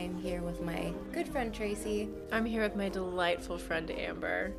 I 0.00 0.04
am 0.04 0.16
here 0.16 0.40
with 0.40 0.62
my 0.62 0.94
good 1.12 1.28
friend 1.28 1.52
Tracy, 1.52 2.08
I'm 2.32 2.46
here 2.46 2.62
with 2.62 2.74
my 2.74 2.88
delightful 2.88 3.58
friend 3.58 3.90
Amber. 3.90 4.54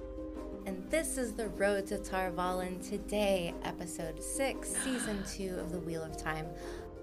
and 0.68 0.88
this 0.92 1.18
is 1.18 1.34
The 1.34 1.48
Road 1.48 1.88
to 1.88 1.98
Tar 1.98 2.30
Valon. 2.30 2.88
Today, 2.88 3.56
episode 3.64 4.22
6, 4.22 4.70
season 4.84 5.24
2 5.28 5.58
of 5.60 5.72
The 5.72 5.80
Wheel 5.80 6.04
of 6.04 6.16
Time 6.16 6.46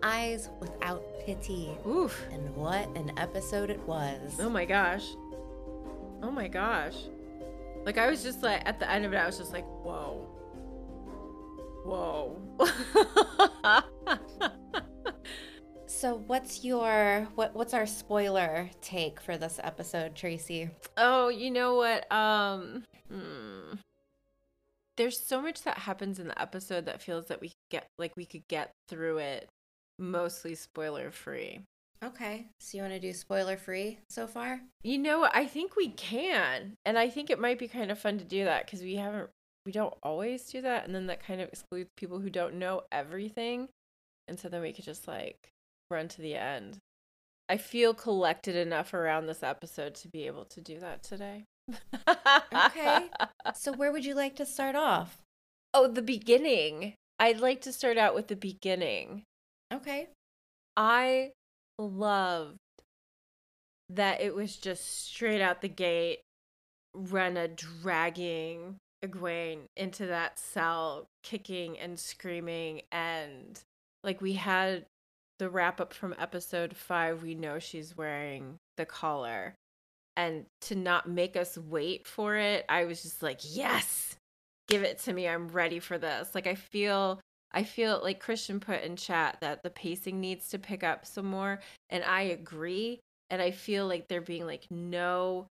Eyes 0.05 0.51
Without 0.61 1.03
Pity. 1.27 1.71
Oof. 1.85 2.17
And 2.31 2.55
what 2.55 2.87
an 2.97 3.11
episode 3.17 3.71
it 3.71 3.81
was. 3.89 4.39
Oh 4.39 4.49
my 4.49 4.65
gosh. 4.65 5.05
Oh 6.23 6.31
my 6.31 6.47
gosh. 6.47 6.95
Like 7.85 7.99
I 7.99 8.09
was 8.09 8.23
just 8.23 8.45
like 8.45 8.63
at 8.65 8.79
the 8.79 8.89
end 8.89 9.05
of 9.05 9.13
it, 9.15 9.17
I 9.17 9.27
was 9.27 9.39
just 9.39 9.53
like, 9.53 9.67
whoa. 9.83 10.29
Whoa. 11.85 13.83
So, 15.99 16.23
what's 16.29 16.65
your 16.65 17.27
what 17.35 17.57
what's 17.57 17.75
our 17.75 17.85
spoiler 17.85 18.71
take 18.81 19.21
for 19.21 19.37
this 19.37 19.59
episode, 19.61 20.15
Tracy? 20.15 20.71
oh, 20.97 21.29
you 21.29 21.51
know 21.51 21.75
what? 21.75 22.11
Um 22.13 22.85
hmm. 23.11 23.75
there's 24.97 25.19
so 25.19 25.43
much 25.43 25.63
that 25.63 25.77
happens 25.77 26.21
in 26.21 26.29
the 26.29 26.41
episode 26.41 26.87
that 26.87 27.03
feels 27.03 27.27
that 27.27 27.41
we 27.41 27.51
get 27.69 27.89
like 27.99 28.17
we 28.17 28.27
could 28.27 28.47
get 28.47 28.71
through 28.87 29.19
it 29.19 29.49
mostly 29.99 30.55
spoiler 30.55 31.11
free. 31.11 31.63
Okay, 32.05 32.47
so 32.61 32.77
you 32.77 32.85
want 32.85 32.95
to 32.95 33.01
do 33.01 33.13
spoiler 33.13 33.57
free 33.57 33.99
so 34.09 34.29
far? 34.29 34.61
You 34.85 34.99
know. 34.99 35.29
I 35.35 35.47
think 35.47 35.75
we 35.75 35.89
can. 35.89 36.75
And 36.87 36.97
I 36.97 37.11
think 37.11 37.29
it 37.29 37.41
might 37.41 37.59
be 37.59 37.67
kind 37.67 37.91
of 37.91 37.99
fun 37.99 38.19
to 38.19 38.25
do 38.25 38.45
that 38.45 38.67
because 38.67 38.83
we 38.83 38.95
haven't, 38.95 39.31
we 39.67 39.73
don't 39.73 39.95
always 40.05 40.45
do 40.45 40.63
that. 40.63 40.87
And 40.87 40.95
then 40.95 41.09
that 41.09 41.27
kind 41.27 41.41
of 41.41 41.49
excludes 41.49 41.91
people 41.97 42.21
who 42.21 42.31
don't 42.31 42.55
know 42.55 42.83
everything. 42.93 43.69
And 44.29 44.39
so 44.39 44.49
then 44.49 44.63
we 44.63 44.73
could 44.73 44.85
just 44.85 45.09
like 45.09 45.51
run 45.91 46.09
to 46.09 46.23
the 46.23 46.35
end. 46.35 46.79
I 47.49 47.57
feel 47.57 47.95
collected 47.95 48.57
enough 48.57 48.93
around 48.93 49.27
this 49.27 49.43
episode 49.43 49.95
to 49.97 50.09
be 50.09 50.27
able 50.27 50.45
to 50.47 50.61
do 50.61 50.79
that 50.81 51.03
today. 51.03 51.45
Okay. 52.55 53.09
So, 53.55 53.73
where 53.73 53.91
would 53.91 54.05
you 54.05 54.15
like 54.15 54.37
to 54.37 54.45
start 54.45 54.77
off? 54.77 55.23
Oh, 55.73 55.89
the 55.89 56.03
beginning. 56.03 56.93
I'd 57.19 57.41
like 57.41 57.63
to 57.63 57.73
start 57.73 57.97
out 57.97 58.15
with 58.15 58.29
the 58.29 58.37
beginning. 58.37 59.23
Okay. 59.73 60.09
I 60.77 61.33
loved 61.79 62.59
that 63.89 64.21
it 64.21 64.35
was 64.35 64.57
just 64.57 65.07
straight 65.07 65.41
out 65.41 65.63
the 65.63 65.69
gate, 65.69 66.21
Renna 66.95 67.55
dragging 67.57 68.77
Egwene 69.03 69.63
into 69.77 70.07
that 70.07 70.39
cell, 70.39 71.07
kicking 71.23 71.79
and 71.79 71.99
screaming. 71.99 72.83
And 72.93 73.59
like 74.05 74.21
we 74.21 74.35
had 74.35 74.85
the 75.39 75.49
wrap 75.49 75.81
up 75.81 75.93
from 75.93 76.15
episode 76.19 76.77
five, 76.77 77.23
we 77.23 77.35
know 77.35 77.59
she's 77.59 77.97
wearing 77.97 78.59
the 78.77 78.87
collar. 78.87 79.55
And 80.17 80.47
to 80.63 80.75
not 80.75 81.09
make 81.09 81.37
us 81.37 81.57
wait 81.57 82.07
for 82.07 82.37
it, 82.37 82.65
I 82.69 82.87
was 82.87 83.03
just 83.03 83.23
like, 83.23 83.41
yes, 83.45 84.17
give 84.69 84.83
it 84.83 84.99
to 85.01 85.13
me. 85.13 85.29
I'm 85.29 85.49
ready 85.49 85.79
for 85.79 85.99
this. 85.99 86.35
Like 86.35 86.47
I 86.47 86.55
feel 86.55 87.21
I 87.53 87.65
feel 87.65 88.01
like 88.03 88.21
Christian 88.21 88.61
put 88.61 88.83
in 88.83 88.97
chat 88.97 89.39
that 89.41 89.63
the 89.63 89.71
pacing 89.71 90.21
needs 90.21 90.49
to 90.51 90.59
pick 90.59 90.85
up 90.85 91.07
some 91.07 91.27
more, 91.27 91.61
and 91.89 92.05
I 92.05 92.23
agree. 92.23 93.01
And 93.31 93.41
I 93.41 93.51
feel 93.51 93.87
like 93.87 94.09
there 94.09 94.21
being 94.21 94.47
like 94.47 94.67
no 94.71 95.47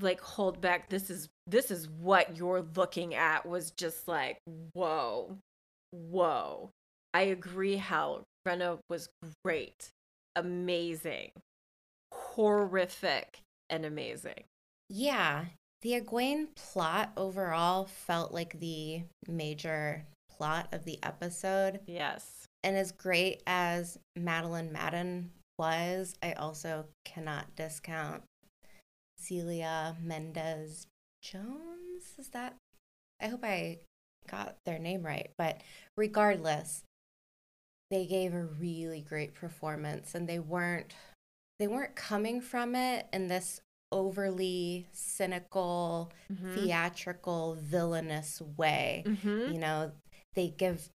like 0.00 0.20
hold 0.20 0.60
back. 0.60 0.88
This 0.88 1.10
is 1.10 1.28
this 1.46 1.70
is 1.70 1.88
what 1.88 2.36
you're 2.36 2.64
looking 2.74 3.14
at 3.14 3.46
was 3.46 3.70
just 3.72 4.08
like 4.08 4.38
whoa, 4.72 5.36
whoa. 5.92 6.70
I 7.14 7.22
agree. 7.22 7.76
How 7.76 8.22
Renna 8.48 8.78
was 8.88 9.10
great, 9.44 9.90
amazing, 10.34 11.30
horrific, 12.12 13.40
and 13.68 13.84
amazing. 13.84 14.44
Yeah, 14.88 15.44
the 15.82 16.00
Egwene 16.00 16.48
plot 16.56 17.12
overall 17.16 17.84
felt 17.84 18.32
like 18.32 18.58
the 18.58 19.02
major 19.28 20.06
plot 20.30 20.68
of 20.72 20.84
the 20.84 20.98
episode. 21.02 21.80
Yes. 21.86 22.46
And 22.64 22.74
as 22.74 22.90
great 22.90 23.42
as 23.46 23.98
Madeline 24.16 24.72
Madden 24.72 25.30
was, 25.58 26.14
I 26.22 26.32
also 26.32 26.86
cannot 27.04 27.54
discount 27.54 28.22
Xelia 29.20 30.00
Mendes 30.02 30.86
Jones. 31.22 32.14
Is 32.18 32.28
that? 32.30 32.54
I 33.20 33.26
hope 33.26 33.44
I 33.44 33.80
got 34.28 34.56
their 34.64 34.78
name 34.78 35.02
right. 35.02 35.30
But 35.36 35.60
regardless, 35.96 36.82
they 37.90 38.06
gave 38.06 38.34
a 38.34 38.44
really 38.44 39.00
great 39.00 39.34
performance 39.34 40.14
and 40.14 40.28
they 40.28 40.38
weren't 40.38 40.94
they 41.58 41.66
weren't 41.66 41.96
coming 41.96 42.40
from 42.40 42.74
it 42.76 43.06
in 43.12 43.26
this 43.26 43.60
overly 43.90 44.86
cynical, 44.92 46.12
Mhm. 46.30 46.54
theatrical, 46.54 47.54
villainous 47.60 48.40
way. 48.56 49.02
Mhm. 49.06 49.52
You 49.52 49.58
know, 49.58 49.92
they 50.34 50.48
give 50.50 50.88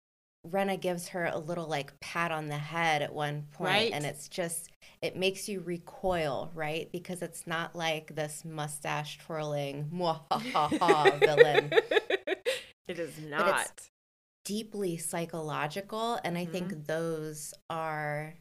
Renna 0.47 0.79
gives 0.79 1.09
her 1.09 1.25
a 1.27 1.37
little 1.37 1.67
like 1.67 1.99
pat 1.99 2.31
on 2.31 2.47
the 2.47 2.57
head 2.57 3.01
at 3.03 3.13
one 3.13 3.43
point, 3.51 3.69
Right. 3.69 3.91
and 3.93 4.05
it's 4.05 4.27
just 4.27 4.69
it 5.01 5.15
makes 5.15 5.47
you 5.49 5.61
recoil, 5.61 6.51
right? 6.53 6.91
Because 6.91 7.21
it's 7.21 7.45
not 7.47 7.75
like 7.75 8.15
this 8.15 8.43
mustache 8.43 9.17
twirling 9.19 9.89
villain. 9.91 11.71
it 12.87 12.99
is 12.99 13.17
not. 13.19 13.89
Deeply 14.43 14.97
psychological, 14.97 16.19
and 16.23 16.37
I 16.37 16.45
think 16.45 16.87
those 16.87 17.53
are 17.69 18.33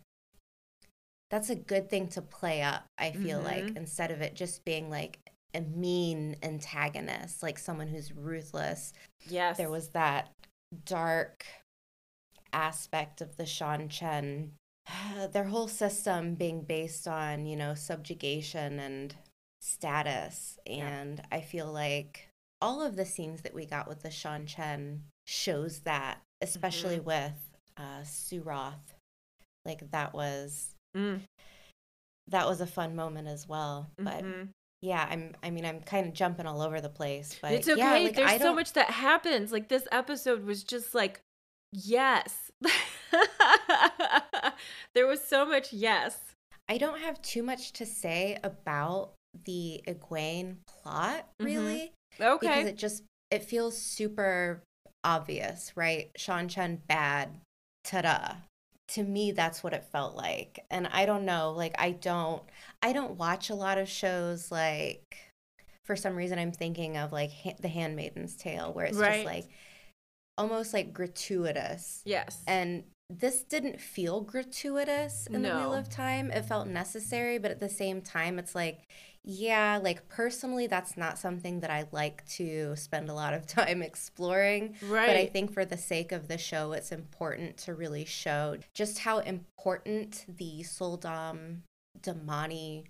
that's 1.30 1.50
a 1.50 1.54
good 1.54 1.88
thing 1.88 2.08
to 2.08 2.22
play 2.22 2.60
up. 2.62 2.86
I 2.98 3.12
feel 3.12 3.40
like 3.40 3.64
Mhm. 3.64 3.76
instead 3.76 4.10
of 4.10 4.20
it 4.20 4.34
just 4.34 4.64
being 4.64 4.90
like 4.90 5.20
a 5.54 5.60
mean 5.60 6.36
antagonist, 6.42 7.42
like 7.42 7.58
someone 7.58 7.88
who's 7.88 8.12
ruthless. 8.12 8.92
yes. 9.26 9.56
there 9.56 9.70
was 9.70 9.90
that 9.90 10.30
dark 10.84 11.44
aspect 12.52 13.20
of 13.20 13.36
the 13.36 13.44
Seanchan, 13.44 14.50
their 15.32 15.44
whole 15.44 15.68
system 15.68 16.34
being 16.34 16.62
based 16.62 17.06
on, 17.06 17.46
you 17.46 17.56
know, 17.56 17.74
subjugation 17.74 18.78
and 18.80 19.14
status. 19.60 20.58
Yeah. 20.66 20.88
And 20.88 21.22
I 21.30 21.40
feel 21.42 21.70
like 21.70 22.28
all 22.60 22.82
of 22.82 22.96
the 22.96 23.04
scenes 23.06 23.42
that 23.42 23.54
we 23.54 23.66
got 23.66 23.86
with 23.88 24.02
the 24.02 24.08
Seanchan 24.08 25.00
shows 25.30 25.78
that, 25.80 26.18
especially 26.42 26.96
Mm-hmm. 26.96 27.06
with 27.06 27.32
uh, 27.76 28.00
Suroth. 28.02 28.74
Like 29.64 29.90
that 29.92 30.12
was 30.12 30.74
Mm, 30.96 31.20
that 32.28 32.46
was 32.48 32.60
a 32.60 32.66
fun 32.66 32.96
moment 32.96 33.28
as 33.28 33.46
well. 33.48 33.88
But 33.96 34.24
mhm. 34.24 34.48
yeah, 34.82 35.06
I'm 35.08 35.34
I 35.42 35.50
mean 35.50 35.64
I'm 35.64 35.80
kind 35.80 36.06
of 36.08 36.12
jumping 36.14 36.46
all 36.46 36.60
over 36.62 36.80
the 36.80 36.88
place. 36.88 37.38
But 37.40 37.52
it's 37.52 37.68
yeah, 37.68 37.74
okay. 37.74 38.04
like, 38.04 38.12
I 38.18 38.22
There's 38.26 38.32
so 38.40 38.44
don't- 38.46 38.56
much 38.56 38.72
that 38.72 38.90
happens. 38.90 39.52
Like 39.52 39.68
this 39.68 39.86
episode 39.92 40.44
was 40.44 40.64
just 40.64 40.94
like, 40.94 41.20
yes. 41.72 42.50
there 44.94 45.06
was 45.06 45.22
so 45.24 45.44
much 45.46 45.72
yes. 45.72 46.18
I 46.68 46.78
don't 46.78 47.00
have 47.00 47.20
too 47.22 47.42
much 47.42 47.72
to 47.74 47.86
say 47.86 48.38
about 48.44 49.12
the 49.44 49.80
Egwene 49.86 50.56
plot, 50.66 51.28
Mhm. 51.40 51.44
really, 51.46 51.92
because 52.18 52.66
it 52.66 52.76
just 52.76 53.04
it 53.30 53.44
feels 53.44 53.76
super 53.78 54.62
obvious, 55.04 55.72
right? 55.76 56.10
Seanchan 56.18 56.78
bad, 56.86 57.30
ta-da. 57.84 58.34
To 58.88 59.02
me, 59.04 59.30
that's 59.32 59.62
what 59.62 59.72
it 59.72 59.84
felt 59.92 60.16
like, 60.16 60.64
and 60.70 60.88
I 60.88 61.06
don't 61.06 61.24
know, 61.24 61.52
like 61.52 61.74
I 61.78 61.92
don't, 61.92 62.42
I 62.82 62.92
don't 62.92 63.16
watch 63.18 63.48
a 63.50 63.54
lot 63.54 63.78
of 63.78 63.88
shows 63.88 64.50
like. 64.50 65.16
For 65.86 65.96
some 65.96 66.14
reason, 66.14 66.38
I'm 66.38 66.52
thinking 66.52 66.96
of 66.96 67.10
like 67.12 67.30
ha- 67.32 67.56
The 67.60 67.68
Handmaiden's 67.68 68.36
Tale, 68.36 68.72
where 68.72 68.86
it's 68.86 68.96
Right. 68.96 69.24
just 69.24 69.26
like 69.26 69.48
almost 70.38 70.72
like 70.72 70.92
gratuitous. 70.92 72.02
yes. 72.04 72.42
And 72.46 72.84
this 73.10 73.42
didn't 73.42 73.80
feel 73.80 74.20
gratuitous 74.20 75.26
in 75.26 75.42
the 75.42 75.50
Wheel 75.50 75.74
of 75.74 75.88
Time. 75.88 76.30
It 76.30 76.44
felt 76.44 76.68
necessary, 76.68 77.38
but 77.38 77.50
at 77.50 77.58
the 77.58 77.68
same 77.68 78.00
time, 78.00 78.38
it's 78.38 78.54
like, 78.54 78.86
yeah, 79.24 79.80
like 79.82 80.08
personally, 80.08 80.66
that's 80.68 80.96
not 80.96 81.18
something 81.18 81.60
that 81.60 81.70
I 81.70 81.86
like 81.90 82.26
to 82.36 82.76
spend 82.76 83.08
a 83.08 83.14
lot 83.14 83.34
of 83.34 83.46
time 83.48 83.82
exploring. 83.82 84.76
right. 84.82 85.08
But 85.08 85.16
I 85.16 85.26
think 85.26 85.52
for 85.52 85.64
the 85.64 85.76
sake 85.76 86.12
of 86.12 86.28
the 86.28 86.38
show, 86.38 86.72
it's 86.72 86.92
important 86.92 87.56
to 87.58 87.74
really 87.74 88.04
show 88.04 88.56
just 88.72 89.00
how 89.00 89.18
important 89.18 90.24
the 90.28 90.62
Suldam 90.62 91.62
Damane 92.00 92.84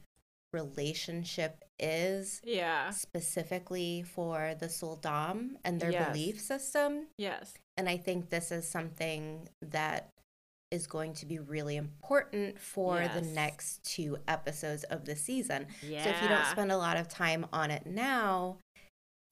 relationship 0.53 1.65
is 1.79 2.41
Yeah. 2.45 2.91
specifically 2.91 4.03
for 4.03 4.55
the 4.59 4.69
Suldam 4.69 5.57
and 5.65 5.81
their 5.81 5.93
Yes. 5.93 6.09
belief 6.09 6.41
system. 6.41 7.09
Yes. 7.17 7.55
And 7.77 7.89
I 7.89 7.97
think 7.97 8.31
this 8.31 8.51
is 8.53 8.69
something 8.69 9.49
that 9.63 10.11
is 10.71 10.87
going 10.87 11.13
to 11.15 11.27
be 11.27 11.39
really 11.39 11.77
important 11.77 12.59
for 12.61 13.09
the 13.09 13.23
next 13.23 13.83
two 13.83 14.19
episodes 14.29 14.85
of 14.85 15.05
the 15.05 15.17
season. 15.17 15.67
Yeah. 15.83 16.05
So 16.05 16.11
if 16.11 16.23
you 16.23 16.29
don't 16.29 16.47
spend 16.47 16.71
a 16.71 16.77
lot 16.77 16.97
of 16.97 17.09
time 17.09 17.47
on 17.53 17.71
it 17.73 17.87
now, 17.87 18.59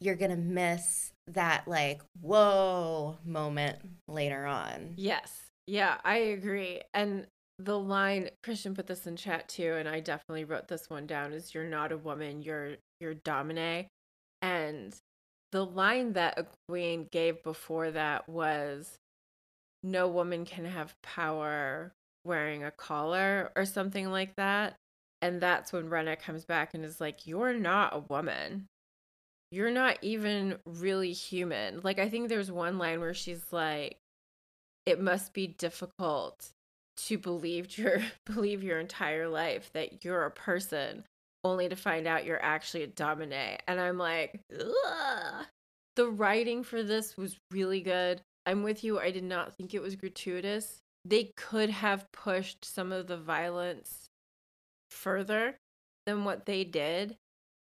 you're 0.00 0.16
going 0.16 0.30
to 0.32 0.36
miss 0.36 1.12
that 1.28 1.68
like 1.68 2.00
whoa 2.20 3.18
moment 3.24 3.78
later 4.08 4.46
on. 4.46 4.94
Yes. 4.96 5.50
Yeah, 5.66 6.00
I 6.02 6.16
agree. 6.16 6.80
And 6.94 7.26
the 7.58 7.78
line 7.78 8.30
Christian 8.42 8.74
put 8.74 8.86
this 8.86 9.06
in 9.06 9.16
chat 9.16 9.48
too, 9.48 9.74
and 9.74 9.88
I 9.88 10.00
definitely 10.00 10.44
wrote 10.44 10.68
this 10.68 10.88
one 10.88 11.06
down 11.06 11.32
is 11.32 11.54
you're 11.54 11.64
not 11.64 11.92
a 11.92 11.98
woman, 11.98 12.42
you're 12.42 12.76
you're 13.00 13.14
damane. 13.14 13.86
And 14.42 14.94
the 15.50 15.64
line 15.64 16.12
that 16.12 16.46
Egwene 16.70 17.10
gave 17.10 17.42
before 17.42 17.90
that 17.90 18.28
was 18.28 18.98
no 19.82 20.08
woman 20.08 20.44
can 20.44 20.64
have 20.64 20.94
power 21.02 21.92
wearing 22.24 22.62
a 22.62 22.70
collar 22.70 23.50
or 23.56 23.64
something 23.64 24.10
like 24.10 24.36
that. 24.36 24.76
And 25.20 25.40
that's 25.40 25.72
when 25.72 25.88
Renna 25.88 26.18
comes 26.18 26.44
back 26.44 26.74
and 26.74 26.84
is 26.84 27.00
like, 27.00 27.26
You're 27.26 27.54
not 27.54 27.96
a 27.96 28.04
woman. 28.08 28.66
You're 29.50 29.70
not 29.70 29.98
even 30.02 30.58
really 30.64 31.12
human. 31.12 31.80
Like, 31.82 31.98
I 31.98 32.08
think 32.08 32.28
there's 32.28 32.52
one 32.52 32.78
line 32.78 33.00
where 33.00 33.14
she's 33.14 33.44
like, 33.50 33.96
It 34.86 35.00
must 35.00 35.32
be 35.32 35.48
difficult 35.48 36.50
to 37.06 37.18
believe 37.18 37.78
your 37.78 38.02
believe 38.26 38.62
your 38.62 38.78
entire 38.78 39.28
life 39.28 39.70
that 39.72 40.04
you're 40.04 40.24
a 40.24 40.30
person 40.30 41.04
only 41.44 41.68
to 41.68 41.76
find 41.76 42.06
out 42.06 42.24
you're 42.24 42.42
actually 42.42 42.82
a 42.82 42.88
damane. 42.88 43.58
And 43.66 43.80
I'm 43.80 43.98
like, 43.98 44.40
Ugh. 44.52 45.46
the 45.96 46.08
writing 46.08 46.64
for 46.64 46.82
this 46.82 47.16
was 47.16 47.38
really 47.50 47.80
good. 47.80 48.20
I'm 48.44 48.62
with 48.62 48.82
you. 48.82 48.98
I 48.98 49.10
did 49.10 49.24
not 49.24 49.54
think 49.54 49.72
it 49.72 49.82
was 49.82 49.94
gratuitous. 49.94 50.80
They 51.04 51.32
could 51.36 51.70
have 51.70 52.10
pushed 52.12 52.64
some 52.64 52.92
of 52.92 53.06
the 53.06 53.16
violence 53.16 54.08
further 54.90 55.56
than 56.06 56.24
what 56.24 56.46
they 56.46 56.64
did. 56.64 57.16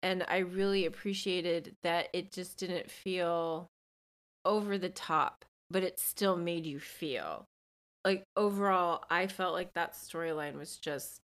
And 0.03 0.25
I 0.27 0.39
really 0.39 0.85
appreciated 0.85 1.75
that 1.83 2.09
it 2.13 2.31
just 2.31 2.57
didn't 2.57 2.89
feel 2.89 3.69
over 4.43 4.77
the 4.77 4.89
top, 4.89 5.45
but 5.69 5.83
it 5.83 5.99
still 5.99 6.35
made 6.35 6.65
you 6.65 6.79
feel. 6.79 7.45
Like 8.03 8.23
overall, 8.35 9.03
I 9.09 9.27
felt 9.27 9.53
like 9.53 9.73
that 9.73 9.93
storyline 9.93 10.57
was 10.57 10.77
just 10.77 11.21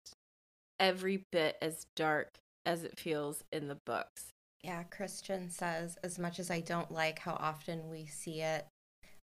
every 0.81 1.25
bit 1.31 1.57
as 1.63 1.87
dark 1.95 2.35
as 2.67 2.83
it 2.83 2.99
feels 2.99 3.45
in 3.53 3.69
the 3.69 3.79
books. 3.87 4.33
Yeah, 4.63 4.83
Christian 4.85 5.51
says, 5.51 5.99
as 6.03 6.19
much 6.19 6.39
as 6.39 6.51
I 6.51 6.61
don't 6.61 6.91
like 6.91 7.19
how 7.19 7.35
often 7.35 7.91
we 7.91 8.07
see 8.07 8.41
it, 8.41 8.67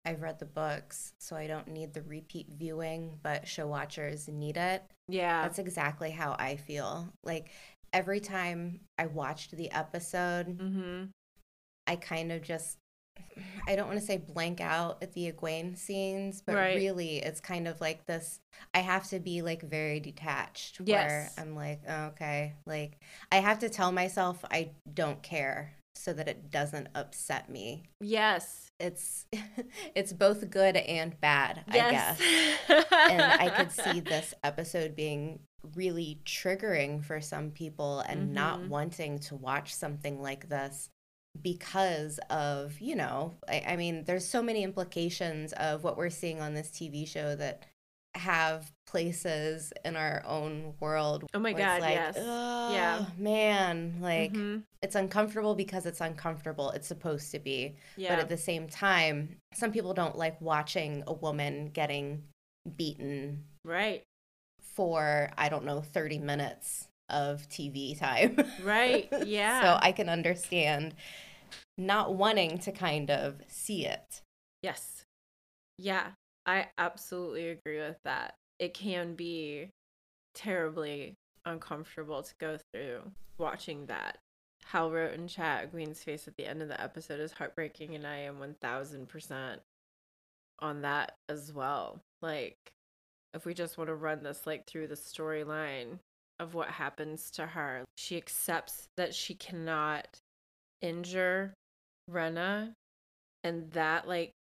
I've 0.05 0.23
read 0.23 0.39
the 0.39 0.47
books, 0.47 1.13
so 1.19 1.37
I 1.37 1.47
don't 1.47 1.69
need 1.69 1.93
the 1.93 2.03
repeat 2.03 2.49
viewing, 2.51 3.19
but 3.23 3.49
show 3.49 3.67
watchers 3.67 4.29
need 4.29 4.57
it. 4.57 4.83
Yeah. 5.09 5.43
That's 5.43 5.59
exactly 5.59 6.11
how 6.11 6.37
I 6.39 6.57
feel. 6.57 7.09
Like 7.25 7.51
every 7.93 8.21
time 8.21 8.81
I 8.99 9.07
watched 9.07 9.57
the 9.57 9.71
episode, 9.73 10.59
mm-hmm. 10.59 11.05
I 11.87 11.97
kind 11.97 12.33
of 12.33 12.43
just 12.43 12.77
I 13.67 13.77
don't 13.77 13.87
want 13.87 14.01
to 14.01 14.05
say 14.05 14.17
blank 14.17 14.61
out 14.61 15.03
at 15.03 15.13
the 15.13 15.31
Egwene 15.33 15.77
scenes, 15.77 16.43
but 16.45 16.55
Right. 16.55 16.77
really 16.77 17.19
it's 17.19 17.41
kind 17.41 17.69
of 17.69 17.81
like 17.81 18.07
this 18.07 18.41
I 18.75 18.81
have 18.81 19.09
to 19.11 19.21
be 19.21 19.43
like 19.43 19.63
very 19.63 20.01
detached 20.01 20.81
Yes. 20.85 21.11
where 21.11 21.31
I'm 21.39 21.55
like, 21.55 21.81
oh, 21.89 22.05
okay, 22.07 22.55
like 22.67 22.99
I 23.31 23.37
have 23.37 23.59
to 23.61 23.69
tell 23.69 23.93
myself 23.93 24.45
I 24.51 24.71
don't 24.93 25.23
care 25.23 25.73
so 25.95 26.13
that 26.15 26.29
it 26.29 26.51
doesn't 26.51 26.89
upset 26.95 27.51
me. 27.51 27.85
Yes. 28.01 28.69
It's 28.79 29.27
it's 29.95 30.13
both 30.13 30.49
good 30.51 30.77
and 30.77 31.21
bad, 31.21 31.65
I 31.69 31.73
guess. 31.91 32.21
and 32.69 33.23
I 33.23 33.51
could 33.51 33.73
see 33.85 34.01
this 34.01 34.33
episode 34.43 34.97
being 34.97 35.41
really 35.75 36.19
triggering 36.25 37.05
for 37.05 37.21
some 37.21 37.51
people 37.51 38.01
and 38.01 38.33
not 38.33 38.61
Mhm. 38.61 38.69
wanting 38.69 39.19
to 39.19 39.37
watch 39.37 39.75
something 39.75 40.21
like 40.23 40.49
this 40.49 40.89
because 41.41 42.19
of, 42.31 42.79
you 42.81 42.97
know, 42.97 43.35
I, 43.49 43.65
I 43.69 43.77
mean, 43.77 44.05
there's 44.05 44.27
so 44.27 44.43
many 44.43 44.63
implications 44.63 45.53
of 45.55 45.85
what 45.85 45.97
we're 45.97 46.11
seeing 46.11 46.41
on 46.41 46.55
this 46.55 46.69
TV 46.69 47.07
show 47.07 47.37
that 47.37 47.65
have 48.17 48.73
places 48.87 49.73
in 49.85 49.97
our 49.97 50.23
own 50.27 50.75
world. 50.81 51.25
Oh 51.33 51.39
my 51.39 51.53
God, 51.53 51.81
like, 51.81 51.95
yes. 51.95 52.17
Yeah. 52.17 53.07
Man, 53.17 53.99
like 54.01 54.33
Mhm. 54.33 54.65
it's 54.83 54.97
uncomfortable 54.97 55.55
because 55.55 55.87
it's 55.87 56.01
uncomfortable. 56.01 56.71
It's 56.71 56.89
supposed 56.89 57.31
to 57.31 57.39
be. 57.39 57.77
Yeah. 57.97 58.11
But 58.11 58.19
at 58.19 58.29
the 58.29 58.37
same 58.37 58.69
time, 58.69 59.37
some 59.55 59.71
people 59.71 59.95
don't 59.95 60.19
like 60.19 60.41
watching 60.41 61.05
a 61.07 61.13
woman 61.13 61.69
getting 61.69 62.25
beaten 62.77 63.45
right. 63.65 64.03
for, 64.61 65.31
I 65.39 65.49
don't 65.49 65.65
know, 65.65 65.81
30 65.81 66.19
minutes 66.19 66.89
of 67.11 67.49
TV 67.49 67.99
time. 67.99 68.37
Right. 68.63 69.09
Yeah. 69.27 69.63
so 69.63 69.79
I 69.81 69.93
can 69.93 70.09
understand 70.09 70.95
not 71.77 72.15
wanting 72.15 72.59
to 72.59 72.73
kind 72.73 73.11
of 73.11 73.41
see 73.49 73.87
it. 73.87 74.23
Yes. 74.63 75.05
Yeah, 75.79 76.09
I 76.47 76.69
absolutely 76.79 77.49
agree 77.49 77.79
with 77.79 77.99
that. 78.05 78.35
It 78.59 78.75
can 78.75 79.15
be 79.15 79.71
terribly 80.35 81.15
uncomfortable 81.45 82.23
to 82.23 82.35
go 82.39 82.59
through 82.73 83.11
watching 83.39 83.87
that. 83.87 84.19
Hal 84.67 84.91
wrote 84.91 85.15
in 85.15 85.27
chat, 85.27 85.73
Egwene's 85.73 86.03
face 86.05 86.29
at 86.29 86.37
the 86.37 86.47
end 86.47 86.63
of 86.63 86.69
the 86.69 86.81
episode 86.81 87.19
is 87.19 87.33
heartbreaking, 87.33 87.95
and 87.95 88.07
I 88.07 88.19
am 88.19 88.37
1000% 88.37 89.57
on 90.61 90.83
that 90.83 91.17
as 91.29 91.53
well. 91.53 92.01
Like, 92.21 92.59
if 93.33 93.47
we 93.47 93.55
just 93.55 93.79
want 93.79 93.89
to 93.89 93.95
run 93.95 94.23
this 94.23 94.47
like 94.47 94.67
through 94.67 94.89
the 94.89 94.97
storyline 94.97 95.99
of 96.41 96.55
what 96.55 96.69
happens 96.69 97.31
to 97.33 97.47
her, 97.47 97.85
she 97.97 98.17
accepts 98.17 98.87
that 98.97 99.15
she 99.15 99.35
cannot 99.35 100.09
injure 100.83 101.55
Renna 102.11 102.73
and 103.45 103.71
that 103.73 104.09
like 104.09 104.33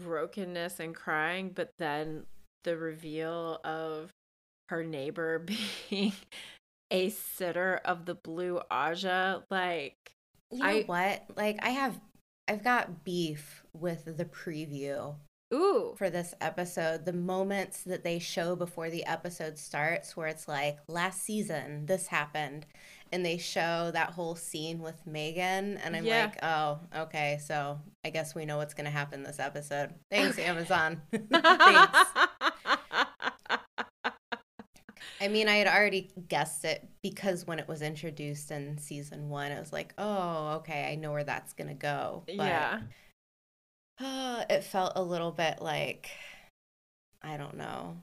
brokenness 0.00 0.80
and 0.80 0.94
crying, 0.94 1.50
but 1.54 1.70
then 1.78 2.24
the 2.64 2.76
reveal 2.76 3.60
of 3.64 4.10
her 4.70 4.82
neighbor 4.82 5.38
being 5.90 6.12
a 6.90 7.10
sitter 7.10 7.80
of 7.84 8.06
the 8.06 8.14
blue 8.14 8.60
Ajah, 8.70 9.42
like 9.50 9.96
You 10.50 10.58
know 10.58 10.64
I- 10.66 10.82
what? 10.86 11.22
Like 11.36 11.58
I 11.62 11.70
have 11.70 12.00
I've 12.48 12.64
got 12.64 13.04
beef 13.04 13.62
with 13.72 14.16
the 14.16 14.24
preview 14.24 15.14
ooh, 15.52 15.94
for 15.96 16.10
this 16.10 16.34
episode. 16.40 17.04
The 17.04 17.12
moments 17.12 17.82
that 17.84 18.04
they 18.04 18.18
show 18.18 18.56
before 18.56 18.90
the 18.90 19.04
episode 19.04 19.58
starts 19.58 20.16
where 20.16 20.28
it's 20.28 20.48
like 20.48 20.78
last 20.88 21.22
season 21.22 21.86
this 21.86 22.06
happened 22.06 22.66
and 23.12 23.24
they 23.26 23.36
show 23.36 23.90
that 23.92 24.10
whole 24.10 24.34
scene 24.34 24.78
with 24.80 25.06
Megan 25.06 25.76
and 25.78 25.94
I'm 25.94 26.04
Yeah. 26.06 26.24
like, 26.24 26.38
"Oh, 26.42 26.80
okay. 27.02 27.38
So, 27.44 27.78
I 28.04 28.10
guess 28.10 28.34
we 28.34 28.46
know 28.46 28.56
what's 28.56 28.72
going 28.74 28.86
to 28.86 28.90
happen 28.90 29.22
this 29.22 29.38
episode." 29.38 29.94
Thanks 30.10 30.38
Amazon. 30.38 31.02
Thanks. 31.12 31.98
I 35.20 35.28
mean, 35.28 35.48
I 35.48 35.56
had 35.56 35.68
already 35.68 36.10
guessed 36.28 36.64
it 36.64 36.88
because 37.02 37.46
when 37.46 37.58
it 37.60 37.68
was 37.68 37.80
introduced 37.80 38.50
in 38.50 38.76
season 38.78 39.28
1, 39.28 39.52
I 39.52 39.60
was 39.60 39.72
like, 39.72 39.94
"Oh, 39.98 40.54
okay. 40.56 40.90
I 40.90 40.96
know 40.96 41.12
where 41.12 41.22
that's 41.22 41.52
going 41.52 41.68
to 41.68 41.74
go." 41.74 42.24
But 42.26 42.34
yeah. 42.36 42.80
Uh, 44.00 44.44
it 44.48 44.64
felt 44.64 44.92
a 44.96 45.02
little 45.02 45.32
bit 45.32 45.60
like 45.60 46.10
I 47.22 47.36
don't 47.36 47.56
know, 47.56 47.96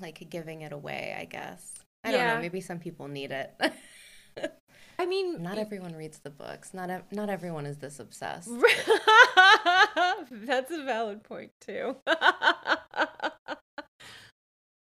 like 0.00 0.28
giving 0.30 0.62
it 0.62 0.72
away. 0.72 1.14
I 1.18 1.24
guess 1.24 1.74
I 2.04 2.12
don't 2.12 2.26
know. 2.26 2.40
Maybe 2.40 2.60
some 2.60 2.78
people 2.78 3.08
need 3.08 3.30
it. 3.30 3.54
I 4.98 5.06
mean, 5.06 5.42
not 5.42 5.56
everyone 5.56 5.94
reads 5.94 6.18
the 6.18 6.28
books. 6.30 6.74
Not 6.74 6.90
not 7.12 7.30
everyone 7.30 7.64
is 7.66 7.78
this 7.78 8.00
obsessed. 8.00 8.50
That's 10.30 10.70
a 10.70 10.84
valid 10.84 11.24
point 11.24 11.52
too. 11.60 11.96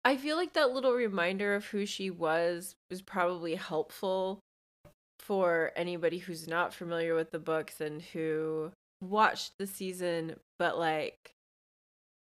I 0.05 0.17
feel 0.17 0.37
like 0.37 0.53
that 0.53 0.73
little 0.73 0.93
reminder 0.93 1.55
of 1.55 1.67
who 1.67 1.85
she 1.85 2.11
was 2.11 2.77
was 2.89 3.03
probably 3.03 3.57
helpful 3.57 4.41
for 5.19 5.73
anybody 5.75 6.19
who's 6.19 6.47
not 6.47 6.73
familiar 6.73 7.15
with 7.15 7.33
the 7.33 7.41
books 7.41 7.81
and 7.81 8.01
who 8.01 8.71
watched 9.01 9.53
the 9.59 9.67
season 9.67 10.37
but 10.59 10.79
like 10.79 11.33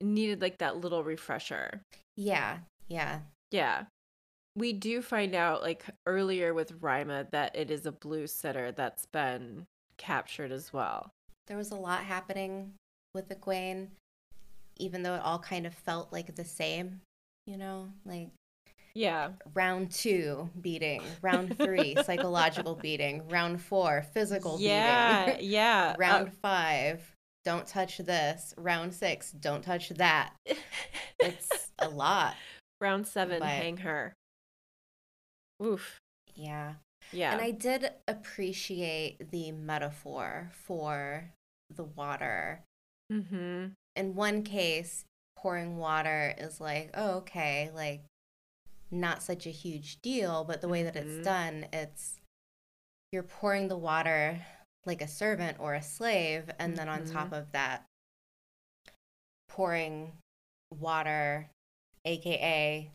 needed 0.01 0.41
like 0.43 0.59
that 0.59 0.77
little 0.77 1.03
refresher. 1.05 1.83
Yeah, 2.17 2.59
yeah, 2.89 3.21
Yeah. 3.51 3.85
We 4.57 4.73
do 4.73 5.03
find 5.03 5.35
out 5.35 5.61
like 5.63 5.85
earlier 6.07 6.55
with 6.55 6.81
Ryma 6.81 7.31
that 7.31 7.55
it 7.55 7.71
is 7.71 7.85
a 7.85 7.93
blue 7.93 8.27
sitter 8.27 8.73
that's 8.73 9.05
been 9.07 9.67
captured 9.99 10.51
as 10.51 10.73
well. 10.73 11.11
there 11.47 11.59
was 11.59 11.71
a 11.71 11.77
lot 11.77 12.01
happening 12.05 12.73
with 13.15 13.29
the 13.29 13.35
Egwene, 13.35 13.89
even 14.79 15.03
though 15.03 15.15
it 15.15 15.23
all 15.23 15.39
kind 15.39 15.67
of 15.67 15.75
felt 15.75 16.13
like 16.13 16.35
the 16.35 16.45
same. 16.45 17.01
You 17.47 17.57
know, 17.59 17.89
like 18.05 18.31
Yeah. 18.97 19.33
Round 19.55 19.91
two, 19.91 20.49
beating. 20.61 21.03
Round 21.21 21.57
three, 21.59 21.95
psychological 22.05 22.75
beating. 22.75 23.29
Round 23.29 23.61
four, 23.61 24.03
physical 24.15 24.57
Yeah. 24.59 25.27
beating. 25.27 25.51
Yeah. 25.51 25.93
Uh, 25.93 25.97
Round 25.99 26.33
five, 26.33 27.13
don't 27.45 27.67
touch 27.67 27.99
this. 27.99 28.55
Round 28.57 28.95
six, 28.95 29.33
don't 29.33 29.63
touch 29.63 29.91
that. 29.91 30.33
It's 31.21 31.73
a 31.79 31.89
lot. 31.89 32.35
round 32.81 33.07
seven, 33.07 33.41
but- 33.41 33.49
hang 33.49 33.79
her. 33.79 34.13
Oof. 35.63 35.99
Yeah. 36.35 36.75
Yeah. 37.13 37.33
And 37.33 37.41
I 37.41 37.51
did 37.53 37.91
appreciate 38.09 39.31
the 39.31 39.53
metaphor 39.53 40.51
for 40.53 41.31
the 41.75 41.85
water. 41.85 42.63
mm-hmm. 43.13 43.67
In 43.95 44.15
one 44.15 44.43
case, 44.43 45.05
pouring 45.39 45.77
water 45.79 46.35
is 46.37 46.61
like, 46.61 46.91
oh, 46.95 47.11
okay, 47.19 47.71
like 47.75 48.03
not 48.91 49.23
such 49.23 49.47
a 49.47 49.51
huge 49.51 50.01
deal. 50.03 50.45
But 50.45 50.61
the 50.61 50.69
way 50.69 50.83
that 50.83 50.97
it's 50.97 51.25
done, 51.25 51.67
it's 51.73 52.21
you're 53.13 53.23
pouring 53.23 53.69
the 53.69 53.77
water 53.77 54.41
like 54.85 55.03
a 55.03 55.09
servant 55.09 55.59
or 55.61 55.75
a 55.75 55.83
slave. 55.83 56.51
And 56.59 56.77
then 56.77 56.89
on 56.89 57.05
top 57.05 57.33
of 57.33 57.51
that, 57.53 57.85
pouring 59.49 60.13
water, 60.71 61.49
AKA 62.05 62.91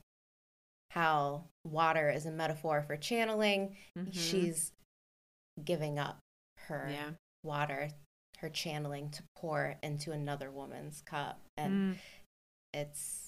how 0.91 1.45
water 1.65 2.09
is 2.09 2.25
a 2.25 2.31
metaphor 2.31 2.81
for 2.81 2.97
channeling. 2.97 3.77
Mhm. 3.97 4.13
She's 4.13 4.71
giving 5.63 5.97
up 5.97 6.19
her 6.67 6.89
Yeah. 6.89 7.11
water, 7.43 7.89
her 8.39 8.49
channeling 8.49 9.09
to 9.11 9.23
pour 9.35 9.77
into 9.81 10.11
another 10.11 10.51
woman's 10.51 11.01
cup. 11.01 11.39
And 11.57 11.95
Mm. 11.95 11.99
it's 12.73 13.27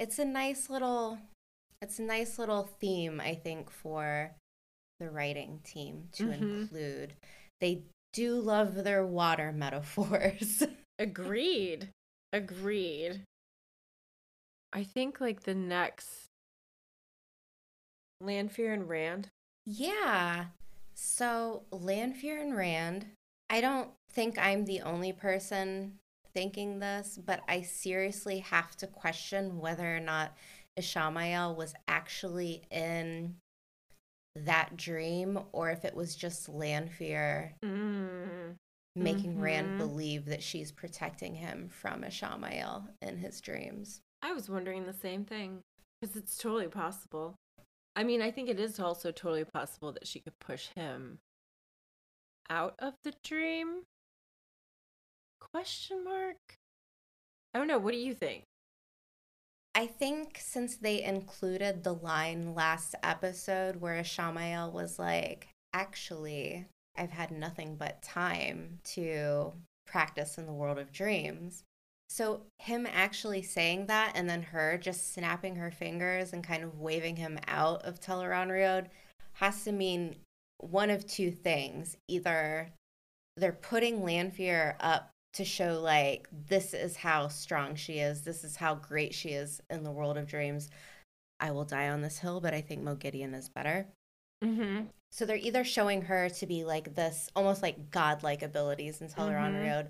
it's 0.00 0.18
a 0.18 0.24
nice 0.24 0.68
little 0.68 1.20
it's 1.84 1.98
a 1.98 2.02
nice 2.02 2.38
little 2.38 2.64
theme, 2.80 3.20
I 3.20 3.34
think, 3.34 3.70
for 3.70 4.34
the 4.98 5.10
writing 5.10 5.60
team 5.64 6.08
to 6.12 6.28
Mhm. 6.28 6.62
include. 6.62 7.14
They 7.60 7.82
do 8.14 8.40
love 8.40 8.84
their 8.84 9.04
water 9.04 9.52
metaphors. 9.64 10.62
Agreed. 10.98 11.90
Agreed. 12.32 13.22
I 14.72 14.82
think 14.82 15.20
like 15.20 15.42
the 15.42 15.54
next 15.54 16.30
Lanfear 18.20 18.72
and 18.72 18.88
Rand. 18.88 19.28
Yeah. 19.66 20.46
So, 20.94 21.64
Lanfear 21.70 22.40
and 22.40 22.56
Rand, 22.56 23.06
I 23.50 23.60
don't 23.60 23.90
think 24.10 24.38
I'm 24.38 24.64
the 24.64 24.80
only 24.80 25.12
person 25.12 25.98
thinking 26.32 26.78
this, 26.78 27.18
but 27.18 27.42
I 27.46 27.60
seriously 27.62 28.38
have 28.38 28.74
to 28.78 28.86
question 28.86 29.58
whether 29.58 29.96
or 29.96 30.00
not 30.00 30.34
Ishamael 30.78 31.56
was 31.56 31.74
actually 31.86 32.64
in 32.70 33.36
that 34.36 34.76
dream 34.76 35.38
or 35.52 35.70
if 35.70 35.84
it 35.84 35.94
was 35.94 36.16
just 36.16 36.48
Lanfear 36.48 37.54
Mm. 37.62 38.56
making 38.96 39.38
Rand 39.38 39.72
Mhm. 39.72 39.76
believe 39.78 40.24
that 40.26 40.42
she's 40.42 40.72
protecting 40.72 41.34
him 41.36 41.68
from 41.68 42.02
Ishamael 42.02 42.88
in 43.00 43.18
his 43.18 43.40
dreams. 43.40 44.00
I 44.22 44.32
was 44.32 44.48
wondering 44.48 44.86
the 44.86 44.92
same 44.92 45.24
thing 45.24 45.62
because 46.00 46.16
it's 46.16 46.36
totally 46.36 46.68
possible. 46.68 47.36
I 47.96 48.02
mean, 48.02 48.20
I 48.22 48.32
think 48.32 48.48
it 48.48 48.58
is 48.58 48.80
also 48.80 49.12
totally 49.12 49.44
possible 49.44 49.92
that 49.92 50.06
she 50.08 50.20
could 50.20 50.38
push 50.40 50.68
him 50.74 51.20
out 52.50 52.74
of 52.80 52.94
the 53.04 53.12
dream. 53.22 53.86
Question 55.40 56.02
mark? 56.02 56.58
I 57.52 57.58
don't 57.58 57.68
know. 57.68 57.78
What 57.78 57.92
do 57.92 57.98
you 57.98 58.14
think? 58.14 58.44
I 59.74 59.86
think 59.86 60.38
since 60.40 60.76
they 60.76 61.02
included 61.02 61.82
the 61.82 61.94
line 61.94 62.54
last 62.54 62.94
episode 63.02 63.76
where 63.76 64.00
Ishamael 64.00 64.72
was 64.72 64.98
like, 64.98 65.48
actually, 65.72 66.66
I've 66.96 67.10
had 67.10 67.32
nothing 67.32 67.74
but 67.74 68.00
time 68.00 68.78
to 68.84 69.52
practice 69.86 70.38
in 70.38 70.46
the 70.46 70.52
world 70.52 70.78
of 70.78 70.92
dreams. 70.92 71.64
So, 72.08 72.42
him 72.60 72.86
actually 72.86 73.42
saying 73.42 73.86
that 73.86 74.12
and 74.14 74.30
then 74.30 74.42
her 74.42 74.78
just 74.78 75.12
snapping 75.12 75.56
her 75.56 75.72
fingers 75.72 76.32
and 76.32 76.44
kind 76.44 76.62
of 76.62 76.78
waving 76.78 77.16
him 77.16 77.40
out 77.48 77.82
of 77.82 78.00
Tel'aran'rhiod 78.00 78.86
has 79.34 79.64
to 79.64 79.72
mean 79.72 80.16
one 80.58 80.90
of 80.90 81.04
two 81.06 81.32
things. 81.32 81.96
Either 82.06 82.68
they're 83.36 83.52
putting 83.52 84.04
Lanfear 84.04 84.76
up 84.78 85.10
to 85.34 85.44
show 85.44 85.80
like 85.80 86.28
this 86.48 86.74
is 86.74 86.96
how 86.96 87.28
strong 87.28 87.74
she 87.74 87.94
is 87.98 88.22
this 88.22 88.44
is 88.44 88.56
how 88.56 88.74
great 88.74 89.12
she 89.14 89.30
is 89.30 89.60
in 89.70 89.82
the 89.82 89.90
world 89.90 90.16
of 90.16 90.26
dreams 90.26 90.68
i 91.40 91.50
will 91.50 91.64
die 91.64 91.88
on 91.88 92.00
this 92.02 92.18
hill 92.18 92.40
but 92.40 92.54
i 92.54 92.60
think 92.60 92.82
Moghedien 92.82 93.34
is 93.34 93.48
better 93.48 93.86
Mm-hmm. 94.44 94.86
so 95.10 95.24
they're 95.24 95.36
either 95.36 95.64
showing 95.64 96.02
her 96.02 96.28
to 96.28 96.46
be 96.46 96.64
like 96.64 96.94
this 96.94 97.30
almost 97.34 97.62
like 97.62 97.90
godlike 97.90 98.42
abilities 98.42 99.00
in 99.00 99.08
teleron 99.08 99.54
Mhm. 99.54 99.70
road 99.70 99.86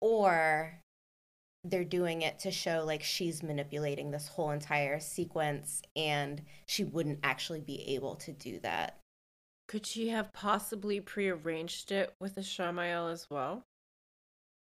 or 0.00 0.78
they're 1.64 1.84
doing 1.84 2.22
it 2.22 2.38
to 2.38 2.50
show 2.50 2.84
like 2.86 3.02
she's 3.02 3.42
manipulating 3.42 4.10
this 4.10 4.28
whole 4.28 4.50
entire 4.50 4.98
sequence 4.98 5.82
and 5.94 6.42
she 6.66 6.82
wouldn't 6.84 7.18
actually 7.22 7.60
be 7.60 7.94
able 7.94 8.16
to 8.16 8.32
do 8.32 8.58
that 8.60 8.96
Could 9.68 9.84
she 9.86 10.08
have 10.08 10.32
possibly 10.32 11.00
prearranged 11.00 11.92
it 11.92 12.14
with 12.18 12.34
the 12.34 12.42
Shamael 12.42 13.08
as 13.08 13.28
well? 13.30 13.62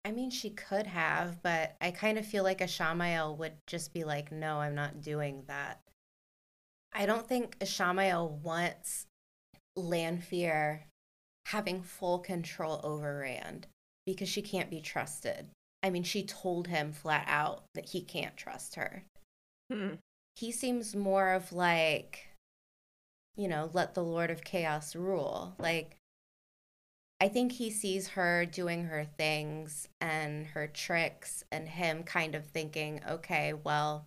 I 0.10 0.12
mean, 0.12 0.32
she 0.32 0.50
could 0.50 0.88
have, 0.88 1.40
but 1.44 1.76
I 1.80 1.92
kind 1.92 2.18
of 2.18 2.26
feel 2.26 2.44
like 2.44 2.62
Ishamael 2.62 3.38
would 3.38 3.54
just 3.68 3.94
be 3.94 4.04
like, 4.04 4.32
no, 4.32 4.58
I'm 4.58 4.74
not 4.74 5.04
doing 5.04 5.44
that. 5.46 5.82
I 6.92 7.06
don't 7.06 7.28
think 7.28 7.60
Ishamael 7.60 8.32
wants 8.42 9.06
Lanfear 9.76 10.88
having 11.46 11.84
full 11.84 12.18
control 12.18 12.82
over 12.84 13.20
Rand 13.20 13.68
because 14.08 14.28
she 14.28 14.42
can't 14.42 14.72
be 14.72 14.82
trusted. 14.82 15.50
I 15.84 15.92
mean, 15.92 16.02
she 16.02 16.24
told 16.24 16.66
him 16.66 16.92
flat 16.92 17.26
out 17.28 17.66
that 17.76 17.90
he 17.90 18.02
can't 18.02 18.36
trust 18.36 18.74
her. 18.78 19.04
Hmm. 19.72 19.90
He 20.38 20.52
seems 20.52 20.96
more 20.96 21.34
of 21.34 21.54
like, 21.54 22.30
you 23.38 23.48
know, 23.48 23.70
let 23.74 23.94
the 23.94 24.04
Lord 24.04 24.32
of 24.32 24.44
Chaos 24.44 24.96
rule. 24.96 25.54
Like, 25.60 25.99
I 27.22 27.28
think 27.28 27.52
he 27.54 27.70
sees 27.70 28.10
her 28.10 28.46
doing 28.46 28.86
her 28.86 29.06
things 29.06 29.90
and 30.00 30.48
her 30.48 30.68
tricks, 30.68 31.44
and 31.52 31.68
him 31.68 32.04
kind 32.04 32.34
of 32.34 32.46
thinking, 32.46 33.02
okay, 33.08 33.54
well, 33.54 34.06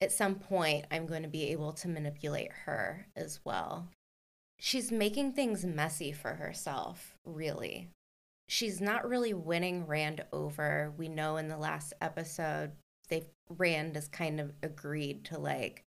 at 0.00 0.12
some 0.12 0.36
point, 0.36 0.86
I'm 0.90 1.06
going 1.06 1.22
to 1.24 1.28
be 1.28 1.48
able 1.50 1.72
to 1.72 1.88
manipulate 1.88 2.52
her 2.64 3.06
as 3.16 3.40
well. 3.44 3.88
She's 4.60 4.92
making 4.92 5.32
things 5.32 5.64
messy 5.64 6.12
for 6.12 6.34
herself, 6.34 7.16
really. 7.24 7.88
She's 8.48 8.80
not 8.80 9.08
really 9.08 9.34
winning 9.34 9.86
Rand 9.86 10.24
over. 10.32 10.92
We 10.96 11.08
know 11.08 11.36
in 11.36 11.48
the 11.48 11.58
last 11.58 11.92
episode, 12.00 12.72
they've 13.08 13.26
Rand 13.50 13.94
has 13.96 14.08
kind 14.08 14.38
of 14.40 14.52
agreed 14.62 15.24
to 15.26 15.38
like 15.38 15.82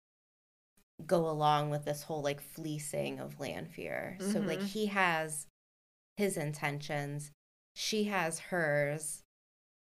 go 1.07 1.29
along 1.31 1.71
with 1.71 1.85
this 1.85 2.03
whole 2.03 2.23
like 2.23 2.41
fleecing 2.41 3.21
of 3.21 3.39
Lanfear. 3.41 4.17
So 4.21 4.41
like 4.41 4.61
Mhm. 4.61 4.67
he 4.67 4.87
has 4.87 5.47
his 6.21 6.37
intentions, 6.37 7.33
she 7.75 8.05
has 8.05 8.39
hers. 8.39 9.23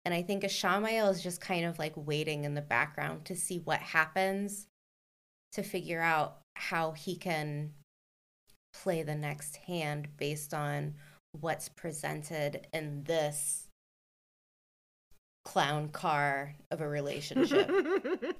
And 0.04 0.12
I 0.12 0.20
think 0.22 0.42
Ishamael 0.42 1.10
is 1.10 1.22
just 1.22 1.40
kind 1.40 1.64
of 1.64 1.78
like 1.78 1.94
waiting 1.96 2.44
in 2.44 2.54
the 2.54 2.60
background 2.60 3.24
to 3.26 3.36
see 3.36 3.60
what 3.64 3.78
happens 3.78 4.66
to 5.52 5.62
figure 5.62 6.00
out 6.00 6.40
how 6.56 6.90
he 6.90 7.16
can 7.16 7.72
play 8.72 9.02
the 9.04 9.14
next 9.14 9.56
hand 9.56 10.08
based 10.18 10.52
on 10.52 10.94
what's 11.40 11.68
presented 11.68 12.66
in 12.72 13.04
this 13.04 13.68
clown 15.44 15.88
car 15.88 16.56
of 16.72 16.80
a 16.80 16.88
relationship. 16.88 17.70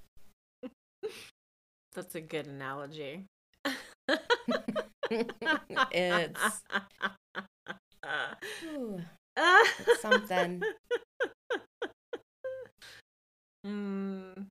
That's 1.95 2.17
a 2.17 2.21
good 2.21 2.49
analogy. 2.49 3.27
it's 5.93 6.63
ooh, 8.65 9.01
something. 10.01 10.63
Mm, 13.67 14.47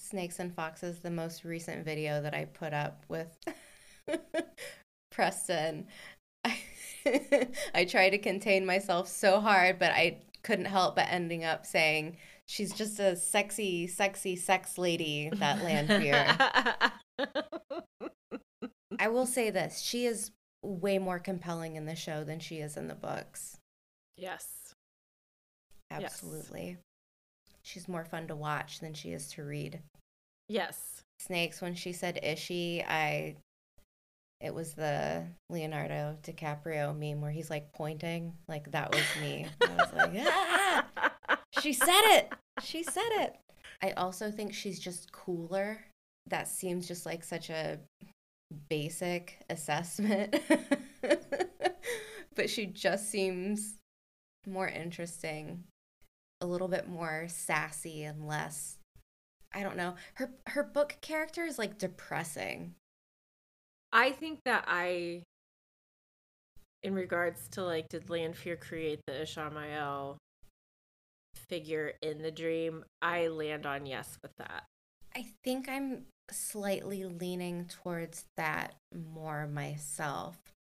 Snakes 0.00 0.40
and 0.40 0.52
Foxes, 0.52 0.98
the 0.98 1.10
most 1.10 1.44
recent 1.44 1.84
video 1.84 2.20
that 2.20 2.34
I 2.34 2.46
put 2.46 2.72
up 2.72 3.04
with 3.08 3.38
Preston. 5.12 5.86
I, 6.44 6.60
I 7.74 7.84
tried 7.84 8.10
to 8.10 8.18
contain 8.18 8.66
myself 8.66 9.08
so 9.08 9.40
hard, 9.40 9.78
but 9.78 9.92
I 9.92 10.22
couldn't 10.42 10.64
help 10.66 10.96
but 10.96 11.06
ending 11.08 11.44
up 11.44 11.66
saying 11.66 12.16
she's 12.46 12.72
just 12.72 12.98
a 12.98 13.14
sexy, 13.16 13.86
sexy 13.86 14.34
sex 14.34 14.76
lady, 14.76 15.30
that 15.34 15.62
Lanfear. 15.62 16.36
I 18.98 19.08
will 19.08 19.26
say 19.26 19.50
this 19.50 19.80
she 19.80 20.06
is 20.06 20.32
way 20.62 20.98
more 20.98 21.18
compelling 21.18 21.76
in 21.76 21.86
the 21.86 21.94
show 21.94 22.24
than 22.24 22.40
she 22.40 22.56
is 22.56 22.76
in 22.76 22.88
the 22.88 22.94
books. 22.94 23.56
yes. 24.16 24.46
Yes. 25.90 26.02
Absolutely. 26.02 26.76
She's 27.62 27.88
more 27.88 28.04
fun 28.04 28.26
to 28.28 28.36
watch 28.36 28.80
than 28.80 28.92
she 28.92 29.12
is 29.12 29.28
to 29.32 29.42
read. 29.42 29.80
Yes. 30.48 31.02
snakes 31.18 31.60
when 31.62 31.74
she 31.74 31.92
said 31.92 32.20
Ishi, 32.22 32.84
I 32.84 33.36
it 34.40 34.54
was 34.54 34.74
the 34.74 35.24
Leonardo 35.50 36.16
DiCaprio 36.22 36.96
meme 36.96 37.20
where 37.20 37.30
he's 37.30 37.50
like 37.50 37.72
pointing. 37.72 38.34
Like 38.46 38.70
that 38.70 38.94
was 38.94 39.04
me. 39.20 39.46
I 39.62 39.74
was 39.76 39.92
like, 39.92 40.12
ah! 40.26 41.38
she 41.60 41.72
said 41.72 42.02
it. 42.16 42.32
She 42.62 42.82
said 42.82 43.08
it. 43.12 43.36
I 43.82 43.92
also 43.92 44.30
think 44.30 44.54
she's 44.54 44.78
just 44.78 45.10
cooler. 45.12 45.84
That 46.26 46.48
seems 46.48 46.86
just 46.86 47.06
like 47.06 47.24
such 47.24 47.50
a 47.50 47.78
basic 48.68 49.44
assessment. 49.50 50.36
but 52.34 52.50
she 52.50 52.66
just 52.66 53.10
seems 53.10 53.76
more 54.46 54.68
interesting, 54.68 55.64
a 56.40 56.46
little 56.46 56.68
bit 56.68 56.88
more 56.88 57.26
sassy 57.28 58.04
and 58.04 58.26
less 58.26 58.78
I 59.52 59.62
don't 59.62 59.76
know. 59.76 59.94
Her 60.14 60.30
her 60.48 60.62
book 60.62 60.96
character 61.00 61.44
is 61.44 61.58
like 61.58 61.78
depressing. 61.78 62.74
I 63.92 64.10
think 64.10 64.40
that 64.44 64.64
I, 64.66 65.22
in 66.82 66.94
regards 66.94 67.48
to 67.52 67.64
like, 67.64 67.88
did 67.88 68.10
Lanfear 68.10 68.56
create 68.56 69.00
the 69.06 69.14
Ishamael 69.14 70.16
figure 71.34 71.94
in 72.02 72.20
the 72.20 72.30
dream? 72.30 72.84
I 73.00 73.28
land 73.28 73.64
on 73.64 73.86
yes 73.86 74.18
with 74.22 74.32
that. 74.36 74.64
I 75.16 75.24
think 75.42 75.68
I'm 75.68 76.04
slightly 76.30 77.04
leaning 77.04 77.66
towards 77.66 78.24
that 78.36 78.74
more 78.94 79.46
myself. 79.46 80.36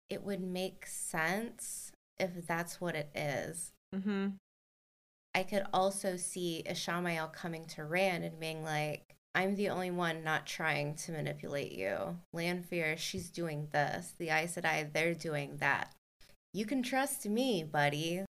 It 0.10 0.24
would 0.24 0.42
make 0.42 0.86
sense 0.86 1.92
if 2.20 2.46
that's 2.46 2.80
what 2.82 2.96
it 2.96 3.10
is. 3.16 3.72
Mm-hmm. 3.96 4.30
I 5.34 5.44
could 5.44 5.64
also 5.74 6.18
see 6.18 6.64
Ishamael 6.70 7.32
coming 7.32 7.66
to 7.68 7.86
Rand 7.86 8.24
and 8.24 8.40
being 8.40 8.64
like, 8.64 9.04
I'm 9.34 9.56
the 9.56 9.70
only 9.70 9.92
one 9.92 10.26
not 10.26 10.46
trying 10.46 10.96
to 10.96 11.14
manipulate 11.14 11.72
you. 11.72 12.18
Lanfear, 12.34 12.98
she's 12.98 13.30
doing 13.30 13.70
this. 13.72 14.14
The 14.18 14.30
Aes 14.30 14.56
Sedai, 14.56 14.92
they're 14.92 15.14
doing 15.14 15.56
that. 15.58 15.94
You 16.54 16.66
can 16.66 16.84
trust 16.84 17.26
me, 17.26 17.64
buddy. 17.64 18.26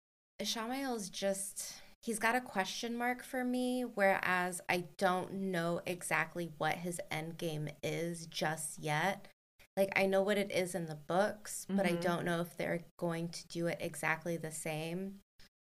Ishamael's 0.40 1.10
just, 1.10 1.82
he's 2.06 2.20
got 2.20 2.36
a 2.36 2.40
question 2.40 2.96
mark 2.96 3.24
for 3.24 3.42
me, 3.42 3.82
whereas 3.82 4.60
I 4.68 4.84
don't 4.96 5.32
know 5.32 5.80
exactly 5.84 6.52
what 6.56 6.74
his 6.74 7.00
end 7.10 7.36
game 7.36 7.68
is 7.82 8.26
just 8.26 8.78
yet. 8.78 9.26
Like, 9.76 9.92
I 9.96 10.06
know 10.06 10.22
what 10.22 10.38
it 10.38 10.52
is 10.52 10.76
in 10.76 10.86
the 10.86 10.94
books, 10.94 11.66
but 11.68 11.84
mm-hmm. 11.84 11.96
I 11.96 12.00
don't 12.00 12.24
know 12.24 12.40
if 12.40 12.56
they're 12.56 12.84
going 12.96 13.28
to 13.30 13.48
do 13.48 13.66
it 13.66 13.78
exactly 13.80 14.36
the 14.36 14.52
same 14.52 15.16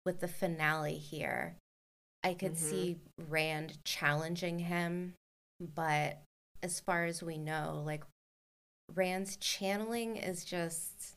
with 0.04 0.20
the 0.20 0.28
finale 0.28 0.98
here. 0.98 1.56
I 2.22 2.34
could 2.34 2.56
mm-hmm. 2.56 2.70
see 2.70 2.96
Rand 3.28 3.78
challenging 3.84 4.58
him, 4.58 5.14
but 5.74 6.20
as 6.62 6.78
far 6.78 7.06
as 7.06 7.22
we 7.22 7.38
know, 7.38 7.82
like 7.86 8.04
Rand's 8.94 9.38
channeling 9.38 10.16
is 10.16 10.44
just 10.44 11.16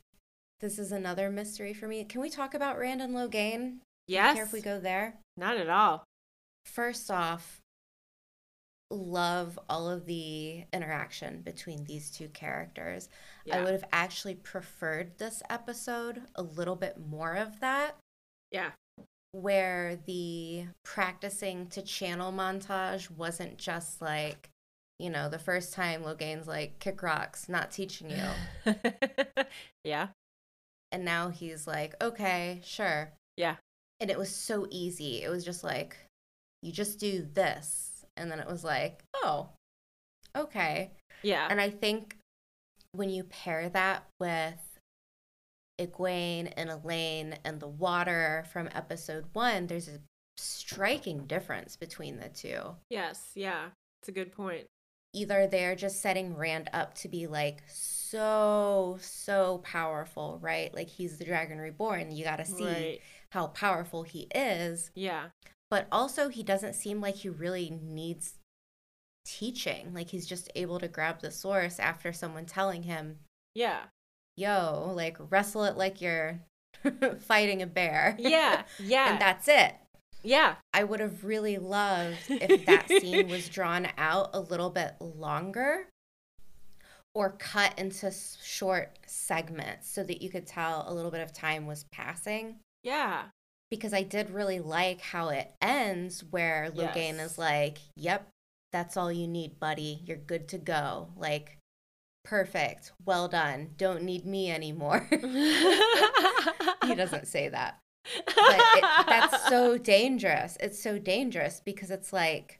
this 0.61 0.79
is 0.79 0.93
another 0.93 1.29
mystery 1.29 1.73
for 1.73 1.87
me. 1.87 2.05
Can 2.05 2.21
we 2.21 2.29
talk 2.29 2.53
about 2.53 2.79
Rand 2.79 3.01
and 3.01 3.13
Logain? 3.13 3.79
Yes. 4.11 4.35
Care 4.35 4.45
if 4.45 4.53
we 4.53 4.61
go 4.61 4.79
there? 4.79 5.15
Not 5.37 5.57
at 5.57 5.69
all. 5.69 6.03
First 6.65 7.09
off, 7.09 7.59
love 8.89 9.57
all 9.69 9.89
of 9.89 10.05
the 10.05 10.65
interaction 10.73 11.41
between 11.41 11.85
these 11.85 12.11
two 12.11 12.27
characters. 12.29 13.09
Yeah. 13.45 13.57
I 13.57 13.63
would 13.63 13.71
have 13.73 13.85
actually 13.91 14.35
preferred 14.35 15.17
this 15.17 15.41
episode 15.49 16.21
a 16.35 16.43
little 16.43 16.75
bit 16.75 16.97
more 16.99 17.35
of 17.35 17.59
that. 17.61 17.95
Yeah 18.51 18.71
where 19.31 19.97
the 20.05 20.65
practicing 20.83 21.67
to 21.67 21.81
channel 21.81 22.31
montage 22.31 23.09
wasn't 23.09 23.57
just 23.57 24.01
like, 24.01 24.49
you 24.99 25.09
know, 25.09 25.29
the 25.29 25.39
first 25.39 25.73
time 25.73 26.03
Logain's 26.03 26.47
like, 26.47 26.79
kick 26.79 27.01
rocks, 27.01 27.47
not 27.47 27.71
teaching 27.71 28.09
you. 28.09 28.73
yeah. 29.83 30.09
And 30.91 31.05
now 31.05 31.29
he's 31.29 31.65
like, 31.65 31.95
okay, 32.03 32.59
sure. 32.63 33.13
Yeah. 33.37 33.55
And 34.01 34.09
it 34.09 34.17
was 34.17 34.35
so 34.35 34.67
easy. 34.69 35.21
It 35.23 35.29
was 35.29 35.45
just 35.45 35.63
like, 35.63 35.95
you 36.61 36.73
just 36.73 36.99
do 36.99 37.25
this. 37.33 38.03
And 38.17 38.29
then 38.29 38.39
it 38.39 38.47
was 38.47 38.63
like, 38.63 39.03
oh, 39.23 39.49
okay. 40.35 40.91
Yeah. 41.23 41.47
And 41.49 41.61
I 41.61 41.69
think 41.69 42.17
when 42.93 43.09
you 43.09 43.23
pair 43.23 43.69
that 43.69 44.07
with 44.19 44.79
Egwene 45.79 46.51
and 46.57 46.69
Elayne 46.69 47.37
and 47.45 47.59
the 47.59 47.67
water 47.67 48.45
from 48.51 48.69
episode 48.73 49.25
one, 49.33 49.67
there's 49.67 49.87
a 49.87 49.99
striking 50.37 51.25
difference 51.25 51.75
between 51.75 52.19
the 52.19 52.29
two. 52.29 52.75
Yes, 52.89 53.31
yeah. 53.35 53.67
It's 54.01 54.09
a 54.09 54.13
good 54.13 54.31
point. 54.31 54.65
Either 55.13 55.45
they're 55.45 55.75
just 55.75 56.01
setting 56.01 56.35
Rand 56.35 56.69
up 56.73 56.95
to 56.95 57.07
be 57.07 57.27
like 57.27 57.61
so, 57.67 58.97
so 59.01 59.59
powerful, 59.63 60.39
right? 60.41 60.73
Like 60.73 60.87
he's 60.87 61.17
the 61.17 61.25
Dragon 61.25 61.59
Reborn. 61.59 62.11
You 62.11 62.23
got 62.23 62.37
to 62.37 62.45
see 62.45 62.65
right. 62.65 63.01
How 63.31 63.47
powerful 63.47 64.03
he 64.03 64.27
is. 64.33 64.91
Yeah. 64.95 65.27
But 65.69 65.87
also, 65.91 66.29
he 66.29 66.43
doesn't 66.43 66.73
seem 66.75 67.01
like 67.01 67.15
he 67.15 67.29
really 67.29 67.79
needs 67.81 68.35
teaching. 69.25 69.93
Like 69.93 70.09
he's 70.09 70.27
just 70.27 70.51
able 70.55 70.79
to 70.79 70.87
grab 70.87 71.21
the 71.21 71.31
source 71.31 71.79
after 71.79 72.11
someone 72.11 72.45
telling 72.45 72.83
him, 72.83 73.19
yeah 73.55 73.83
yo, 74.35 74.91
like 74.95 75.17
wrestle 75.29 75.63
it 75.65 75.77
like 75.77 76.01
you're 76.01 76.39
fighting 77.19 77.61
a 77.61 77.67
bear. 77.67 78.15
Yeah, 78.19 78.63
yeah. 78.79 79.11
and 79.11 79.21
that's 79.21 79.47
it. 79.47 79.73
Yeah. 80.23 80.55
I 80.73 80.83
would 80.83 80.99
have 80.99 81.23
really 81.23 81.57
loved 81.57 82.17
if 82.29 82.65
that 82.65 82.87
scene 82.87 83.27
was 83.27 83.49
drawn 83.49 83.87
out 83.97 84.29
a 84.33 84.39
little 84.39 84.69
bit 84.69 84.95
longer 84.99 85.87
or 87.13 87.31
cut 87.31 87.77
into 87.77 88.11
short 88.43 88.97
segments 89.05 89.89
so 89.89 90.03
that 90.03 90.21
you 90.21 90.29
could 90.29 90.47
tell 90.47 90.85
a 90.87 90.93
little 90.93 91.11
bit 91.11 91.21
of 91.21 91.33
time 91.33 91.65
was 91.65 91.85
passing. 91.91 92.55
Yeah. 92.83 93.25
Because 93.69 93.93
I 93.93 94.03
did 94.03 94.29
really 94.31 94.59
like 94.59 95.01
how 95.01 95.29
it 95.29 95.51
ends 95.61 96.23
where 96.29 96.71
Logain 96.75 97.15
yes. 97.15 97.31
is 97.31 97.37
like, 97.37 97.77
"Yep, 97.95 98.27
that's 98.73 98.97
all 98.97 99.11
you 99.11 99.27
need, 99.27 99.59
buddy. 99.59 100.01
You're 100.05 100.17
good 100.17 100.49
to 100.49 100.57
go." 100.57 101.09
Like 101.15 101.57
perfect, 102.23 102.91
well 103.05 103.27
done, 103.27 103.71
don't 103.77 104.03
need 104.03 104.25
me 104.25 104.51
anymore. 104.51 105.07
he 105.11 106.95
doesn't 106.95 107.27
say 107.27 107.49
that. 107.49 107.79
But 108.25 108.35
it, 108.37 108.85
that's 109.07 109.47
so 109.47 109.77
dangerous. 109.77 110.57
It's 110.59 110.81
so 110.81 110.97
dangerous 110.97 111.61
because 111.63 111.91
it's 111.91 112.11
like, 112.11 112.59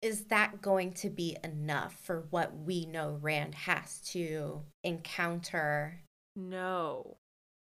is 0.00 0.24
that 0.26 0.60
going 0.60 0.92
to 0.94 1.10
be 1.10 1.36
enough 1.44 1.96
for 2.02 2.26
what 2.30 2.56
we 2.56 2.86
know 2.86 3.18
Rand 3.20 3.54
has 3.54 4.00
to 4.10 4.62
encounter? 4.82 6.00
No, 6.34 7.16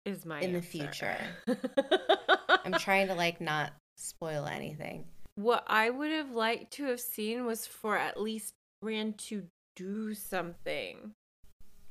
is 0.05 0.25
my 0.25 0.41
in 0.41 0.55
answer. 0.55 0.61
the 0.61 0.67
future. 0.67 1.19
I'm 2.65 2.75
trying 2.75 3.09
to 3.09 3.15
like 3.15 3.41
not 3.41 3.73
spoil 3.97 4.47
anything. 4.47 5.05
What 5.37 5.65
I 5.67 5.91
would 5.91 6.13
have 6.13 6.31
liked 6.31 6.73
to 6.75 6.85
have 6.85 7.01
seen 7.01 7.45
was 7.45 7.67
for 7.67 7.97
at 7.97 8.21
least 8.21 8.55
Rand 8.83 9.19
to 9.19 9.45
do 9.77 10.15
something 10.15 11.13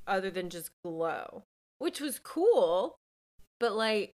other 0.08 0.30
than 0.30 0.50
just 0.50 0.72
glow, 0.84 1.44
which 1.80 2.00
was 2.00 2.20
cool. 2.20 2.96
But 3.60 3.76
like, 3.76 4.14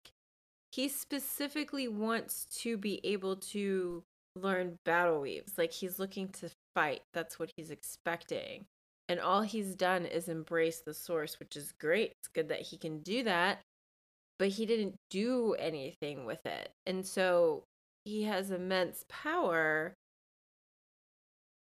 he 0.71 0.87
specifically 0.87 1.87
wants 1.87 2.45
to 2.61 2.77
be 2.77 3.01
able 3.03 3.37
to 3.37 4.03
learn 4.35 4.77
battle 4.85 5.21
weaves. 5.21 5.57
Like, 5.57 5.71
he's 5.71 5.99
looking 5.99 6.29
to 6.29 6.49
fight. 6.75 7.01
That's 7.13 7.39
what 7.39 7.51
he's 7.55 7.71
expecting. 7.71 8.65
And 9.09 9.19
all 9.19 9.41
he's 9.41 9.75
done 9.75 10.05
is 10.05 10.27
embrace 10.27 10.81
the 10.85 10.93
source, 10.93 11.39
which 11.39 11.55
is 11.55 11.71
great. 11.79 12.11
It's 12.19 12.27
good 12.27 12.49
that 12.49 12.61
he 12.61 12.77
can 12.77 12.99
do 12.99 13.23
that. 13.23 13.59
But 14.39 14.49
he 14.49 14.65
didn't 14.65 14.95
do 15.09 15.55
anything 15.57 16.25
with 16.25 16.45
it. 16.45 16.71
And 16.85 17.05
so 17.05 17.63
he 18.05 18.23
has 18.23 18.51
immense 18.51 19.03
power 19.09 19.95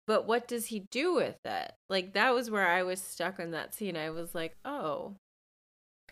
but 0.07 0.27
what 0.27 0.49
does 0.49 0.67
he 0.67 0.81
do 0.91 1.15
with 1.15 1.39
it? 1.45 1.73
Like 1.89 2.15
that 2.15 2.35
was 2.35 2.51
where 2.51 2.67
I 2.69 2.83
was 2.83 3.01
stuck 3.01 3.39
on 3.39 3.53
that 3.53 3.75
scene. 3.75 3.97
I 3.97 4.11
was 4.11 4.35
like, 4.35 4.57
"Oh. 4.65 5.15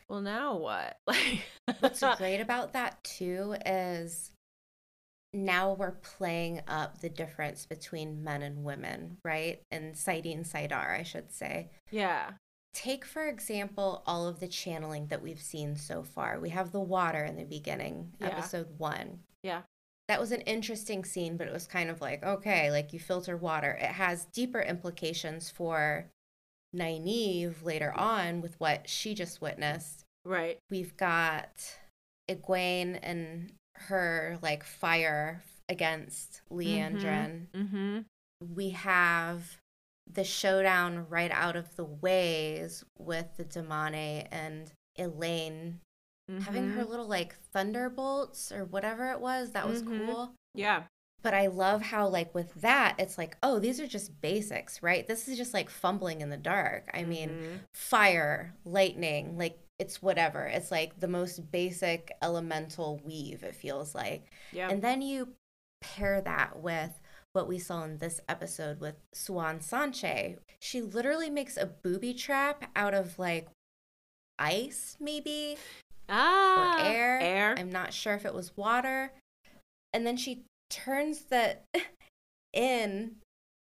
Well, 0.08 0.20
now 0.20 0.56
what?" 0.56 0.96
Like 1.06 1.44
What's 1.80 2.02
great 2.18 2.40
about 2.40 2.72
that 2.72 3.02
too 3.04 3.56
is 3.66 4.30
now 5.32 5.74
we're 5.74 5.92
playing 5.92 6.62
up 6.66 7.00
the 7.00 7.08
difference 7.08 7.66
between 7.66 8.24
men 8.24 8.42
and 8.42 8.64
women, 8.64 9.18
right? 9.24 9.60
And 9.70 9.94
saidin 9.94 10.48
saidar, 10.48 10.98
I 10.98 11.02
should 11.02 11.32
say. 11.32 11.70
Yeah. 11.90 12.32
Take, 12.72 13.04
for 13.04 13.26
example, 13.26 14.02
all 14.06 14.26
of 14.26 14.40
the 14.40 14.48
channeling 14.48 15.08
that 15.08 15.22
we've 15.22 15.40
seen 15.40 15.76
so 15.76 16.02
far. 16.02 16.38
We 16.38 16.50
have 16.50 16.72
the 16.72 16.80
water 16.80 17.24
in 17.24 17.36
the 17.36 17.44
beginning, 17.44 18.12
yeah. 18.20 18.28
episode 18.28 18.68
one. 18.78 19.20
Yeah 19.42 19.62
that 20.10 20.20
was 20.20 20.32
an 20.32 20.40
interesting 20.40 21.04
scene, 21.04 21.36
but 21.36 21.46
it 21.46 21.52
was 21.52 21.68
kind 21.68 21.88
of 21.88 22.00
like, 22.00 22.24
okay, 22.24 22.72
like 22.72 22.92
you 22.92 22.98
filter 22.98 23.36
water. 23.36 23.78
It 23.80 23.92
has 23.92 24.24
deeper 24.32 24.60
implications 24.60 25.48
for 25.48 26.10
Nynaeve 26.74 27.62
later 27.62 27.92
on 27.96 28.40
with 28.40 28.58
what 28.58 28.88
she 28.88 29.14
just 29.14 29.40
witnessed. 29.40 30.02
Right. 30.24 30.58
We've 30.68 30.96
got 30.96 31.76
Egwene 32.28 32.98
and 33.04 33.52
her 33.76 34.36
like 34.42 34.64
fire 34.64 35.44
against 35.68 36.40
Liandrin. 36.52 37.46
Mm-hmm. 37.54 37.76
Mm-hmm. 37.76 37.98
We 38.52 38.70
have 38.70 39.58
the 40.12 40.24
showdown 40.24 41.06
right 41.08 41.30
out 41.30 41.56
of 41.56 41.76
the 41.76 41.84
ways 41.84 42.84
with 42.98 43.36
the 43.36 43.44
Damane 43.44 44.26
and 44.30 44.72
Elayne 44.98 45.80
having 46.42 46.70
her 46.70 46.84
Mhm. 46.84 46.88
little 46.88 47.06
like 47.08 47.34
thunderbolts 47.52 48.52
or 48.52 48.64
whatever 48.64 49.10
it 49.10 49.20
was. 49.20 49.50
That 49.52 49.68
was 49.68 49.82
Mhm. 49.82 50.06
cool. 50.06 50.34
Yeah. 50.54 50.84
But 51.22 51.34
I 51.34 51.48
love 51.48 51.82
how, 51.82 52.08
like, 52.08 52.34
with 52.34 52.54
that, 52.62 52.94
it's 52.98 53.18
like, 53.18 53.36
oh, 53.42 53.58
these 53.58 53.78
are 53.78 53.86
just 53.86 54.20
basics, 54.22 54.82
right? 54.82 55.06
This 55.06 55.28
is 55.28 55.36
just 55.36 55.52
like 55.52 55.68
fumbling 55.68 56.20
in 56.22 56.30
the 56.30 56.36
dark. 56.38 56.88
I 56.94 57.04
mean, 57.04 57.28
Mhm. 57.30 57.58
fire, 57.74 58.54
lightning, 58.64 59.36
like, 59.36 59.58
it's 59.78 60.00
whatever. 60.00 60.46
It's 60.46 60.70
like 60.70 60.98
the 61.00 61.08
most 61.08 61.50
basic 61.50 62.12
elemental 62.22 62.98
weave, 63.04 63.42
it 63.42 63.54
feels 63.54 63.94
like. 63.94 64.30
Yeah. 64.52 64.70
And 64.70 64.80
then 64.82 65.02
you 65.02 65.34
pair 65.82 66.20
that 66.22 66.60
with 66.60 67.00
what 67.32 67.48
we 67.48 67.58
saw 67.58 67.84
in 67.84 67.98
this 67.98 68.20
episode 68.28 68.80
with 68.80 68.96
Siuan 69.14 69.58
Sanche. 69.58 70.36
She 70.60 70.82
literally 70.82 71.30
makes 71.30 71.56
a 71.56 71.66
booby 71.66 72.14
trap 72.14 72.70
out 72.74 72.94
of 72.94 73.18
like 73.18 73.48
ice, 74.38 74.96
maybe, 75.00 75.56
ah, 76.08 76.76
or 76.76 76.84
air. 76.84 77.20
Air. 77.20 77.54
I'm 77.58 77.70
not 77.70 77.92
sure 77.92 78.14
if 78.14 78.24
it 78.24 78.34
was 78.34 78.56
water. 78.56 79.12
And 79.92 80.06
then 80.06 80.16
she 80.16 80.44
turns 80.70 81.22
the 81.22 81.58
in 82.52 83.16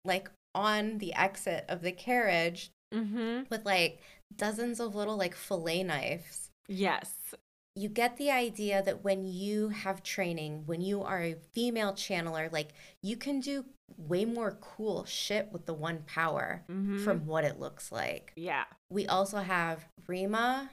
like 0.05 0.31
on 0.55 0.99
the 0.99 1.15
exit 1.15 1.65
of 1.69 1.83
the 1.83 1.93
carriage 1.93 2.71
mm-hmm. 2.93 3.43
with 3.51 3.65
like 3.65 4.01
dozens 4.35 4.81
of 4.81 4.95
little 4.95 5.17
like 5.17 5.35
fillet 5.35 5.83
knives. 5.83 6.51
Yes. 6.69 7.35
You 7.79 7.89
get 7.91 8.17
the 8.17 8.31
idea 8.31 8.83
that 8.83 9.05
when 9.05 9.25
you 9.25 9.69
have 9.69 10.03
training, 10.03 10.63
when 10.65 10.81
you 10.81 11.03
are 11.03 11.21
a 11.23 11.35
female 11.53 11.93
channeler, 11.93 12.51
like 12.51 12.71
you 13.03 13.17
can 13.17 13.39
do 13.41 13.67
way 13.99 14.25
more 14.25 14.53
cool 14.63 15.05
shit 15.05 15.53
with 15.53 15.67
the 15.67 15.75
one 15.75 16.03
power 16.07 16.65
Mhm. 16.69 17.05
from 17.05 17.27
what 17.27 17.45
it 17.45 17.61
looks 17.61 17.93
like. 17.93 18.33
Yeah. 18.35 18.65
We 18.91 19.07
also 19.07 19.39
have 19.39 19.89
Ryma 20.09 20.71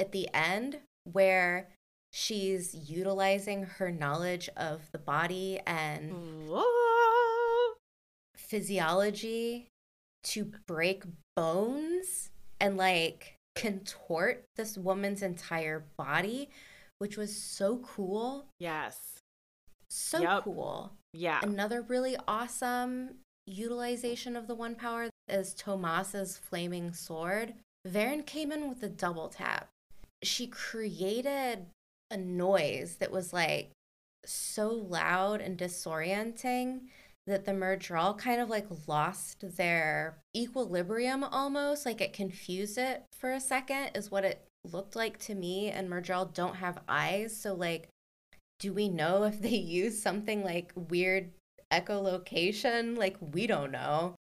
at 0.00 0.10
the 0.10 0.28
end 0.34 0.80
where 1.04 1.70
she's 2.12 2.74
utilizing 2.90 3.62
her 3.62 3.90
knowledge 3.92 4.48
of 4.56 4.90
the 4.90 4.98
body 4.98 5.60
and 5.64 6.48
Whoa. 6.48 7.74
physiology 8.36 9.68
to 10.24 10.44
break 10.66 11.04
bones 11.36 12.30
and 12.60 12.76
like 12.76 13.36
contort 13.54 14.44
this 14.56 14.76
woman's 14.76 15.22
entire 15.22 15.84
body, 15.96 16.50
which 16.98 17.16
was 17.16 17.34
so 17.36 17.78
cool. 17.78 18.46
Yes. 18.58 19.20
So 19.90 20.20
Yup. 20.20 20.44
cool. 20.44 20.92
Yeah. 21.12 21.40
Another 21.42 21.82
really 21.82 22.16
awesome 22.26 23.16
utilization 23.46 24.36
of 24.36 24.46
the 24.46 24.54
one 24.54 24.74
power 24.74 25.10
is 25.28 25.54
Tomas's 25.54 26.38
flaming 26.38 26.92
sword. 26.92 27.54
Verin 27.86 28.24
came 28.24 28.52
in 28.52 28.68
with 28.68 28.82
a 28.82 28.88
double 28.88 29.28
tap. 29.28 29.68
She 30.22 30.46
created 30.46 31.66
a 32.10 32.16
noise 32.16 32.96
that 33.00 33.10
was 33.10 33.32
like 33.32 33.72
so 34.24 34.68
loud 34.68 35.40
and 35.40 35.58
disorienting 35.58 36.82
that 37.26 37.44
the 37.44 37.52
Myrddraal 37.52 38.18
kind 38.18 38.40
of 38.40 38.50
like 38.50 38.66
lost 38.86 39.44
their 39.56 40.18
equilibrium 40.36 41.24
almost. 41.24 41.86
Like 41.86 42.00
it 42.00 42.12
confused 42.12 42.78
it 42.78 43.04
for 43.12 43.32
a 43.32 43.40
second, 43.40 43.90
is 43.94 44.10
what 44.10 44.24
it 44.24 44.44
looked 44.70 44.96
like 44.96 45.18
to 45.20 45.34
me. 45.34 45.68
And 45.68 45.88
Myrddraal 45.88 46.34
don't 46.34 46.56
have 46.56 46.82
eyes. 46.88 47.36
So, 47.36 47.54
like, 47.54 47.88
do 48.58 48.72
we 48.72 48.88
know 48.88 49.24
if 49.24 49.40
they 49.40 49.48
use 49.56 50.02
something 50.02 50.42
like 50.42 50.72
weird 50.74 51.30
echolocation? 51.72 52.96
Like, 52.96 53.16
we 53.20 53.46
don't 53.46 53.72
know. 53.72 54.14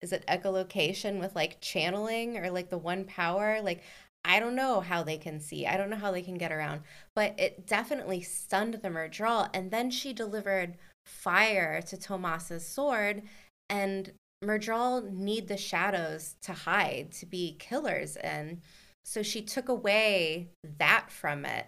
Is 0.00 0.12
it 0.12 0.26
echolocation 0.28 1.18
with 1.18 1.34
like 1.34 1.60
channeling 1.60 2.36
or 2.36 2.50
like 2.50 2.68
the 2.68 2.78
one 2.78 3.04
power? 3.04 3.60
Like, 3.62 3.82
I 4.24 4.40
don't 4.40 4.54
know 4.54 4.80
how 4.80 5.02
they 5.02 5.18
can 5.18 5.40
see. 5.40 5.66
I 5.66 5.76
don't 5.76 5.90
know 5.90 5.96
how 5.96 6.10
they 6.10 6.22
can 6.22 6.38
get 6.38 6.52
around. 6.52 6.82
But 7.14 7.38
it 7.38 7.66
definitely 7.66 8.22
stunned 8.22 8.74
the 8.74 8.88
Myrddraal. 8.88 9.50
And 9.52 9.70
then 9.70 9.90
she 9.90 10.12
delivered 10.12 10.76
fire 11.06 11.82
to 11.82 11.96
Tomas's 11.96 12.66
sword. 12.66 13.22
And 13.68 14.12
Myrddraal 14.42 15.10
need 15.10 15.48
the 15.48 15.56
shadows 15.56 16.36
to 16.42 16.52
hide, 16.52 17.12
to 17.12 17.26
be 17.26 17.56
killers 17.58 18.16
in. 18.16 18.60
So 19.04 19.22
she 19.22 19.42
took 19.42 19.68
away 19.68 20.48
that 20.78 21.10
from 21.10 21.44
it 21.44 21.66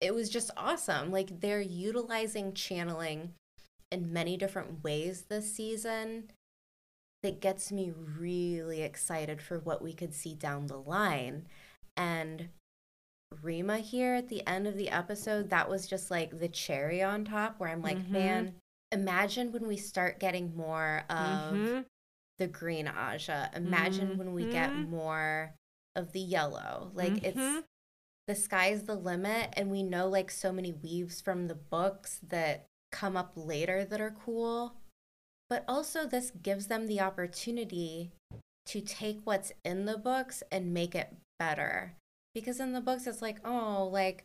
it 0.00 0.14
was 0.14 0.28
just 0.28 0.50
awesome. 0.56 1.10
Like 1.10 1.40
they're 1.40 1.60
utilizing 1.60 2.52
channeling 2.52 3.32
in 3.90 4.12
many 4.12 4.36
different 4.36 4.82
ways 4.84 5.24
this 5.28 5.54
season 5.54 6.30
that 7.22 7.40
gets 7.40 7.72
me 7.72 7.92
really 8.18 8.82
excited 8.82 9.40
for 9.40 9.58
what 9.58 9.82
we 9.82 9.92
could 9.92 10.12
see 10.12 10.34
down 10.34 10.66
the 10.66 10.76
line. 10.76 11.46
And 11.96 12.48
Ryma 13.42 13.80
here 13.80 14.14
at 14.14 14.28
the 14.28 14.46
end 14.46 14.66
of 14.66 14.76
the 14.76 14.90
episode, 14.90 15.50
that 15.50 15.68
was 15.68 15.86
just 15.86 16.10
like 16.10 16.38
the 16.38 16.48
cherry 16.48 17.02
on 17.02 17.24
top 17.24 17.58
where 17.58 17.70
I'm 17.70 17.82
like, 17.82 17.98
Mhm. 17.98 18.10
man, 18.10 18.54
imagine 18.92 19.52
when 19.52 19.66
we 19.66 19.76
start 19.76 20.20
getting 20.20 20.56
more 20.56 21.04
of 21.08 21.40
Mhm. 21.52 21.86
the 22.38 22.46
green 22.46 22.86
Ajah. 22.86 23.50
Imagine 23.54 24.18
when 24.18 24.34
we 24.34 24.44
get 24.46 24.72
Mhm. 24.72 24.88
more 24.88 25.54
of 25.94 26.12
the 26.12 26.20
yellow. 26.20 26.90
Like 26.94 27.24
it's 27.24 27.36
Mhm. 27.36 27.64
the 28.26 28.34
sky's 28.34 28.84
the 28.84 28.94
limit 28.94 29.50
and 29.56 29.70
we 29.70 29.82
know 29.82 30.08
like 30.08 30.30
so 30.30 30.52
many 30.52 30.72
weaves 30.72 31.20
from 31.20 31.46
the 31.46 31.54
books 31.54 32.20
that 32.22 32.66
come 32.92 33.16
up 33.16 33.32
later 33.36 33.84
that 33.84 34.00
are 34.00 34.10
cool. 34.10 34.76
But 35.48 35.64
also 35.68 36.06
this 36.06 36.30
gives 36.30 36.66
them 36.66 36.86
the 36.86 37.00
opportunity 37.00 38.12
to 38.66 38.80
take 38.80 39.20
what's 39.24 39.52
in 39.64 39.84
the 39.84 39.96
books 39.96 40.42
and 40.50 40.74
make 40.74 40.94
it 40.94 41.16
better. 41.38 41.96
Because 42.34 42.60
in 42.60 42.72
the 42.72 42.80
books 42.80 43.06
it's 43.06 43.22
like, 43.22 43.38
oh, 43.46 43.88
like 43.90 44.24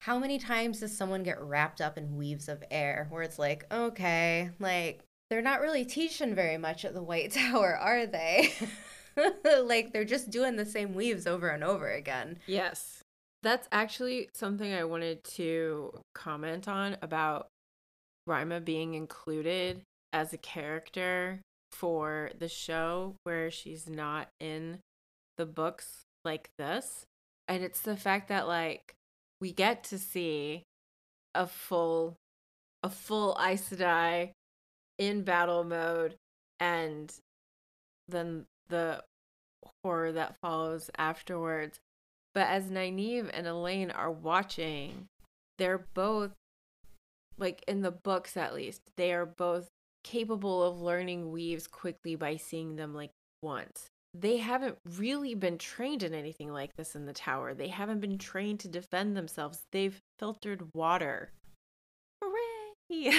how 0.00 0.18
many 0.18 0.38
times 0.38 0.80
does 0.80 0.96
someone 0.96 1.22
get 1.22 1.40
wrapped 1.40 1.80
up 1.80 1.98
in 1.98 2.16
weaves 2.16 2.48
of 2.48 2.62
air 2.70 3.06
where 3.10 3.22
it's 3.22 3.38
like, 3.38 3.64
okay, 3.72 4.50
like 4.58 5.02
they're 5.30 5.42
not 5.42 5.60
really 5.60 5.84
teaching 5.84 6.34
very 6.34 6.58
much 6.58 6.84
at 6.84 6.94
the 6.94 7.02
White 7.02 7.32
Tower, 7.32 7.76
are 7.76 8.06
they? 8.06 8.52
like 9.62 9.92
they're 9.92 10.04
just 10.04 10.30
doing 10.30 10.56
the 10.56 10.64
same 10.64 10.94
weaves 10.94 11.26
over 11.26 11.48
and 11.48 11.64
over 11.64 11.90
again. 11.90 12.38
Yes. 12.46 13.02
That's 13.42 13.68
actually 13.70 14.28
something 14.34 14.72
I 14.72 14.84
wanted 14.84 15.22
to 15.34 16.00
comment 16.14 16.68
on 16.68 16.96
about 17.02 17.48
Ryma 18.28 18.64
being 18.64 18.94
included 18.94 19.82
as 20.12 20.32
a 20.32 20.38
character 20.38 21.40
for 21.72 22.30
the 22.38 22.48
show 22.48 23.16
where 23.24 23.50
she's 23.50 23.88
not 23.88 24.28
in 24.40 24.78
the 25.36 25.46
books 25.46 26.02
like 26.24 26.50
this. 26.58 27.04
And 27.48 27.62
it's 27.62 27.80
the 27.80 27.96
fact 27.96 28.28
that 28.28 28.48
like 28.48 28.94
we 29.40 29.52
get 29.52 29.84
to 29.84 29.98
see 29.98 30.64
a 31.34 31.46
full 31.46 32.16
a 32.82 32.90
full 32.90 33.36
Aes 33.40 33.68
Sedai 33.68 34.30
in 34.98 35.22
battle 35.22 35.64
mode 35.64 36.16
and 36.60 37.12
then 38.08 38.46
the 38.68 39.02
horror 39.82 40.12
that 40.12 40.36
follows 40.40 40.90
afterwards. 40.96 41.80
But 42.34 42.48
as 42.48 42.64
Nynaeve 42.64 43.30
and 43.32 43.46
Elayne 43.46 43.90
are 43.90 44.10
watching, 44.10 45.06
they're 45.58 45.86
both, 45.94 46.32
like 47.38 47.64
in 47.66 47.80
the 47.80 47.90
books 47.90 48.36
at 48.36 48.54
least, 48.54 48.82
they 48.96 49.12
are 49.12 49.26
both 49.26 49.68
capable 50.04 50.62
of 50.62 50.80
learning 50.80 51.32
weaves 51.32 51.66
quickly 51.66 52.14
by 52.14 52.36
seeing 52.36 52.76
them 52.76 52.94
like 52.94 53.10
once. 53.42 53.88
They 54.18 54.38
haven't 54.38 54.78
really 54.96 55.34
been 55.34 55.58
trained 55.58 56.02
in 56.02 56.14
anything 56.14 56.50
like 56.50 56.74
this 56.76 56.94
in 56.94 57.04
the 57.04 57.12
tower. 57.12 57.52
They 57.52 57.68
haven't 57.68 58.00
been 58.00 58.16
trained 58.16 58.60
to 58.60 58.68
defend 58.68 59.16
themselves. 59.16 59.60
They've 59.72 59.98
filtered 60.18 60.70
water. 60.74 61.32
Hooray! 62.22 63.12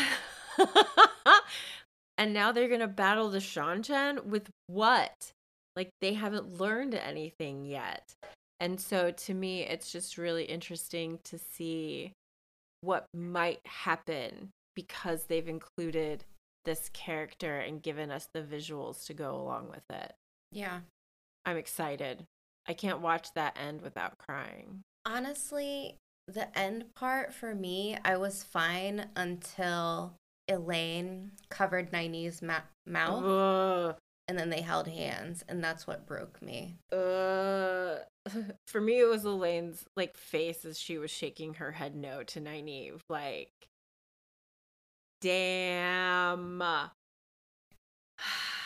and 2.18 2.34
now 2.34 2.52
they're 2.52 2.68
going 2.68 2.80
to 2.80 2.88
battle 2.88 3.30
the 3.30 3.38
Seanchan 3.38 4.26
with 4.26 4.50
what? 4.66 5.14
Like 5.76 5.90
they 6.02 6.14
haven't 6.14 6.60
learned 6.60 6.96
anything 6.96 7.66
yet. 7.66 8.14
And 8.60 8.82
so 8.82 9.12
to 9.12 9.34
me, 9.36 9.62
it's 9.62 9.92
just 9.92 10.18
really 10.18 10.46
interesting 10.46 11.20
to 11.26 11.38
see 11.38 12.14
what 12.82 13.06
might 13.14 13.60
happen 13.66 14.50
because 14.76 15.26
they've 15.26 15.48
included 15.48 16.24
this 16.66 16.90
character 16.94 17.60
and 17.60 17.84
given 17.84 18.10
us 18.10 18.28
the 18.34 18.42
visuals 18.42 19.06
to 19.06 19.14
go 19.14 19.36
along 19.36 19.70
with 19.70 19.84
it. 19.92 20.14
Yeah. 20.58 20.80
I'm 21.46 21.56
excited. 21.56 22.26
I 22.68 22.74
can't 22.74 23.00
watch 23.00 23.32
that 23.36 23.56
end 23.64 23.84
without 23.84 24.18
crying. 24.18 24.82
Honestly, 25.06 25.98
the 26.28 26.58
end 26.58 26.96
part 26.96 27.32
for 27.32 27.54
me, 27.54 27.96
I 28.04 28.18
was 28.18 28.44
fine 28.44 29.06
until 29.16 30.16
Elayne 30.50 31.30
covered 31.50 31.92
Nynaeve's 31.92 32.42
ma- 32.42 32.62
mouth 32.88 33.24
Ugh. 33.24 33.96
and 34.28 34.38
then 34.38 34.50
they 34.50 34.62
held 34.62 34.88
hands, 34.88 35.46
and 35.48 35.64
that's 35.64 35.86
what 35.86 36.08
broke 36.08 36.42
me. 36.42 36.78
Uh, 36.92 37.98
for 38.68 38.82
me, 38.82 39.00
it 39.00 39.08
was 39.08 39.26
Elayne's 39.26 39.86
like 39.96 40.18
face 40.18 40.66
as 40.66 40.80
she 40.80 40.98
was 40.98 41.12
shaking 41.12 41.54
her 41.56 41.74
head 41.74 41.96
no 41.96 42.24
to 42.24 42.42
Nynaeve. 42.42 43.02
Like, 43.10 43.52
damn. 45.22 46.64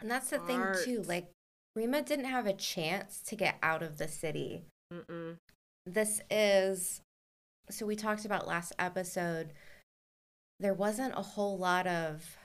And 0.00 0.10
that's 0.10 0.30
the 0.30 0.38
thing 0.38 0.62
too. 0.84 1.02
Like 1.02 1.30
Ryma 1.76 2.04
didn't 2.04 2.26
have 2.26 2.46
a 2.46 2.52
chance 2.52 3.20
to 3.26 3.36
get 3.36 3.56
out 3.62 3.82
of 3.82 3.98
the 3.98 4.08
city. 4.08 4.64
Mm-mm. 4.92 5.36
This 5.86 6.20
is 6.30 7.00
so 7.70 7.86
we 7.86 7.96
talked 7.96 8.24
about 8.24 8.46
last 8.46 8.72
episode. 8.78 9.52
There 10.58 10.74
wasn't 10.74 11.14
a 11.16 11.22
whole 11.22 11.56
lot 11.56 11.86
of 11.86 12.36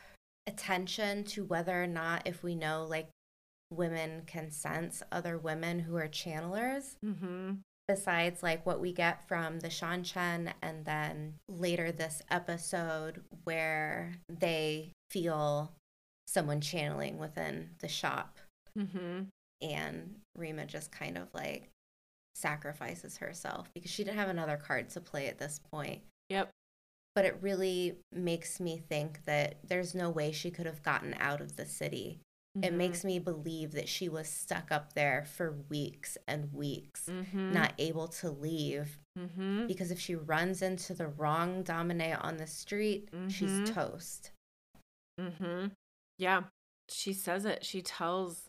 attention 0.47 1.23
to 1.23 1.43
whether 1.43 1.81
or 1.81 1.87
not 1.87 2.21
if 2.25 2.43
we 2.43 2.55
know 2.55 2.85
like 2.87 3.09
women 3.71 4.21
can 4.25 4.51
sense 4.51 5.01
other 5.11 5.37
women 5.37 5.79
who 5.79 5.95
are 5.95 6.07
channelers. 6.07 6.97
Mm-hmm. 7.03 7.53
Besides, 7.87 8.41
like 8.41 8.65
what 8.65 8.79
we 8.79 8.91
get 8.93 9.27
from 9.27 9.59
the 9.59 9.67
Seanchan, 9.67 10.51
and 10.63 10.85
then 10.85 11.35
later 11.47 11.91
this 11.91 12.23
episode 12.31 13.21
where 13.43 14.13
they 14.27 14.91
feel 15.11 15.71
someone 16.27 16.61
channeling 16.61 17.17
within 17.17 17.69
the 17.79 17.87
shop 17.87 18.37
Mm-hmm. 18.77 19.23
and 19.61 20.15
Rima 20.35 20.65
just 20.65 20.91
kind 20.91 21.17
of 21.17 21.33
like 21.33 21.69
sacrifices 22.35 23.17
herself 23.17 23.69
because 23.73 23.89
she 23.89 24.03
didn't 24.03 24.17
have 24.17 24.27
another 24.27 24.57
card 24.57 24.89
to 24.89 24.99
play 24.99 25.27
at 25.27 25.37
this 25.39 25.59
point. 25.71 26.01
Yep. 26.29 26.49
But 27.15 27.23
it 27.23 27.37
really 27.41 27.95
makes 28.11 28.59
me 28.59 28.77
think 28.77 29.23
that 29.23 29.55
there's 29.65 29.95
no 29.95 30.09
way 30.09 30.33
she 30.33 30.51
could 30.51 30.65
have 30.65 30.83
gotten 30.83 31.15
out 31.19 31.39
of 31.39 31.55
the 31.55 31.65
city. 31.65 32.19
It 32.61 32.73
Mhm. 32.73 32.77
makes 32.77 33.05
me 33.05 33.19
believe 33.19 33.71
that 33.71 33.87
she 33.87 34.09
was 34.09 34.27
stuck 34.27 34.71
up 34.71 34.91
there 34.93 35.23
for 35.23 35.53
weeks 35.69 36.17
and 36.27 36.51
weeks, 36.53 37.05
Mhm. 37.07 37.53
not 37.53 37.73
able 37.77 38.09
to 38.09 38.29
leave. 38.29 38.99
Mhm. 39.17 39.67
Because 39.67 39.91
if 39.91 39.99
she 40.01 40.15
runs 40.15 40.61
into 40.61 40.93
the 40.93 41.07
wrong 41.07 41.63
Damane 41.63 42.21
on 42.21 42.35
the 42.35 42.47
street, 42.47 43.07
she's 43.29 43.69
toast. 43.69 44.31
Yeah. 46.17 46.43
She 46.89 47.13
says 47.13 47.45
it. 47.45 47.65
She 47.65 47.81
tells 47.81 48.43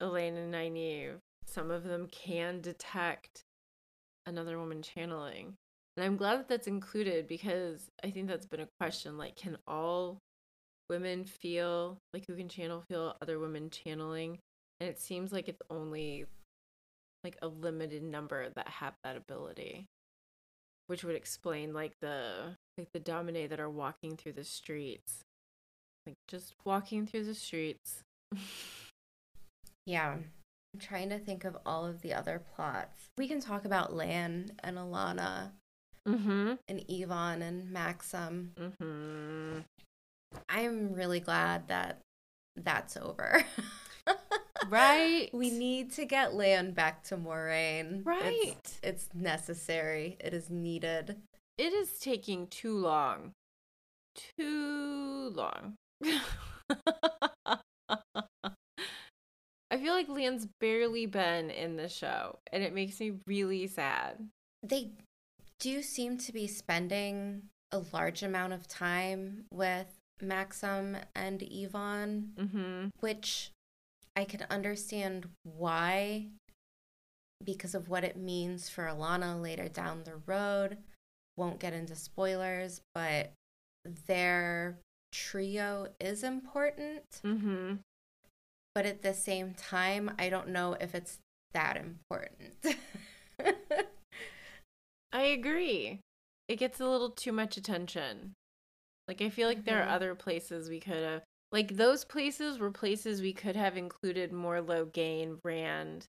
Elayne 0.00 0.36
and 0.36 0.52
Nynaeve 0.52 1.18
some 1.46 1.70
of 1.70 1.84
them 1.84 2.08
can 2.10 2.60
detect 2.60 3.44
another 4.26 4.58
woman 4.58 4.82
channeling. 4.82 5.54
And 5.96 6.06
I'm 6.06 6.16
glad 6.16 6.38
that 6.38 6.48
that's 6.48 6.66
included 6.66 7.26
because 7.26 7.90
I 8.02 8.10
think 8.10 8.28
that's 8.28 8.46
been 8.46 8.60
a 8.60 8.68
question. 8.80 9.18
Like, 9.18 9.36
can 9.36 9.58
all 9.66 10.18
women 10.88 11.24
feel 11.24 11.98
like 12.14 12.24
who 12.26 12.36
can 12.36 12.48
channel 12.48 12.82
feel 12.88 13.16
other 13.20 13.38
women 13.38 13.68
channeling? 13.70 14.38
And 14.80 14.88
it 14.88 14.98
seems 14.98 15.32
like 15.32 15.48
it's 15.48 15.62
only 15.68 16.24
like 17.22 17.36
a 17.42 17.48
limited 17.48 18.02
number 18.02 18.48
that 18.56 18.68
have 18.68 18.94
that 19.04 19.16
ability, 19.16 19.86
which 20.86 21.04
would 21.04 21.14
explain 21.14 21.74
like 21.74 21.92
the 22.00 22.56
like 22.78 22.88
the 22.92 23.00
damane 23.00 23.50
that 23.50 23.60
are 23.60 23.70
walking 23.70 24.16
through 24.16 24.32
the 24.32 24.44
streets 24.44 25.22
like 26.06 26.16
just 26.28 26.54
walking 26.64 27.06
through 27.06 27.24
the 27.24 27.34
streets. 27.34 28.02
Yeah. 29.86 30.16
I'm 30.74 30.80
trying 30.80 31.10
to 31.10 31.18
think 31.18 31.44
of 31.44 31.56
all 31.66 31.84
of 31.84 32.00
the 32.00 32.14
other 32.14 32.40
plots. 32.54 33.08
We 33.18 33.28
can 33.28 33.40
talk 33.40 33.64
about 33.64 33.94
Lan 33.94 34.52
and 34.60 34.78
Alana 34.78 35.50
mm-hmm. 36.08 36.54
and 36.68 36.86
Ihvon 36.88 37.42
and 37.42 37.74
Maksim. 37.74 38.48
Mm-hmm. 38.54 39.58
I'm 40.48 40.92
really 40.94 41.20
glad 41.20 41.68
that 41.68 41.98
that's 42.56 42.96
over. 42.96 43.44
Right. 44.68 45.28
We 45.32 45.50
need 45.50 45.92
to 45.92 46.04
get 46.04 46.34
Lan 46.34 46.72
back 46.72 47.04
to 47.04 47.16
Moiraine. 47.16 48.04
Right. 48.04 48.56
It's, 48.64 48.80
it's 48.82 49.08
necessary. 49.14 50.16
It 50.20 50.32
is 50.32 50.50
needed. 50.50 51.16
It 51.58 51.72
is 51.72 51.98
taking 51.98 52.46
too 52.46 52.76
long. 52.76 53.32
Too 54.38 55.30
long. 55.34 55.74
I 59.70 59.78
feel 59.78 59.94
like 59.94 60.08
Leon's 60.08 60.46
barely 60.60 61.06
been 61.06 61.50
in 61.50 61.76
the 61.76 61.88
show, 61.88 62.38
and 62.52 62.62
it 62.62 62.74
makes 62.74 63.00
me 63.00 63.12
really 63.26 63.66
sad. 63.66 64.28
They 64.62 64.90
do 65.58 65.82
seem 65.82 66.18
to 66.18 66.32
be 66.32 66.46
spending 66.46 67.44
a 67.72 67.82
large 67.92 68.22
amount 68.22 68.52
of 68.52 68.68
time 68.68 69.46
with 69.50 69.86
Maksim 70.22 71.00
and 71.14 71.40
Ihvon, 71.40 72.34
Mm-hmm. 72.34 72.86
which 73.00 73.50
I 74.14 74.24
can 74.24 74.44
understand 74.50 75.28
why 75.42 76.26
because 77.42 77.74
of 77.74 77.88
what 77.88 78.04
it 78.04 78.16
means 78.16 78.68
for 78.68 78.84
Alana 78.84 79.40
later 79.40 79.68
down 79.68 80.04
the 80.04 80.16
road. 80.26 80.76
Won't 81.36 81.60
get 81.60 81.72
into 81.72 81.96
spoilers, 81.96 82.82
but 82.94 83.32
their 84.06 84.78
trio 85.12 85.88
is 86.00 86.24
important. 86.24 87.04
Mm-hmm. 87.24 87.74
But 88.74 88.86
at 88.86 89.02
the 89.02 89.14
same 89.14 89.54
time, 89.54 90.10
I 90.18 90.28
don't 90.30 90.48
know 90.48 90.74
if 90.80 90.94
it's 90.94 91.18
that 91.52 91.76
important. 91.76 92.54
I 95.12 95.22
agree. 95.22 96.00
It 96.48 96.56
gets 96.56 96.80
a 96.80 96.88
little 96.88 97.10
too 97.10 97.32
much 97.32 97.56
attention. 97.56 98.32
Like 99.08 99.20
I 99.20 99.28
feel 99.30 99.48
like 99.48 99.64
there 99.64 99.80
Mhm. 99.82 99.86
are 99.86 99.90
other 99.90 100.14
places 100.14 100.68
we 100.70 100.80
could 100.80 100.94
have 101.02 101.22
like 101.50 101.76
those 101.76 102.04
places 102.04 102.58
were 102.58 102.70
places 102.70 103.20
we 103.20 103.34
could 103.34 103.56
have 103.56 103.76
included 103.76 104.32
more 104.32 104.60
Logain 104.62 105.38
brand 105.42 106.06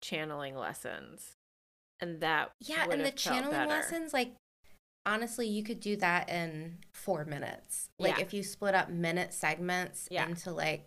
channeling 0.00 0.56
lessons. 0.56 1.34
And 2.00 2.20
that 2.20 2.52
yeah, 2.60 2.86
and 2.90 3.04
the 3.04 3.10
channeling 3.10 3.50
better. 3.50 3.68
lessons, 3.68 4.12
like, 4.14 4.34
honestly, 5.06 5.46
you 5.46 5.62
could 5.62 5.80
do 5.80 5.96
that 5.96 6.28
in 6.28 6.78
four 6.92 7.24
minutes. 7.24 7.88
Like, 7.98 8.18
Yeah. 8.18 8.22
if 8.24 8.32
you 8.34 8.42
split 8.42 8.74
up 8.74 8.88
minute 8.88 9.32
segments 9.34 10.08
Yeah. 10.10 10.26
into 10.28 10.50
like 10.50 10.84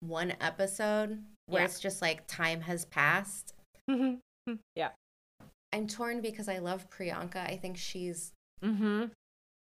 one 0.00 0.34
episode 0.40 1.24
where 1.46 1.62
Yeah. 1.62 1.66
it's 1.66 1.80
just 1.80 2.00
like 2.02 2.26
time 2.26 2.62
has 2.62 2.84
passed. 2.86 3.54
yeah. 4.74 4.90
I'm 5.72 5.86
torn 5.86 6.20
because 6.20 6.48
I 6.48 6.58
love 6.58 6.88
Priyanka. 6.90 7.36
I 7.36 7.56
think 7.56 7.76
she's 7.76 8.32
Mhm. 8.62 9.10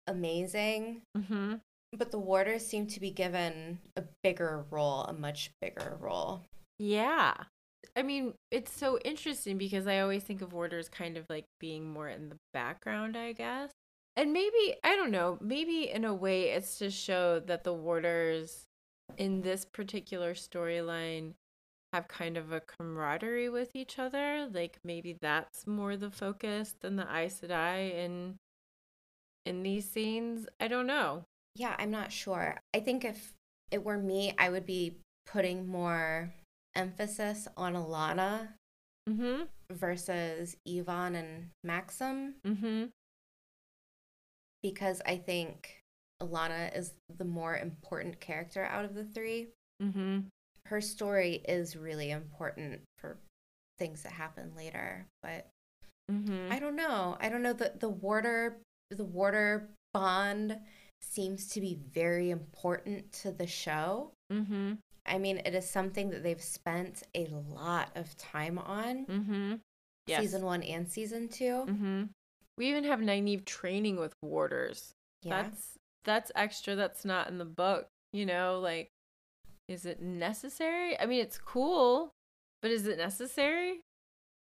amazing. 0.07 1.03
Mhm. 1.17 1.61
But 1.93 2.11
the 2.11 2.19
warders 2.19 2.67
seem 2.67 2.87
to 2.89 3.01
be 3.01 3.11
given 3.11 3.81
a 3.97 4.05
bigger 4.23 4.65
role, 4.71 5.05
a 5.05 5.13
much 5.13 5.51
bigger 5.61 5.97
role. 6.01 6.45
Yeah. 6.79 7.45
I 7.99 8.03
mean, 8.03 8.35
it's 8.53 8.73
so 8.73 8.97
interesting 9.05 9.59
because 9.59 9.89
I 9.89 9.99
always 9.99 10.23
think 10.23 10.41
of 10.41 10.53
warders 10.53 10.89
kind 10.89 11.17
of 11.17 11.25
like 11.29 11.47
being 11.59 11.91
more 11.91 12.09
in 12.09 12.29
the 12.29 12.37
background, 12.53 13.17
I 13.17 13.33
guess. 13.33 13.73
And 14.17 14.33
maybe, 14.33 14.77
I 14.85 14.95
don't 14.95 15.11
know, 15.11 15.37
maybe 15.41 15.91
in 15.91 16.05
a 16.05 16.15
way 16.15 16.51
it's 16.51 16.79
to 16.79 16.91
show 16.93 17.41
that 17.41 17.65
the 17.65 17.73
warders 17.73 18.67
in 19.17 19.41
this 19.41 19.65
particular 19.65 20.35
storyline 20.35 21.33
have 21.93 22.07
kind 22.07 22.37
of 22.37 22.53
a 22.53 22.61
camaraderie 22.61 23.49
with 23.49 23.75
each 23.75 23.99
other. 23.99 24.49
Like 24.49 24.79
maybe 24.85 25.19
that's 25.21 25.67
more 25.67 25.97
the 25.97 26.11
focus 26.11 26.77
than 26.81 26.95
the 26.95 27.07
Aes 27.13 27.41
Sedai 27.41 27.95
in 27.97 28.37
in 29.45 29.65
these 29.65 29.91
scenes. 29.91 30.47
I 30.61 30.69
don't 30.69 30.87
know. 30.87 31.25
Yeah, 31.57 31.75
I'm 31.81 31.91
not 31.91 32.13
sure. 32.13 32.61
I 32.73 32.79
think 32.79 33.05
if 33.05 33.33
it 33.73 33.83
were 33.85 33.99
me, 33.99 34.35
I 34.39 34.51
would 34.51 34.67
be 34.67 34.99
putting 35.27 35.67
more 35.67 36.33
emphasis 36.79 37.49
on 37.57 37.75
Alana 37.75 38.49
Mm-hmm. 39.09 39.45
versus 39.73 40.55
Ihvon 40.69 41.17
and 41.17 41.49
Maksim 41.67 42.35
Mm-hmm. 42.47 42.85
because 44.63 45.01
I 45.07 45.17
think 45.17 45.81
Alana 46.23 46.77
is 46.77 46.93
the 47.17 47.25
more 47.25 47.57
important 47.57 48.21
character 48.21 48.65
out 48.65 48.85
of 48.85 48.95
the 48.95 49.05
three. 49.05 49.49
Mm-hmm. 49.83 50.19
Her 50.67 50.81
story 50.83 51.43
is 51.49 51.75
really 51.75 52.11
important 52.11 52.83
for 52.99 53.17
things 53.79 54.03
that 54.03 54.13
happen 54.13 54.53
later, 54.57 55.07
but 55.23 55.47
Mm-hmm. 56.11 56.51
I 56.51 56.59
don't 56.59 56.77
know. 56.77 57.19
I 57.21 57.29
don't 57.29 57.43
know 57.43 57.53
the 57.53 57.73
the 57.79 57.89
warder 57.91 58.57
the 58.91 59.05
warder 59.05 59.69
bond 59.93 60.57
seems 61.03 61.49
to 61.49 61.61
be 61.61 61.79
very 61.93 62.31
important 62.31 63.13
to 63.23 63.31
the 63.31 63.47
show. 63.47 64.13
Mm-hmm. 64.33 64.73
I 65.09 65.19
mean, 65.19 65.41
it 65.45 65.55
is 65.55 65.69
something 65.69 66.11
that 66.11 66.23
they've 66.23 66.43
spent 66.43 67.03
a 67.15 67.27
lot 67.55 67.91
of 67.95 68.17
time 68.17 68.59
on. 68.59 69.07
Mm-hmm. 69.07 69.55
Yes. 70.07 70.21
Season 70.23 70.43
1 70.43 70.63
and 70.63 70.89
season 70.89 71.29
2. 71.29 71.45
Mm-hmm. 71.45 72.03
We 72.57 72.69
even 72.71 72.85
have 72.85 73.01
Nynaeve 73.01 73.45
training 73.45 73.97
with 73.99 74.15
warders. 74.23 74.93
Yeah. 75.23 75.43
That's 75.43 75.79
that's 76.05 76.33
extra 76.35 76.75
that's 76.75 77.05
not 77.05 77.29
in 77.29 77.39
the 77.39 77.45
book. 77.45 77.87
You 78.13 78.25
know, 78.27 78.59
like 78.63 78.89
is 79.69 79.85
it 79.85 80.01
necessary? 80.01 80.99
I 80.99 81.07
mean 81.07 81.21
it's 81.21 81.39
cool, 81.39 82.13
but 82.63 82.71
is 82.71 82.87
it 82.87 82.99
necessary? 82.99 83.81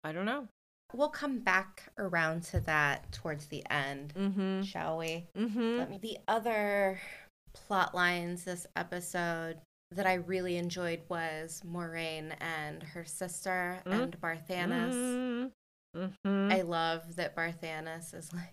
I 0.04 0.12
don't 0.12 0.24
know. 0.26 0.46
We'll 0.94 1.08
come 1.08 1.40
back 1.40 1.82
around 1.98 2.44
to 2.44 2.60
that 2.60 3.10
towards 3.10 3.46
the 3.46 3.64
end, 3.68 4.14
Mm-hmm. 4.16 4.62
shall 4.62 4.98
we? 4.98 5.26
Mm-hmm. 5.36 5.78
Let 5.78 5.90
me 5.90 5.98
the 5.98 6.18
other 6.28 7.00
plot 7.52 7.94
lines 7.94 8.44
this 8.44 8.66
episode 8.76 9.56
that 9.92 10.06
I 10.06 10.14
really 10.14 10.56
enjoyed 10.56 11.02
was 11.08 11.62
Moiraine 11.66 12.34
and 12.40 12.82
her 12.82 13.04
sister 13.04 13.80
Mhm. 13.86 14.02
and 14.02 14.20
Barthanes. 14.20 15.50
Mm-hmm. 15.96 16.52
I 16.52 16.60
love 16.62 17.16
that 17.16 17.34
Barthanes 17.36 18.12
is 18.14 18.30
like, 18.34 18.52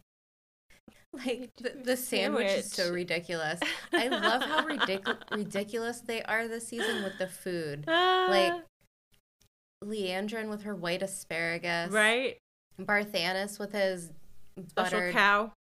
Like 1.25 1.49
the, 1.57 1.81
the 1.83 1.97
sandwich 1.97 2.51
is 2.51 2.71
so 2.71 2.91
ridiculous. 2.93 3.59
I 3.91 4.07
love 4.07 4.41
how 4.43 4.65
ridic- 4.65 5.17
ridiculous 5.31 6.01
they 6.01 6.21
are 6.23 6.47
this 6.47 6.67
season 6.67 7.03
with 7.03 7.17
the 7.17 7.27
food. 7.27 7.85
Ah, 7.87 8.27
Like 8.29 8.53
Liandrin 9.83 10.49
with 10.49 10.63
her 10.63 10.75
white 10.75 11.01
asparagus, 11.03 11.91
right? 11.91 12.37
Barthanes 12.79 13.59
with 13.59 13.73
his 13.73 14.11
Special 14.69 14.73
buttered 14.99 15.13
cow. 15.13 15.51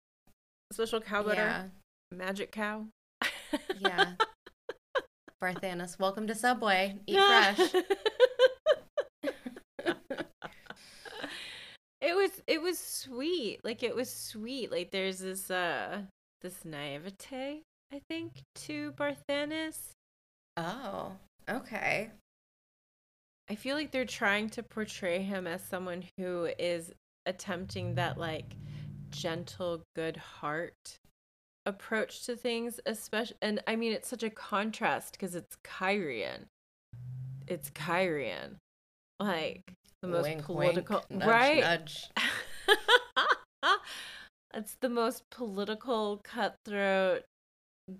Special 0.72 1.00
cow 1.00 1.22
butter. 1.22 1.40
Yeah, 1.42 1.64
Magic 2.12 2.52
cow. 2.52 2.86
yeah. 3.80 4.12
Barthanes, 5.42 5.98
welcome 5.98 6.28
to 6.28 6.36
Subway. 6.36 7.00
Eat 7.04 7.16
Yeah. 7.16 7.54
fresh. 7.54 7.74
it 12.00 12.14
was 12.14 12.30
it 12.46 12.62
was 12.62 12.78
sweet. 12.78 13.58
Like 13.64 13.82
it 13.82 13.92
was 13.96 14.08
sweet. 14.08 14.70
Like 14.70 14.92
there's 14.92 15.18
this 15.18 15.50
uh 15.50 16.02
this 16.42 16.64
naivete, 16.64 17.62
I 17.92 18.00
think, 18.08 18.44
to 18.54 18.92
Barthanes. 18.92 19.90
Oh, 20.56 21.10
okay. 21.50 22.12
I 23.50 23.56
feel 23.56 23.74
like 23.74 23.90
they're 23.90 24.04
trying 24.04 24.48
to 24.50 24.62
portray 24.62 25.22
him 25.22 25.48
as 25.48 25.60
someone 25.64 26.04
who 26.16 26.50
is 26.56 26.92
attempting 27.26 27.96
that 27.96 28.16
like 28.16 28.54
gentle 29.10 29.82
good 29.96 30.16
heart 30.16 31.00
approach 31.64 32.24
to 32.26 32.34
things 32.34 32.80
especially 32.86 33.36
and 33.40 33.62
I 33.66 33.76
mean 33.76 33.92
it's 33.92 34.08
such 34.08 34.22
a 34.22 34.30
contrast 34.30 35.12
because 35.12 35.34
it's 35.34 35.56
Cairhien. 35.64 36.46
It's 37.46 37.70
Cairhien. 37.70 38.56
Like 39.20 39.62
the 40.00 40.08
most 40.08 40.24
Wink, 40.24 40.42
political 40.44 41.04
wink, 41.08 41.20
nudge, 41.24 41.28
right? 41.28 41.60
Nudge. 41.60 42.10
it's 44.54 44.76
the 44.80 44.88
most 44.88 45.22
political 45.30 46.20
cutthroat 46.24 47.22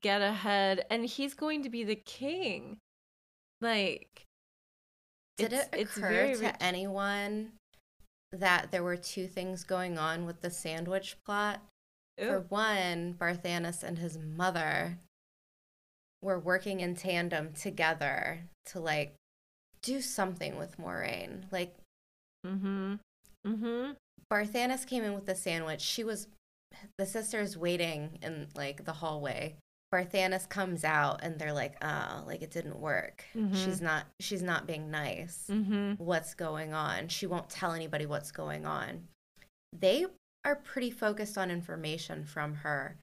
get 0.00 0.22
ahead 0.22 0.84
and 0.90 1.06
he's 1.06 1.34
going 1.34 1.62
to 1.62 1.70
be 1.70 1.84
the 1.84 1.96
king. 1.96 2.78
Like 3.60 4.24
Did 5.36 5.52
it's- 5.52 5.68
it 5.72 5.80
it's 5.80 5.96
occur 5.96 6.08
very 6.08 6.36
to 6.36 6.62
anyone 6.62 7.52
that 8.32 8.70
there 8.72 8.82
were 8.82 8.96
two 8.96 9.28
things 9.28 9.62
going 9.62 9.98
on 9.98 10.26
with 10.26 10.40
the 10.40 10.50
sandwich 10.50 11.16
plot? 11.24 11.60
For 12.28 12.40
one, 12.48 13.14
Barthanes 13.14 13.82
and 13.82 13.98
his 13.98 14.18
mother 14.18 14.98
were 16.22 16.38
working 16.38 16.80
in 16.80 16.94
tandem 16.94 17.52
together 17.52 18.40
to 18.66 18.80
like 18.80 19.14
do 19.82 20.00
something 20.00 20.56
with 20.56 20.78
Moiraine. 20.78 21.44
Like 21.50 21.76
Mm-hmm. 22.46 22.94
Mm-hmm. 23.46 23.92
Barthanes 24.30 24.84
came 24.84 25.04
in 25.04 25.14
with 25.14 25.26
the 25.26 25.34
sandwich. 25.34 25.80
She 25.80 26.02
was 26.04 26.26
the 26.98 27.06
sisters 27.06 27.56
waiting 27.56 28.18
in 28.22 28.48
like 28.56 28.84
the 28.84 28.92
hallway. 28.92 29.56
Barthanes 29.92 30.48
comes 30.48 30.84
out 30.84 31.20
and 31.22 31.38
they're 31.38 31.52
like, 31.52 31.76
"Oh, 31.84 32.24
like 32.26 32.42
it 32.42 32.50
didn't 32.50 32.80
work. 32.80 33.24
Mhm. 33.36 33.54
She's 33.54 33.80
not 33.80 34.06
she's 34.20 34.42
not 34.42 34.66
being 34.66 34.90
nice. 34.90 35.44
Mm-hmm. 35.50 36.02
What's 36.02 36.34
going 36.34 36.72
on? 36.72 37.08
She 37.08 37.26
won't 37.26 37.50
tell 37.50 37.72
anybody 37.72 38.06
what's 38.06 38.32
going 38.32 38.64
on." 38.64 39.06
They 39.72 40.06
are 40.44 40.56
pretty 40.56 40.90
focused 40.90 41.38
on 41.38 41.50
information 41.50 42.24
from 42.24 42.54
her. 42.56 42.96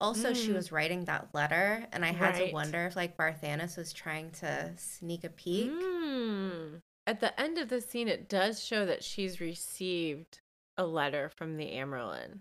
Also, 0.00 0.34
she 0.34 0.50
Mm. 0.50 0.54
was 0.54 0.72
writing 0.72 1.04
that 1.04 1.34
letter, 1.34 1.86
and 1.92 2.04
I 2.04 2.12
had 2.12 2.34
Right. 2.34 2.48
to 2.48 2.52
wonder 2.52 2.86
if 2.86 2.96
like 2.96 3.16
Barthanes 3.16 3.76
was 3.76 3.92
trying 3.92 4.32
to 4.32 4.76
sneak 4.76 5.24
a 5.24 5.30
peek. 5.30 5.70
Mm. 5.70 6.80
At 7.06 7.20
the 7.20 7.38
end 7.40 7.58
of 7.58 7.68
the 7.68 7.80
scene, 7.80 8.08
it 8.08 8.28
does 8.28 8.62
show 8.62 8.84
that 8.86 9.04
she's 9.04 9.40
received 9.40 10.40
a 10.76 10.84
letter 10.86 11.28
from 11.28 11.56
the 11.56 11.70
Amyrlin. 11.72 12.40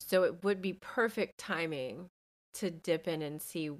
So 0.00 0.22
it 0.22 0.44
would 0.44 0.62
be 0.62 0.74
perfect 0.74 1.38
timing 1.38 2.08
to 2.54 2.70
dip 2.70 3.08
in 3.08 3.22
and 3.22 3.42
see, 3.42 3.70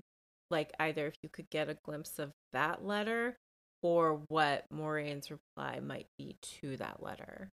like, 0.50 0.72
either 0.80 1.06
if 1.06 1.14
you 1.22 1.28
could 1.28 1.48
get 1.50 1.68
a 1.68 1.74
glimpse 1.84 2.18
of 2.18 2.32
that 2.52 2.84
letter 2.84 3.36
or 3.82 4.24
what 4.28 4.68
Moiraine's 4.70 5.30
reply 5.30 5.78
might 5.80 6.08
be 6.18 6.36
to 6.42 6.76
that 6.78 7.02
letter. 7.02 7.50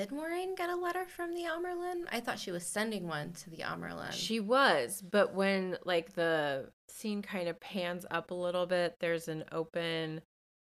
Did 0.00 0.08
Moiraine 0.10 0.56
get 0.56 0.70
a 0.70 0.76
letter 0.76 1.04
from 1.04 1.34
the 1.34 1.42
Amyrlin? 1.42 2.04
I 2.10 2.20
thought 2.20 2.38
she 2.38 2.50
was 2.50 2.64
sending 2.64 3.06
one 3.06 3.32
to 3.34 3.50
the 3.50 3.58
Amyrlin. 3.58 4.12
She 4.12 4.40
was, 4.40 5.02
but 5.02 5.34
when 5.34 5.76
like 5.84 6.14
the 6.14 6.70
scene 6.88 7.20
kind 7.20 7.48
of 7.48 7.60
pans 7.60 8.06
up 8.10 8.30
a 8.30 8.34
little 8.34 8.64
bit, 8.64 8.96
there's 9.00 9.28
an 9.28 9.44
open 9.52 10.22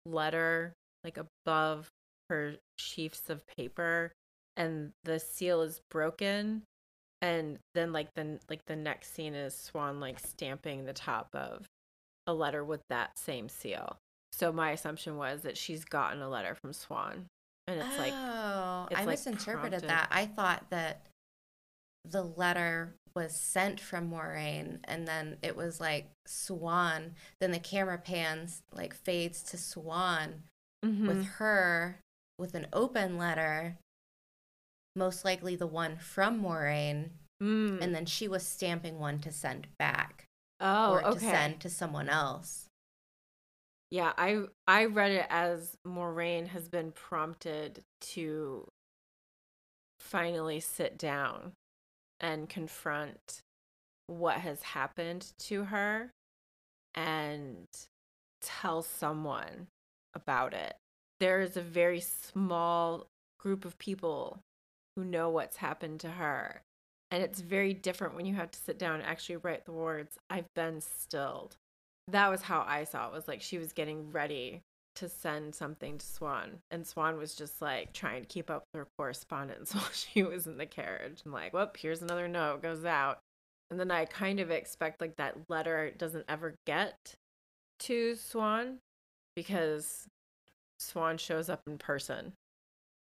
letter 0.04 0.74
like 1.02 1.18
above 1.18 1.88
her 2.30 2.54
sheafs 2.78 3.28
of 3.28 3.44
paper 3.48 4.12
and 4.56 4.92
the 5.02 5.18
seal 5.18 5.62
is 5.62 5.80
broken 5.90 6.62
and 7.20 7.58
then 7.74 7.92
like 7.92 8.14
the 8.14 8.38
like 8.48 8.64
the 8.66 8.76
next 8.76 9.12
scene 9.12 9.34
is 9.34 9.54
Siuan 9.54 9.98
like 9.98 10.20
stamping 10.20 10.84
the 10.84 10.92
top 10.92 11.28
of 11.34 11.66
a 12.28 12.32
letter 12.32 12.64
with 12.64 12.82
that 12.90 13.18
same 13.18 13.48
seal. 13.48 13.96
So 14.30 14.52
my 14.52 14.70
assumption 14.70 15.16
was 15.16 15.40
that 15.42 15.56
she's 15.56 15.84
gotten 15.84 16.22
a 16.22 16.28
letter 16.28 16.54
from 16.54 16.70
Siuan 16.70 17.24
and 17.66 17.80
it's 17.80 17.98
like 17.98 18.12
oh. 18.14 18.65
Oh, 18.76 18.94
I 18.94 19.00
like, 19.00 19.08
misinterpreted 19.08 19.84
prompted. 19.84 19.88
that. 19.90 20.08
I 20.10 20.26
thought 20.26 20.66
that 20.70 21.06
the 22.04 22.22
letter 22.22 22.94
was 23.14 23.34
sent 23.34 23.80
from 23.80 24.10
Moiraine, 24.10 24.78
and 24.84 25.08
then 25.08 25.38
it 25.42 25.56
was 25.56 25.80
like 25.80 26.10
Siuan. 26.28 27.12
Then 27.40 27.52
the 27.52 27.58
camera 27.58 27.98
pans, 27.98 28.62
like 28.72 28.94
fades 28.94 29.42
to 29.44 29.56
Siuan 29.56 30.42
mhm. 30.84 31.06
with 31.06 31.24
her 31.24 32.00
with 32.38 32.54
an 32.54 32.66
open 32.72 33.16
letter, 33.16 33.78
most 34.94 35.24
likely 35.24 35.56
the 35.56 35.66
one 35.66 35.96
from 35.96 36.42
Moiraine, 36.42 37.10
Mm. 37.42 37.82
and 37.82 37.94
then 37.94 38.06
she 38.06 38.28
was 38.28 38.46
stamping 38.46 38.98
one 38.98 39.18
to 39.20 39.30
send 39.30 39.66
back 39.78 40.24
oh, 40.58 40.92
or 40.94 41.02
to 41.12 41.20
send 41.20 41.60
to 41.60 41.68
someone 41.68 42.08
else. 42.08 42.65
Yeah, 43.90 44.12
I 44.16 44.44
I 44.66 44.86
read 44.86 45.12
it 45.12 45.26
as 45.30 45.76
Moiraine 45.86 46.48
has 46.48 46.68
been 46.68 46.90
prompted 46.92 47.84
to 48.12 48.66
finally 50.00 50.60
sit 50.60 50.98
down 50.98 51.52
and 52.20 52.48
confront 52.48 53.42
what 54.06 54.38
has 54.38 54.62
happened 54.62 55.32
to 55.38 55.64
her 55.64 56.10
and 56.94 57.66
tell 58.40 58.82
someone 58.82 59.68
about 60.14 60.54
it. 60.54 60.76
There 61.20 61.40
is 61.40 61.56
a 61.56 61.62
very 61.62 62.00
small 62.00 63.06
group 63.38 63.64
of 63.64 63.78
people 63.78 64.40
who 64.96 65.04
know 65.04 65.30
what's 65.30 65.56
happened 65.58 66.00
to 66.00 66.10
her. 66.10 66.62
And 67.10 67.22
it's 67.22 67.40
very 67.40 67.72
different 67.74 68.14
when 68.14 68.26
you 68.26 68.34
have 68.34 68.50
to 68.50 68.58
sit 68.58 68.78
down 68.78 68.96
and 68.96 69.04
actually 69.04 69.36
write 69.36 69.64
the 69.64 69.72
words, 69.72 70.18
I've 70.28 70.52
been 70.54 70.80
stilled 70.80 71.56
that 72.08 72.28
was 72.30 72.42
how 72.42 72.64
I 72.66 72.84
saw 72.84 73.08
it. 73.08 73.12
Was 73.12 73.28
like 73.28 73.42
she 73.42 73.58
was 73.58 73.72
getting 73.72 74.10
ready 74.12 74.62
to 74.96 75.08
send 75.08 75.54
something 75.54 75.98
to 75.98 76.04
Siuan, 76.04 76.58
and 76.70 76.84
Siuan 76.84 77.18
was 77.18 77.34
just 77.34 77.60
like 77.60 77.92
trying 77.92 78.22
to 78.22 78.28
keep 78.28 78.50
up 78.50 78.64
with 78.72 78.80
her 78.80 78.88
correspondence 78.98 79.74
while 79.74 79.90
she 79.92 80.22
was 80.22 80.46
in 80.46 80.58
the 80.58 80.66
carriage. 80.66 81.22
And 81.24 81.32
like, 81.32 81.52
whoop, 81.52 81.76
here's 81.76 82.02
another 82.02 82.28
note 82.28 82.62
goes 82.62 82.84
out, 82.84 83.18
and 83.70 83.78
then 83.78 83.90
I 83.90 84.04
kind 84.04 84.40
of 84.40 84.50
expect 84.50 85.00
like 85.00 85.16
that 85.16 85.36
letter 85.48 85.92
doesn't 85.96 86.24
ever 86.28 86.54
get 86.66 87.14
to 87.80 88.12
Siuan 88.12 88.76
because 89.34 90.06
Siuan 90.80 91.18
shows 91.18 91.48
up 91.48 91.60
in 91.66 91.78
person, 91.78 92.32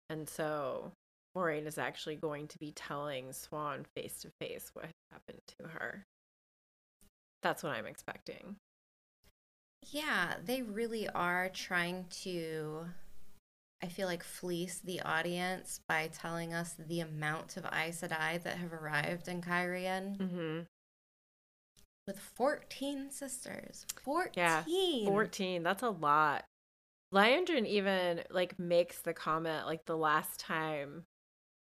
and 0.09 0.27
so 0.27 0.91
Moiraine 1.35 1.65
is 1.65 1.77
actually 1.77 2.17
going 2.17 2.47
to 2.49 2.57
be 2.59 2.73
telling 2.73 3.27
Siuan 3.29 3.85
face 3.95 4.21
to 4.21 4.29
face 4.41 4.69
what 4.73 4.89
happened 5.11 5.39
to 5.59 5.69
her. 5.69 6.03
That's 7.41 7.63
what 7.63 7.71
I'm 7.71 7.85
expecting. 7.87 8.57
Yeah, 9.89 10.35
they 10.45 10.61
really 10.61 11.09
are 11.09 11.49
trying 11.49 12.05
to, 12.23 12.85
I 13.83 13.87
feel 13.87 14.07
like, 14.07 14.23
fleece 14.23 14.79
the 14.79 15.01
audience 15.01 15.79
by 15.87 16.09
telling 16.13 16.53
us 16.53 16.75
the 16.77 16.99
amount 17.01 17.57
of 17.57 17.65
Aes 17.65 18.01
Sedai 18.01 18.41
that 18.43 18.57
have 18.57 18.73
arrived 18.73 19.27
in 19.27 19.41
Cairhien 19.41 20.17
Mm-hmm. 20.17 20.59
with 22.07 22.19
14 22.19 23.09
sisters. 23.11 23.85
14! 24.03 24.31
Yeah, 24.35 24.63
14. 25.05 25.63
That's 25.63 25.83
a 25.83 25.89
lot. 25.89 26.45
Liandrin 27.13 27.65
even 27.65 28.21
like 28.29 28.57
makes 28.57 28.99
the 28.99 29.13
comment 29.13 29.65
like 29.65 29.85
the 29.85 29.97
last 29.97 30.39
time 30.39 31.03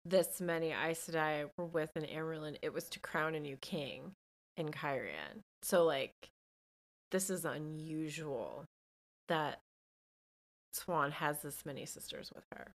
this 0.06 0.40
many 0.40 0.70
Aes 0.72 1.06
Sedai 1.06 1.50
were 1.58 1.66
with 1.66 1.90
an 1.96 2.04
Amyrlin, 2.04 2.56
it 2.62 2.72
was 2.72 2.88
to 2.90 3.00
crown 3.00 3.34
a 3.34 3.40
new 3.40 3.56
king 3.56 4.12
in 4.56 4.68
Cairhien. 4.70 5.42
So 5.62 5.84
like 5.84 6.12
this 7.14 7.30
is 7.30 7.44
unusual 7.44 8.64
that 9.28 9.60
Siuan 10.74 11.12
has 11.12 11.42
this 11.42 11.64
many 11.64 11.86
sisters 11.86 12.32
with 12.34 12.42
her. 12.50 12.72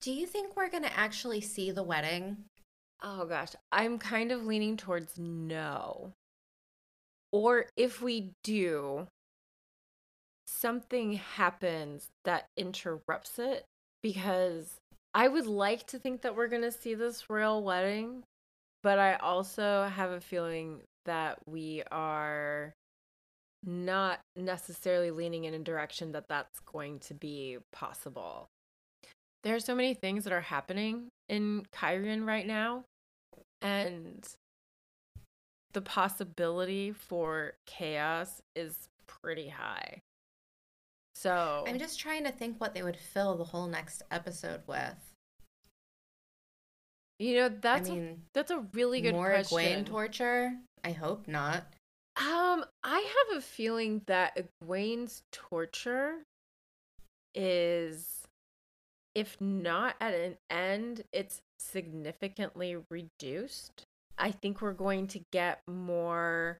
Do 0.00 0.12
you 0.12 0.26
think 0.26 0.56
we're 0.56 0.68
going 0.68 0.82
to 0.82 0.98
actually 0.98 1.40
see 1.40 1.70
the 1.70 1.84
wedding? 1.84 2.36
Oh 3.00 3.26
gosh, 3.26 3.50
I'm 3.70 4.00
kind 4.00 4.32
of 4.32 4.44
leaning 4.44 4.76
towards 4.76 5.20
no. 5.20 6.10
Or 7.30 7.66
if 7.76 8.02
we 8.02 8.32
do, 8.42 9.06
something 10.48 11.12
happens 11.12 12.08
that 12.24 12.48
interrupts 12.56 13.38
it 13.38 13.66
because 14.02 14.80
I 15.14 15.28
would 15.28 15.46
like 15.46 15.86
to 15.88 16.00
think 16.00 16.22
that 16.22 16.34
we're 16.34 16.48
going 16.48 16.62
to 16.62 16.72
see 16.72 16.94
this 16.94 17.30
royal 17.30 17.62
wedding, 17.62 18.24
but 18.82 18.98
I 18.98 19.14
also 19.14 19.88
have 19.94 20.10
a 20.10 20.20
feeling 20.20 20.80
that 21.04 21.38
we 21.46 21.84
are 21.92 22.74
not 23.66 24.20
necessarily 24.36 25.10
leaning 25.10 25.44
in 25.44 25.54
a 25.54 25.58
direction 25.58 26.12
that 26.12 26.28
that's 26.28 26.60
going 26.60 27.00
to 27.00 27.14
be 27.14 27.58
possible. 27.72 28.48
There 29.42 29.54
are 29.54 29.60
so 29.60 29.74
many 29.74 29.94
things 29.94 30.24
that 30.24 30.32
are 30.32 30.40
happening 30.40 31.08
in 31.28 31.66
Cairhien 31.72 32.26
right 32.26 32.46
now, 32.46 32.84
and 33.60 34.26
the 35.72 35.82
possibility 35.82 36.92
for 36.92 37.54
chaos 37.66 38.40
is 38.54 38.88
pretty 39.06 39.48
high. 39.48 40.00
So 41.14 41.64
I'm 41.66 41.78
just 41.78 41.98
trying 41.98 42.24
to 42.24 42.32
think 42.32 42.60
what 42.60 42.74
they 42.74 42.82
would 42.82 42.96
fill 42.96 43.36
the 43.36 43.44
whole 43.44 43.66
next 43.66 44.02
episode 44.10 44.62
with. 44.66 44.94
You 47.18 47.36
know, 47.36 47.48
that's 47.48 47.88
I 47.88 47.92
a, 47.92 47.96
mean, 47.96 48.22
that's 48.34 48.50
a 48.50 48.66
really 48.74 49.00
good 49.00 49.14
more 49.14 49.30
question. 49.30 49.84
Egwene 49.84 49.86
torture? 49.86 50.52
I 50.84 50.92
hope 50.92 51.26
not. 51.26 51.64
Um, 52.18 52.64
I 52.82 53.00
have 53.28 53.38
a 53.38 53.40
feeling 53.42 54.02
that 54.06 54.38
Egwene's 54.62 55.22
torture 55.32 56.22
is, 57.34 58.22
if 59.14 59.38
not 59.40 59.96
at 60.00 60.14
an 60.14 60.36
end, 60.48 61.02
it's 61.12 61.40
significantly 61.58 62.78
reduced. 62.90 63.84
I 64.18 64.30
think 64.30 64.62
we're 64.62 64.72
going 64.72 65.08
to 65.08 65.20
get 65.30 65.60
more 65.68 66.58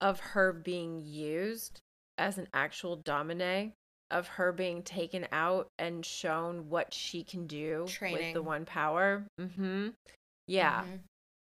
of 0.00 0.18
her 0.20 0.52
being 0.52 1.00
used 1.04 1.78
as 2.18 2.36
an 2.36 2.48
actual 2.52 2.96
damane, 2.98 3.72
of 4.10 4.26
her 4.26 4.50
being 4.50 4.82
taken 4.82 5.28
out 5.30 5.68
and 5.78 6.04
shown 6.04 6.68
what 6.68 6.92
she 6.92 7.22
can 7.22 7.46
do 7.46 7.86
with 8.12 8.34
the 8.34 8.42
one 8.42 8.64
power. 8.64 9.24
Mm-hmm. 9.40 9.90
Yeah. 10.48 10.82
Mhm. 10.82 10.98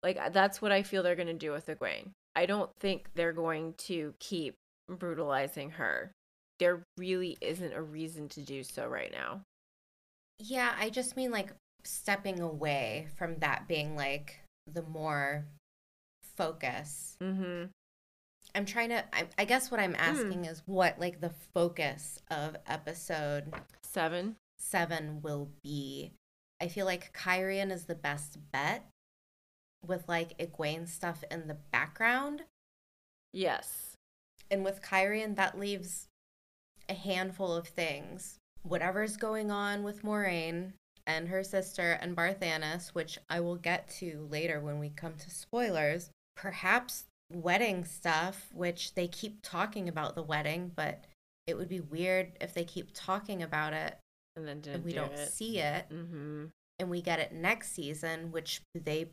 Like 0.01 0.17
uh, 0.17 0.29
that's 0.29 0.59
what 0.59 0.71
I 0.71 0.81
feel 0.81 1.03
they're 1.03 1.15
going 1.15 1.27
to 1.27 1.33
do 1.33 1.51
with 1.51 1.67
Egwene. 1.67 2.09
I 2.37 2.45
don't 2.45 2.69
think 2.79 3.09
they're 3.15 3.33
going 3.33 3.73
to 3.87 4.13
keep 4.19 4.53
brutalizing 4.87 5.71
her. 5.71 6.11
There 6.59 6.83
really 6.95 7.35
isn't 7.41 7.73
a 7.73 7.81
reason 7.81 8.29
to 8.29 8.41
do 8.41 8.61
so 8.61 8.85
right 8.85 9.11
now. 9.11 9.41
Yeah, 10.37 10.71
I 10.79 10.91
just 10.91 11.17
mean 11.17 11.31
like 11.31 11.49
stepping 11.83 12.39
away 12.39 13.07
from 13.17 13.39
that 13.39 13.67
being 13.67 13.95
like 13.95 14.39
the 14.71 14.83
more 14.83 15.47
focus. 16.35 17.17
Mm-hmm. 17.23 17.65
I'm 18.53 18.65
trying 18.65 18.89
to, 18.89 19.03
I, 19.11 19.27
I 19.39 19.45
guess 19.45 19.71
what 19.71 19.79
I'm 19.79 19.95
asking 19.95 20.45
is 20.45 20.61
what 20.67 20.99
like 20.99 21.19
the 21.19 21.33
focus 21.55 22.19
of 22.29 22.55
episode 22.67 23.51
Seven. 23.81 24.35
seven 24.59 25.21
will 25.23 25.49
be. 25.63 26.11
I 26.61 26.67
feel 26.67 26.85
like 26.85 27.17
Cairhien 27.17 27.71
is 27.71 27.85
the 27.85 27.95
best 27.95 28.37
bet 28.51 28.85
with 29.87 30.07
like 30.07 30.37
Egwene 30.37 30.87
stuff 30.87 31.23
in 31.31 31.47
the 31.47 31.57
background. 31.71 32.43
Yes. 33.33 33.95
And 34.49 34.63
with 34.63 34.81
Cairhien, 34.81 35.35
that 35.35 35.59
leaves 35.59 36.07
a 36.89 36.93
handful 36.93 37.53
of 37.53 37.67
things. 37.67 38.37
Whatever's 38.63 39.17
going 39.17 39.51
on 39.51 39.83
with 39.83 40.03
Moiraine 40.03 40.73
and 41.05 41.27
her 41.29 41.43
sister 41.43 41.97
and 42.01 42.15
Barthanes, 42.15 42.89
which 42.89 43.17
I 43.29 43.39
will 43.39 43.55
get 43.55 43.89
to 43.99 44.27
later 44.29 44.59
when 44.59 44.79
we 44.79 44.89
come 44.89 45.13
to 45.15 45.29
spoilers. 45.29 46.09
Perhaps 46.35 47.05
wedding 47.31 47.83
stuff, 47.83 48.47
which 48.53 48.93
they 48.93 49.07
keep 49.07 49.39
talking 49.41 49.89
about 49.89 50.15
the 50.15 50.23
wedding, 50.23 50.71
but 50.75 51.03
it 51.45 51.57
would 51.57 51.69
be 51.69 51.79
weird 51.81 52.31
if 52.41 52.53
they 52.53 52.63
keep 52.63 52.89
talking 52.93 53.41
about 53.43 53.73
it 53.73 53.97
And 54.35 54.47
then 54.47 54.61
and 54.69 54.83
we 54.83 54.91
do 54.91 54.97
don't 54.97 55.13
it. 55.13 55.29
see 55.29 55.59
it 55.59 55.85
Mm-hmm. 55.91 56.45
and 56.79 56.89
we 56.89 57.01
get 57.01 57.19
it 57.19 57.33
next 57.33 57.73
season, 57.73 58.31
which 58.31 58.61
they, 58.75 59.07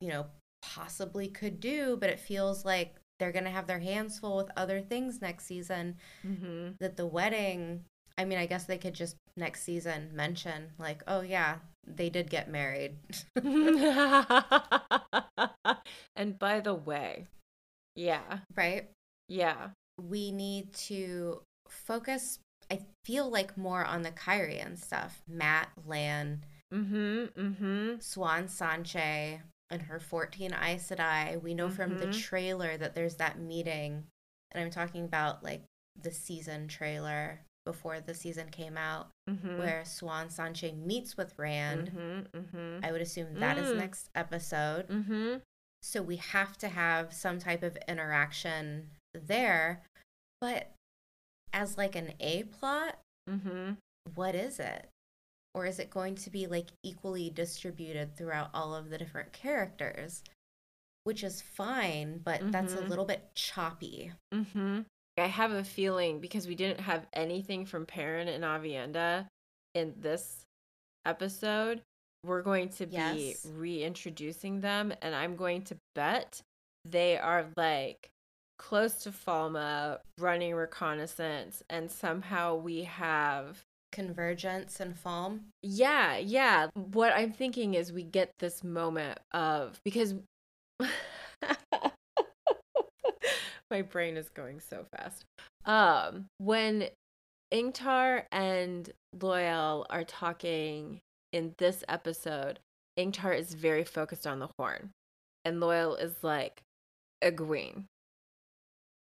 you 0.00 0.08
know, 0.08 0.26
possibly 0.62 1.28
could 1.28 1.60
do, 1.60 1.96
but 1.98 2.10
it 2.10 2.18
feels 2.20 2.64
like 2.64 2.96
they're 3.18 3.32
going 3.32 3.44
to 3.44 3.50
have 3.50 3.66
their 3.66 3.78
hands 3.78 4.18
full 4.18 4.36
with 4.36 4.50
other 4.56 4.80
things 4.80 5.20
next 5.20 5.46
season. 5.46 5.96
Mm-hmm. 6.26 6.70
That 6.80 6.96
the 6.96 7.06
wedding, 7.06 7.84
I 8.16 8.24
mean, 8.24 8.38
I 8.38 8.46
guess 8.46 8.64
they 8.64 8.78
could 8.78 8.94
just 8.94 9.16
next 9.36 9.62
season 9.62 10.10
mention, 10.14 10.70
like, 10.78 11.02
oh, 11.06 11.20
yeah, 11.20 11.56
they 11.86 12.10
did 12.10 12.30
get 12.30 12.50
married. 12.50 12.96
and 16.16 16.38
by 16.38 16.60
the 16.60 16.74
way, 16.74 17.26
yeah, 17.94 18.38
right? 18.56 18.88
yeah, 19.28 19.68
We 20.00 20.32
need 20.32 20.72
to 20.88 21.42
focus, 21.68 22.38
I 22.70 22.80
feel 23.04 23.30
like, 23.30 23.56
more 23.56 23.84
on 23.84 24.02
the 24.02 24.12
Cairhien 24.12 24.78
stuff. 24.78 25.22
Mat, 25.28 25.68
Lan, 25.86 26.44
mm-hmm, 26.72 27.24
mm-hmm, 27.38 27.94
Siuan 27.98 28.48
Sanche 28.48 29.40
and 29.70 29.82
her 29.82 30.00
14 30.00 30.52
Aes 30.52 30.88
Sedai. 30.88 31.40
We 31.40 31.54
know 31.54 31.70
from 31.70 31.96
the 31.98 32.06
Mhm. 32.08 32.20
trailer 32.20 32.76
that 32.76 32.94
there's 32.94 33.16
that 33.16 33.38
meeting, 33.38 34.06
and 34.50 34.62
I'm 34.62 34.70
talking 34.70 35.04
about 35.04 35.42
like 35.42 35.62
the 36.00 36.10
season 36.12 36.68
trailer 36.68 37.42
before 37.64 38.00
the 38.00 38.14
season 38.14 38.48
came 38.50 38.76
out, 38.76 39.10
mm-hmm, 39.28 39.58
where 39.58 39.82
Siuan 39.82 40.26
Sanche 40.26 40.74
meets 40.76 41.16
with 41.16 41.38
Rand. 41.38 41.90
mm-hmm, 41.90 42.38
mm-hmm, 42.38 42.84
I 42.84 42.90
would 42.90 43.02
assume 43.02 43.34
that 43.38 43.58
is 43.58 43.68
Mm. 43.68 43.76
next 43.76 44.08
episode. 44.14 44.88
mm-hmm. 44.88 45.38
So 45.82 46.02
we 46.02 46.16
have 46.16 46.56
to 46.58 46.68
have 46.68 47.12
some 47.12 47.38
type 47.38 47.62
of 47.62 47.76
interaction 47.88 48.90
there. 49.14 49.82
But 50.40 50.72
as 51.52 51.76
like 51.78 51.94
an 51.96 52.14
A 52.20 52.44
plot, 52.44 52.98
Mm-hmm. 53.28 53.74
what 54.14 54.34
is 54.34 54.58
it? 54.58 54.88
Or 55.54 55.66
is 55.66 55.78
it 55.78 55.90
going 55.90 56.14
to 56.16 56.30
be 56.30 56.46
like 56.46 56.70
equally 56.82 57.30
distributed 57.30 58.16
throughout 58.16 58.50
all 58.54 58.74
of 58.74 58.88
the 58.90 58.98
different 58.98 59.32
characters? 59.32 60.22
Which 61.04 61.24
is 61.24 61.40
fine, 61.42 62.18
but 62.18 62.52
that's 62.52 62.74
a 62.74 62.78
Mhm. 62.78 62.88
little 62.88 63.04
bit 63.06 63.34
choppy. 63.34 64.12
Mm-hmm. 64.32 64.82
I 65.18 65.26
have 65.26 65.50
a 65.52 65.64
feeling 65.64 66.20
because 66.20 66.46
we 66.46 66.54
didn't 66.54 66.80
have 66.80 67.06
anything 67.12 67.66
from 67.66 67.84
Perrin 67.86 68.28
and 68.28 68.44
Aviendha 68.44 69.26
in 69.74 69.94
this 70.00 70.44
episode, 71.04 71.82
we're 72.22 72.42
going 72.42 72.68
to 72.68 72.86
be 72.86 72.94
Yes. 72.94 73.46
reintroducing 73.46 74.60
them, 74.60 74.92
and 75.00 75.14
I'm 75.14 75.36
going 75.36 75.62
to 75.64 75.76
bet 75.94 76.40
they 76.84 77.18
are 77.18 77.50
like 77.56 78.10
close 78.58 79.02
to 79.04 79.10
Falme, 79.10 79.98
running 80.18 80.54
reconnaissance, 80.54 81.62
and 81.70 81.90
somehow 81.90 82.54
we 82.56 82.84
have 82.84 83.62
Convergence 83.92 84.80
and 84.80 84.94
Falme. 84.96 85.40
yeah, 85.62 86.16
yeah. 86.16 86.68
What 86.74 87.12
I'm 87.12 87.32
thinking 87.32 87.74
is 87.74 87.92
we 87.92 88.02
get 88.02 88.32
this 88.38 88.62
moment 88.62 89.18
of 89.32 89.80
because 89.84 90.14
my 93.70 93.82
brain 93.82 94.16
is 94.16 94.28
going 94.28 94.60
so 94.60 94.86
fast. 94.96 95.24
Um, 95.64 96.26
when 96.38 96.88
Ingtar 97.52 98.24
and 98.30 98.90
Loial 99.16 99.84
are 99.90 100.04
talking 100.04 101.00
in 101.32 101.54
this 101.58 101.84
episode, 101.88 102.60
Ingtar 102.98 103.36
is 103.36 103.54
very 103.54 103.84
focused 103.84 104.26
on 104.26 104.38
the 104.38 104.48
horn, 104.58 104.90
and 105.44 105.60
Loial 105.60 106.00
is 106.00 106.22
like, 106.22 106.62
Egwene. 107.22 107.84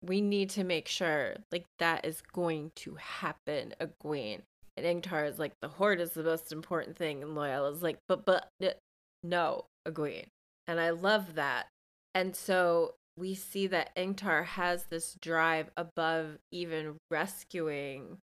We 0.03 0.21
need 0.21 0.51
to 0.51 0.65
make 0.65 0.89
sure 0.89 1.37
like 1.53 1.67
that 1.79 2.05
is 2.05 2.23
going 2.33 2.73
to 2.77 2.95
happen, 2.95 3.75
Egwene. 3.81 4.41
And 4.85 5.03
Ingtar 5.03 5.29
is 5.29 5.39
like, 5.39 5.53
the 5.61 5.69
horde 5.69 6.01
is 6.01 6.11
the 6.13 6.23
most 6.23 6.53
important 6.53 6.97
thing. 6.97 7.23
And 7.23 7.37
Loial 7.37 7.71
is 7.73 7.83
like, 7.83 7.99
but, 8.09 8.25
but, 8.25 8.49
no, 9.23 9.65
Egwene. 9.87 10.27
And 10.67 10.81
I 10.81 10.91
love 10.91 11.35
that. 11.35 11.67
And 12.15 12.35
so 12.35 12.95
we 13.17 13.35
see 13.35 13.67
that 13.69 13.95
Ingtar 13.97 14.45
has 14.45 14.85
this 14.85 15.17
drive 15.21 15.71
above 15.77 16.39
even 16.53 16.97
rescuing 17.11 18.19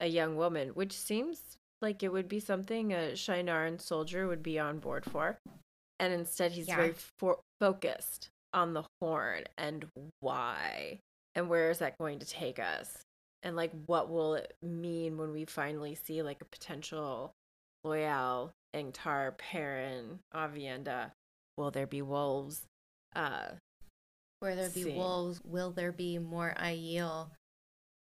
a 0.00 0.06
young 0.06 0.36
woman, 0.36 0.70
which 0.70 0.92
seems 0.92 1.56
like 1.80 2.02
it 2.02 2.12
would 2.12 2.28
be 2.28 2.40
something 2.40 2.92
a 2.92 3.12
Shienaran 3.12 3.80
soldier 3.80 4.26
would 4.26 4.42
be 4.42 4.58
on 4.58 4.78
board 4.78 5.04
for. 5.04 5.38
And 5.98 6.12
instead, 6.12 6.52
he's 6.52 6.68
Yeah. 6.68 6.76
very 6.76 6.94
for- 7.18 7.40
focused 7.60 8.28
on 8.52 8.74
the 8.74 8.84
horn 9.00 9.44
and 9.56 9.86
why 10.20 10.98
and 11.34 11.48
where 11.48 11.70
is 11.70 11.78
that 11.78 11.98
going 11.98 12.18
to 12.20 12.26
take 12.26 12.58
us 12.58 13.03
and 13.44 13.54
like 13.54 13.70
what 13.86 14.10
will 14.10 14.34
it 14.34 14.54
mean 14.62 15.16
when 15.18 15.32
we 15.32 15.44
finally 15.44 15.94
see 15.94 16.22
like 16.22 16.40
a 16.40 16.46
potential 16.46 17.32
Loial 17.86 18.50
Ingtar, 18.74 19.36
Perrin, 19.38 20.18
Aviendha. 20.34 21.12
Will 21.56 21.70
there 21.70 21.86
be 21.86 22.02
wolves? 22.02 22.62
Uh 23.14 23.52
Where 24.40 24.56
there 24.56 24.70
be 24.70 24.84
wolves, 24.86 25.40
will 25.44 25.70
there 25.70 25.92
be 25.92 26.18
more 26.18 26.54
Aiel? 26.58 27.28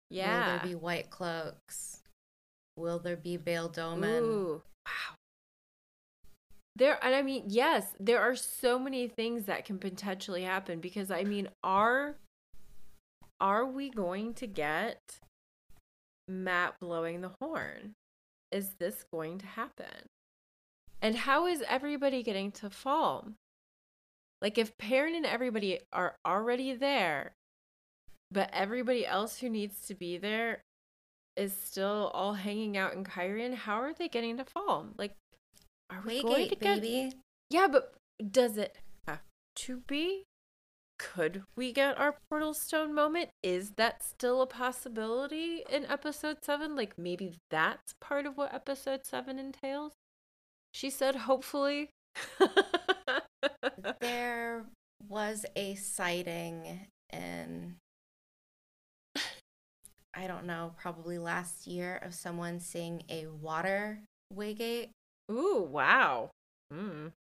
yeah. 0.09 0.38
Will 0.38 0.59
there 0.59 0.68
be 0.68 0.74
white 0.74 1.11
cloaks? 1.11 2.03
Will 2.76 2.99
there 2.99 3.16
be 3.16 3.36
Bayle 3.36 3.68
Domon? 3.68 4.22
Ooh, 4.22 4.62
wow. 4.86 5.14
There 6.76 6.99
and 7.05 7.14
I 7.14 7.20
mean, 7.22 7.45
yes, 7.49 7.88
there 8.01 8.20
are 8.20 8.34
so 8.34 8.78
many 8.78 9.09
things 9.09 9.45
that 9.45 9.66
can 9.66 9.78
potentially 9.78 10.43
happen 10.43 10.80
because 10.80 11.11
I 11.11 11.24
mean, 11.24 11.49
are 11.62 12.16
are 13.40 13.66
we 13.66 13.90
going 13.90 14.32
to 14.34 14.47
get 14.47 15.01
Mat 16.29 16.75
blowing 16.81 17.20
the 17.20 17.33
horn? 17.41 17.95
Is 18.51 18.75
this 18.79 19.05
going 19.12 19.39
to 19.39 19.47
happen? 19.47 20.07
And 21.01 21.16
how 21.16 21.47
is 21.47 21.64
everybody 21.68 22.23
getting 22.23 22.53
to 22.53 22.68
Falme? 22.68 23.35
Like 24.41 24.59
if 24.59 24.77
Perrin 24.77 25.14
and 25.14 25.27
everybody 25.27 25.81
are 25.93 26.16
already 26.27 26.75
there, 26.75 27.33
but 28.31 28.51
everybody 28.53 29.07
else 29.07 29.39
who 29.39 29.49
needs 29.49 29.87
to 29.87 29.95
be 29.95 30.18
there 30.18 30.62
is 31.37 31.57
still 31.57 32.11
all 32.14 32.35
hanging 32.35 32.77
out 32.77 32.95
in 32.95 33.05
Cairhien, 33.05 33.55
how 33.55 33.77
are 33.77 33.93
they 33.93 34.09
getting 34.09 34.37
to 34.37 34.45
Falme? 34.45 34.91
Like, 34.99 35.14
are 35.91 36.03
we 36.05 36.23
going 36.23 36.49
to 36.49 36.57
get? 36.57 36.81
baby. 36.81 37.12
Yeah, 37.51 37.68
but 37.68 37.95
does 38.31 38.57
it 38.57 38.77
have 39.07 39.20
to 39.57 39.83
be? 39.87 40.25
Could 41.03 41.43
we 41.57 41.73
get 41.73 41.99
our 41.99 42.17
portal 42.31 42.55
stone 42.55 42.95
moment? 42.95 43.31
Is 43.43 43.73
that 43.77 44.05
still 44.05 44.41
a 44.41 44.47
possibility 44.47 45.65
in 45.69 45.85
episode 45.87 46.39
seven? 46.43 46.77
Like 46.77 46.97
maybe 46.97 47.35
that's 47.51 47.95
part 48.01 48.25
of 48.25 48.37
what 48.37 48.55
episode 48.55 49.05
seven 49.05 49.39
entails? 49.39 49.93
She 50.73 50.91
said, 50.91 51.17
hopefully. 51.17 51.91
There 54.01 54.65
was 55.09 55.45
a 55.57 55.75
sighting 55.75 56.87
in, 57.13 57.77
I 60.15 60.27
don't 60.27 60.47
know, 60.47 60.73
probably 60.81 61.19
last 61.19 61.67
year 61.67 62.01
of 62.05 62.15
someone 62.15 62.61
seeing 62.61 63.03
a 63.09 63.27
water 63.27 64.01
waygate, 64.33 64.91
Ooh, 65.31 65.67
wow. 65.69 66.31
Mm. 66.73 67.13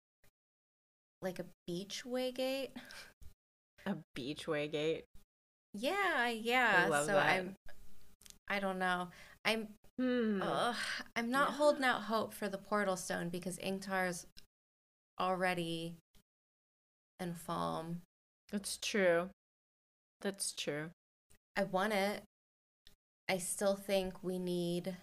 like 1.22 1.38
a 1.38 1.46
beach 1.66 2.02
waygate. 2.06 2.70
A 3.90 3.96
beachway 4.16 4.70
gate. 4.70 5.04
Yeah, 5.74 6.28
yeah. 6.28 6.86
love 6.88 7.06
so 7.06 7.12
that. 7.12 7.26
I'm, 7.26 7.56
I 8.48 8.60
don't 8.60 8.78
know. 8.78 9.08
I'm, 9.44 9.68
Hmm. 9.98 10.42
I'm 11.14 11.30
not 11.30 11.50
Yeah. 11.50 11.56
holding 11.56 11.84
out 11.84 12.02
hope 12.02 12.32
for 12.32 12.48
the 12.48 12.56
portal 12.56 12.96
stone 12.96 13.28
because 13.28 13.58
Ingtar's 13.58 14.26
already 15.18 15.96
in 17.18 17.34
Falme. 17.34 17.96
That's 18.50 18.78
true. 18.78 19.28
That's 20.22 20.52
true. 20.52 20.90
I 21.56 21.64
want 21.64 21.92
it. 21.92 22.22
I 23.28 23.38
still 23.38 23.74
think 23.76 24.22
we 24.22 24.38
need. 24.38 24.96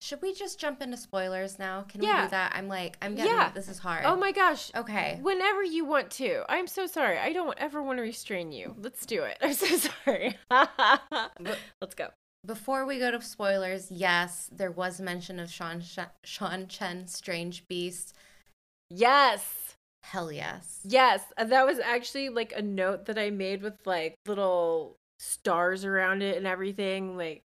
Should 0.00 0.22
we 0.22 0.32
just 0.32 0.60
jump 0.60 0.80
into 0.80 0.96
spoilers 0.96 1.58
now? 1.58 1.82
Can 1.82 2.00
we 2.00 2.06
do 2.06 2.28
that? 2.28 2.52
I'm 2.54 2.68
like, 2.68 2.96
I'm 3.02 3.14
getting 3.16 3.32
Yeah. 3.32 3.50
this 3.52 3.68
is 3.68 3.78
hard. 3.78 4.04
Oh 4.04 4.16
my 4.16 4.30
gosh. 4.32 4.70
Okay. 4.74 5.18
Whenever 5.20 5.62
you 5.64 5.84
want 5.84 6.10
to. 6.12 6.44
I'm 6.48 6.66
so 6.68 6.86
sorry. 6.86 7.18
I 7.18 7.32
don't 7.32 7.58
ever 7.58 7.82
want 7.82 7.98
to 7.98 8.02
restrain 8.02 8.52
you. 8.52 8.76
Let's 8.78 9.04
do 9.04 9.24
it. 9.24 9.38
I'm 9.42 9.54
so 9.54 9.66
sorry. 9.76 10.36
Let's 11.80 11.94
go. 11.96 12.08
Before 12.46 12.86
we 12.86 12.98
go 13.00 13.10
to 13.10 13.20
spoilers, 13.20 13.90
yes, 13.90 14.48
there 14.52 14.70
was 14.70 15.00
mention 15.00 15.40
of 15.40 15.50
Sean 15.50 15.80
Sh- 15.80 15.98
Seanchan 16.24 17.08
Strange 17.08 17.66
Beast. 17.66 18.14
Yes. 18.90 19.74
Hell 20.04 20.30
yes. 20.30 20.78
Yes. 20.84 21.22
Uh, 21.36 21.44
That 21.44 21.66
was 21.66 21.78
actually 21.80 22.28
like 22.28 22.52
a 22.56 22.62
note 22.62 23.06
that 23.06 23.18
I 23.18 23.30
made 23.30 23.62
with 23.62 23.74
like 23.84 24.14
little 24.26 24.96
stars 25.18 25.84
around 25.84 26.22
it 26.22 26.36
and 26.36 26.46
everything. 26.46 27.16
Like, 27.16 27.42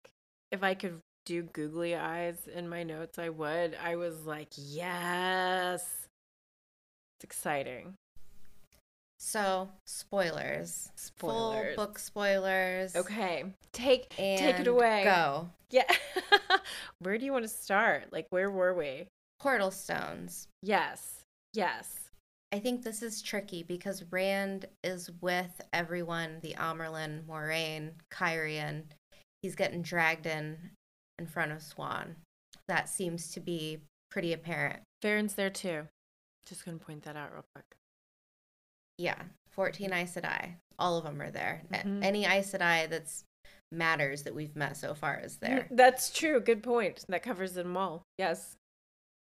if 0.50 0.62
I 0.64 0.74
could 0.74 0.98
do 1.24 1.42
googly 1.42 1.94
eyes 1.94 2.48
in 2.52 2.68
my 2.68 2.82
notes, 2.82 3.18
I 3.18 3.28
would. 3.28 3.76
I 3.82 3.96
was 3.96 4.26
like, 4.26 4.48
yes. 4.56 5.82
It's 7.16 7.24
exciting. 7.24 7.94
So 9.18 9.68
spoilers. 9.86 10.90
Spoilers. 10.96 11.74
Full 11.74 11.86
book 11.86 11.98
spoilers. 11.98 12.96
Okay. 12.96 13.44
Take 13.72 14.18
And 14.18 14.40
take 14.40 14.60
it 14.60 14.66
away. 14.66 15.04
Go. 15.04 15.50
Yeah. 15.70 15.84
where 17.00 17.18
do 17.18 17.26
you 17.26 17.32
want 17.32 17.44
to 17.44 17.48
start? 17.48 18.12
Like, 18.12 18.26
where 18.30 18.50
were 18.50 18.74
we? 18.74 19.08
Portal 19.38 19.70
stones. 19.70 20.48
Yes. 20.62 21.20
Yes. 21.52 22.10
I 22.52 22.58
think 22.58 22.82
this 22.82 23.02
is 23.02 23.22
tricky 23.22 23.62
because 23.62 24.02
Rand 24.10 24.64
is 24.82 25.10
with 25.20 25.60
everyone, 25.72 26.38
the 26.42 26.54
Amyrlin, 26.58 27.24
Moiraine, 27.24 27.90
Cairhien. 28.10 28.84
He's 29.42 29.54
getting 29.54 29.82
dragged 29.82 30.26
in 30.26 30.56
in 31.20 31.26
front 31.26 31.52
of 31.52 31.58
Siuan. 31.58 32.14
That 32.66 32.88
seems 32.88 33.30
to 33.32 33.40
be 33.40 33.78
pretty 34.10 34.32
apparent. 34.32 34.80
Verin's 35.02 35.34
there 35.34 35.50
too. 35.50 35.86
Just 36.46 36.64
gonna 36.64 36.78
point 36.78 37.02
that 37.04 37.16
out 37.16 37.32
real 37.32 37.44
quick. 37.54 37.66
Yeah, 38.98 39.22
14 39.50 39.92
Aes 39.92 40.14
Sedai. 40.14 40.56
All 40.78 40.96
of 40.96 41.04
them 41.04 41.20
are 41.20 41.30
there. 41.30 41.62
Mhm. 41.70 42.02
Any 42.02 42.24
Aes 42.24 42.50
Sedai 42.52 42.88
that's 42.88 43.24
matters 43.72 44.24
that 44.24 44.34
we've 44.34 44.56
met 44.56 44.76
so 44.76 44.94
far 44.94 45.20
is 45.20 45.38
there. 45.38 45.68
That's 45.70 46.12
true. 46.12 46.40
Good 46.40 46.62
point. 46.62 47.04
That 47.08 47.22
covers 47.22 47.54
them 47.54 47.76
all. 47.76 48.02
Yes. 48.18 48.56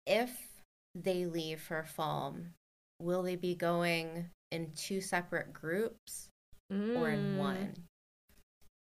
If 0.06 0.62
they 0.94 1.26
leave 1.26 1.60
for 1.60 1.82
Falme, 1.82 2.52
will 2.98 3.22
they 3.22 3.36
be 3.36 3.54
going 3.54 4.30
in 4.50 4.72
two 4.74 5.00
separate 5.00 5.52
groups 5.52 6.28
or 6.70 7.10
in 7.10 7.34
Mm. 7.34 7.38
one. 7.38 7.88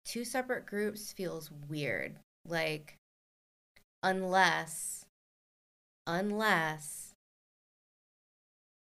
Two 0.05 0.25
separate 0.25 0.65
groups 0.65 1.13
feels 1.13 1.49
weird. 1.51 2.19
Like, 2.47 2.97
unless, 4.01 5.05
unless, 6.05 7.13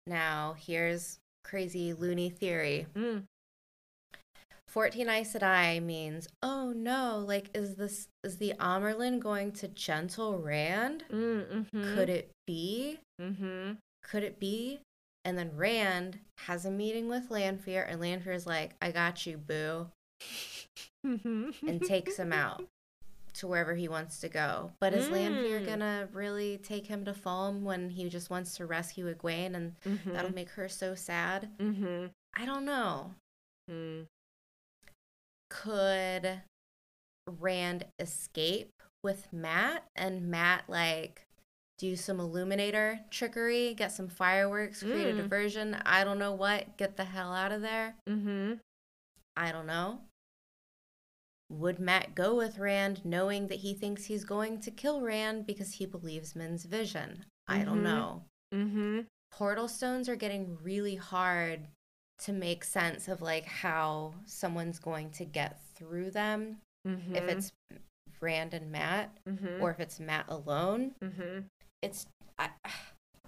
now 0.07 0.57
here's 0.59 1.19
crazy 1.45 1.93
loony 1.93 2.31
theory. 2.31 2.87
Mm. 2.95 3.25
14 4.69 5.09
Aes 5.09 5.33
Sedai 5.33 5.81
means, 5.81 6.27
oh 6.43 6.73
no, 6.75 7.23
like, 7.25 7.49
is 7.55 7.77
this, 7.77 8.09
is 8.25 8.39
the 8.39 8.55
Amyrlin 8.59 9.21
going 9.21 9.53
to 9.53 9.69
gentle 9.69 10.39
Rand? 10.39 11.05
Mm, 11.13 11.67
mhm. 11.73 11.95
Could 11.95 12.09
it 12.09 12.31
be? 12.45 12.99
Mm-hmm. 13.21 13.75
Could 14.03 14.25
it 14.25 14.41
be? 14.41 14.81
And 15.25 15.39
then 15.39 15.53
Rand 15.57 16.19
has 16.47 16.67
a 16.67 16.73
meeting 16.73 17.09
with 17.09 17.31
Lanfear, 17.31 17.85
and 17.89 18.01
Lanfear 18.01 18.33
is 18.33 18.47
like, 18.49 18.73
I 18.83 18.91
got 18.91 19.27
you, 19.27 19.39
boo. 19.39 19.87
Mm-hmm. 21.07 21.69
and 21.69 21.83
takes 21.83 22.17
him 22.17 22.33
out 22.33 22.65
to 23.35 23.47
wherever 23.47 23.75
he 23.75 23.89
wants 23.89 24.21
to 24.21 24.29
go. 24.29 24.73
But 24.81 24.95
is 24.95 25.09
Lanfear 25.11 25.61
Mm. 25.61 25.67
gonna 25.67 26.09
really 26.13 26.59
take 26.59 26.87
him 26.87 27.05
to 27.05 27.13
Falme 27.13 27.63
when 27.63 27.91
he 27.91 28.09
just 28.09 28.31
wants 28.31 28.57
to 28.57 28.67
rescue 28.67 29.13
Egwene 29.13 29.55
and 29.55 29.75
that'll 30.07 30.33
make 30.33 30.51
her 30.51 30.69
so 30.69 30.95
sad? 30.95 31.51
Mm-hmm. 31.59 32.07
I 32.37 32.45
don't 32.47 32.65
know. 32.65 33.15
Mm. 33.71 34.07
Could 35.51 36.43
Rand 37.41 37.87
escape 37.99 38.73
with 39.03 39.33
Mat 39.33 39.85
and 39.97 40.29
Mat 40.31 40.65
like 40.69 41.23
do 41.79 41.97
some 41.97 42.21
illuminator 42.21 43.01
trickery, 43.11 43.75
get 43.75 43.91
some 43.93 44.09
fireworks, 44.09 44.83
create 44.83 45.09
a 45.09 45.13
Mm. 45.13 45.17
diversion? 45.23 45.75
I 45.85 46.05
don't 46.05 46.19
know 46.19 46.33
what. 46.33 46.77
Get 46.77 46.97
the 46.97 47.05
hell 47.05 47.33
out 47.33 47.53
of 47.53 47.63
there. 47.63 47.97
Mm-hmm. 48.09 48.55
I 49.37 49.51
don't 49.53 49.67
know. 49.67 50.01
Would 51.59 51.79
Mat 51.79 52.15
go 52.15 52.35
with 52.35 52.59
Rand 52.59 53.05
knowing 53.05 53.49
that 53.49 53.59
he 53.61 53.75
thinks 53.75 54.05
he's 54.05 54.25
going 54.25 54.61
to 54.61 54.71
kill 54.71 55.01
Rand 55.01 55.47
because 55.47 55.73
he 55.75 55.87
believes 55.87 56.35
Min's 56.37 56.65
vision? 56.65 57.25
I 57.49 57.63
don't 57.63 57.81
Mhm. 57.81 57.83
know. 57.83 58.25
Mm-hmm. 58.53 59.01
Portal 59.31 59.69
stones 59.69 60.09
are 60.09 60.17
getting 60.17 60.59
really 60.63 60.97
hard 60.97 61.69
to 62.21 62.33
make 62.33 62.65
sense 62.65 63.09
of 63.09 63.21
like 63.21 63.45
how 63.45 64.15
someone's 64.27 64.79
going 64.79 65.11
to 65.13 65.25
get 65.25 65.59
through 65.75 66.11
them 66.11 66.59
Mm-hmm. 66.87 67.17
if 67.17 67.25
it's 67.25 67.53
Rand 68.21 68.53
and 68.55 68.71
Mat 68.71 69.17
mm-hmm. 69.29 69.63
or 69.63 69.71
if 69.71 69.81
it's 69.81 69.99
Mat 70.01 70.27
alone. 70.29 70.95
mm-hmm. 71.03 71.41
It's 71.83 72.07
I, 72.39 72.51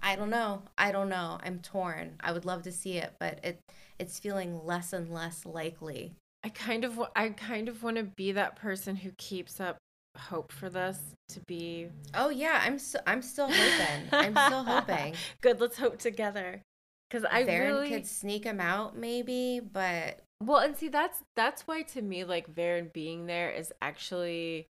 I 0.01 0.15
don't 0.15 0.29
know. 0.29 0.61
I 0.77 0.91
don't 0.91 1.09
know. 1.09 1.39
I'm 1.43 1.59
torn. 1.59 2.15
I 2.19 2.31
would 2.31 2.45
love 2.45 2.63
to 2.63 2.71
see 2.71 2.97
it, 2.97 3.13
but 3.19 3.39
it 3.43 3.59
it's 3.99 4.19
feeling 4.19 4.63
less 4.65 4.93
and 4.93 5.11
less 5.13 5.45
likely. 5.45 6.13
I 6.43 6.49
kind 6.49 6.83
of 6.83 6.99
I 7.15 7.29
kind 7.29 7.67
of 7.67 7.83
want 7.83 7.97
to 7.97 8.03
be 8.03 8.31
that 8.33 8.55
person 8.55 8.95
who 8.95 9.11
keeps 9.17 9.59
up 9.59 9.77
hope 10.17 10.51
for 10.51 10.69
this 10.69 10.99
to 11.29 11.39
be 11.41 11.89
Oh 12.13 12.29
yeah, 12.29 12.61
I'm 12.63 12.79
so, 12.79 12.99
I'm 13.05 13.21
still 13.21 13.49
hoping. 13.51 14.09
I'm 14.11 14.35
still 14.47 14.63
hoping. 14.63 15.15
Good, 15.41 15.59
let's 15.59 15.77
hope 15.77 15.99
together. 15.99 16.61
Cuz 17.09 17.23
I 17.23 17.43
Verin 17.43 17.67
really 17.67 17.89
could 17.89 18.07
sneak 18.07 18.43
him 18.43 18.59
out 18.59 18.97
maybe, 18.97 19.59
but 19.59 20.19
Well, 20.43 20.59
and 20.59 20.77
see 20.77 20.89
that's 20.89 21.23
that's 21.35 21.67
why 21.67 21.81
to 21.83 22.01
me 22.01 22.23
like 22.23 22.53
Verin 22.53 22.91
being 22.91 23.25
there 23.25 23.49
is 23.49 23.73
actually 23.81 24.67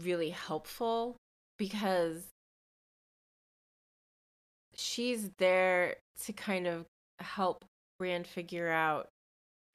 really 0.00 0.30
helpful 0.30 1.16
because 1.58 2.28
she's 4.74 5.30
there 5.38 5.96
to 6.24 6.32
kind 6.32 6.66
of 6.66 6.86
help 7.18 7.64
Rand 7.98 8.26
figure 8.26 8.68
out 8.68 9.08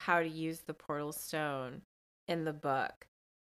how 0.00 0.20
to 0.20 0.28
use 0.28 0.60
the 0.60 0.74
portal 0.74 1.12
stone 1.12 1.82
in 2.28 2.44
the 2.44 2.52
book. 2.52 3.06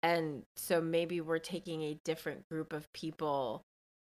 And 0.03 0.43
so 0.55 0.79
maybe 0.81 1.21
we're 1.21 1.39
taking 1.39 1.83
a 1.83 1.99
different 2.05 2.47
group 2.49 2.71
of 2.73 2.91
people 2.93 3.63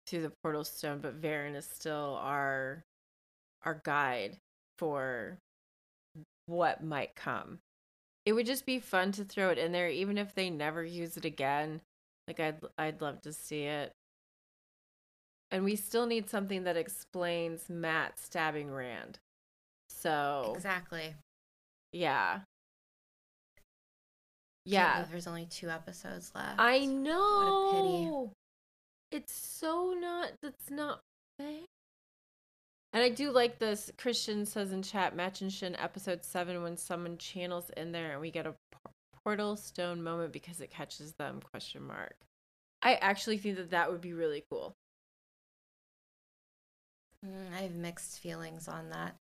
through 0.06 0.22
the 0.22 0.32
portal 0.42 0.64
stone, 0.64 1.00
but 1.00 1.20
Verin 1.20 1.56
is 1.56 1.66
still 1.66 2.18
our 2.20 2.84
our 3.64 3.80
guide 3.84 4.38
for 4.78 5.38
what 6.46 6.82
might 6.82 7.14
come. 7.14 7.58
It 8.24 8.32
would 8.32 8.46
just 8.46 8.66
be 8.66 8.78
fun 8.78 9.12
to 9.12 9.24
throw 9.24 9.50
it 9.50 9.58
in 9.58 9.72
there, 9.72 9.88
even 9.88 10.18
if 10.18 10.34
they 10.34 10.50
never 10.50 10.84
use 10.84 11.16
it 11.16 11.24
again. 11.24 11.80
Like 12.26 12.40
I'd 12.40 12.60
I'd 12.76 13.00
love 13.00 13.22
to 13.22 13.32
see 13.32 13.64
it. 13.64 13.92
And 15.50 15.64
we 15.64 15.76
still 15.76 16.06
need 16.06 16.28
something 16.28 16.64
that 16.64 16.76
explains 16.76 17.70
Mat 17.70 18.18
stabbing 18.18 18.70
Rand. 18.70 19.18
So 19.88 20.52
Exactly. 20.54 21.14
Yeah. 21.92 22.40
Yeah. 24.64 25.04
There's 25.10 25.26
only 25.26 25.46
two 25.46 25.68
episodes 25.70 26.32
left. 26.34 26.56
I 26.58 26.84
know. 26.84 28.30
pity. 29.10 29.18
It's 29.18 29.32
so 29.32 29.94
not. 29.98 30.32
That's 30.42 30.70
not 30.70 31.00
fair. 31.38 31.60
And 32.92 33.02
I 33.02 33.10
do 33.10 33.30
like 33.30 33.58
this. 33.58 33.90
Christian 33.98 34.46
says 34.46 34.72
in 34.72 34.82
chat, 34.82 35.14
Machin 35.14 35.50
Shin 35.50 35.76
episode 35.76 36.24
seven, 36.24 36.62
when 36.62 36.76
someone 36.76 37.18
channels 37.18 37.70
in 37.76 37.92
there 37.92 38.12
and 38.12 38.20
we 38.20 38.30
get 38.30 38.46
a 38.46 38.54
portal 39.22 39.56
stone 39.56 40.02
moment 40.02 40.32
because 40.32 40.60
it 40.60 40.70
catches 40.70 41.12
them? 41.18 41.40
Question 41.52 41.86
mark. 41.86 42.16
I 42.82 42.94
actually 42.94 43.38
think 43.38 43.56
that 43.56 43.70
that 43.70 43.90
would 43.90 44.00
be 44.00 44.12
really 44.12 44.44
cool. 44.50 44.72
Mm, 47.26 47.54
I 47.56 47.62
have 47.62 47.74
mixed 47.74 48.20
feelings 48.20 48.68
on 48.68 48.90
that. 48.90 49.16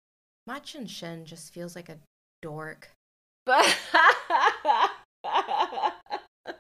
Machin 0.46 0.86
Shin 0.86 1.24
just 1.24 1.54
feels 1.54 1.74
like 1.74 1.88
a 1.88 1.98
dork. 2.45 2.90
But 3.47 3.74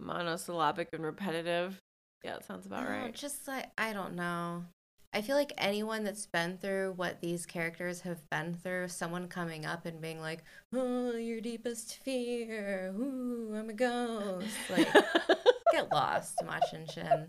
monosyllabic 0.00 0.88
and 0.92 1.04
repetitive. 1.04 1.78
Yeah, 2.24 2.34
it 2.34 2.44
sounds 2.44 2.66
about 2.66 2.82
No, 2.82 2.90
right. 2.90 3.14
Just 3.14 3.46
like 3.46 3.66
I 3.78 3.92
don't 3.92 4.16
know. 4.16 4.64
I 5.12 5.22
feel 5.22 5.36
like 5.36 5.52
anyone 5.56 6.02
that's 6.02 6.26
been 6.26 6.58
through 6.58 6.94
what 6.96 7.20
these 7.20 7.46
characters 7.46 8.00
have 8.00 8.28
been 8.28 8.54
through, 8.54 8.88
someone 8.88 9.28
coming 9.28 9.64
up 9.64 9.86
and 9.86 10.00
being 10.00 10.20
like, 10.20 10.42
"Oh, 10.74 11.12
your 11.12 11.40
deepest 11.40 11.98
fear. 12.02 12.92
Ooh, 12.98 13.54
I'm 13.56 13.70
a 13.70 13.72
ghost." 13.72 14.56
Like, 14.68 14.92
get 15.72 15.92
lost, 15.92 16.42
Machin 16.44 16.86
Shin. 16.92 17.28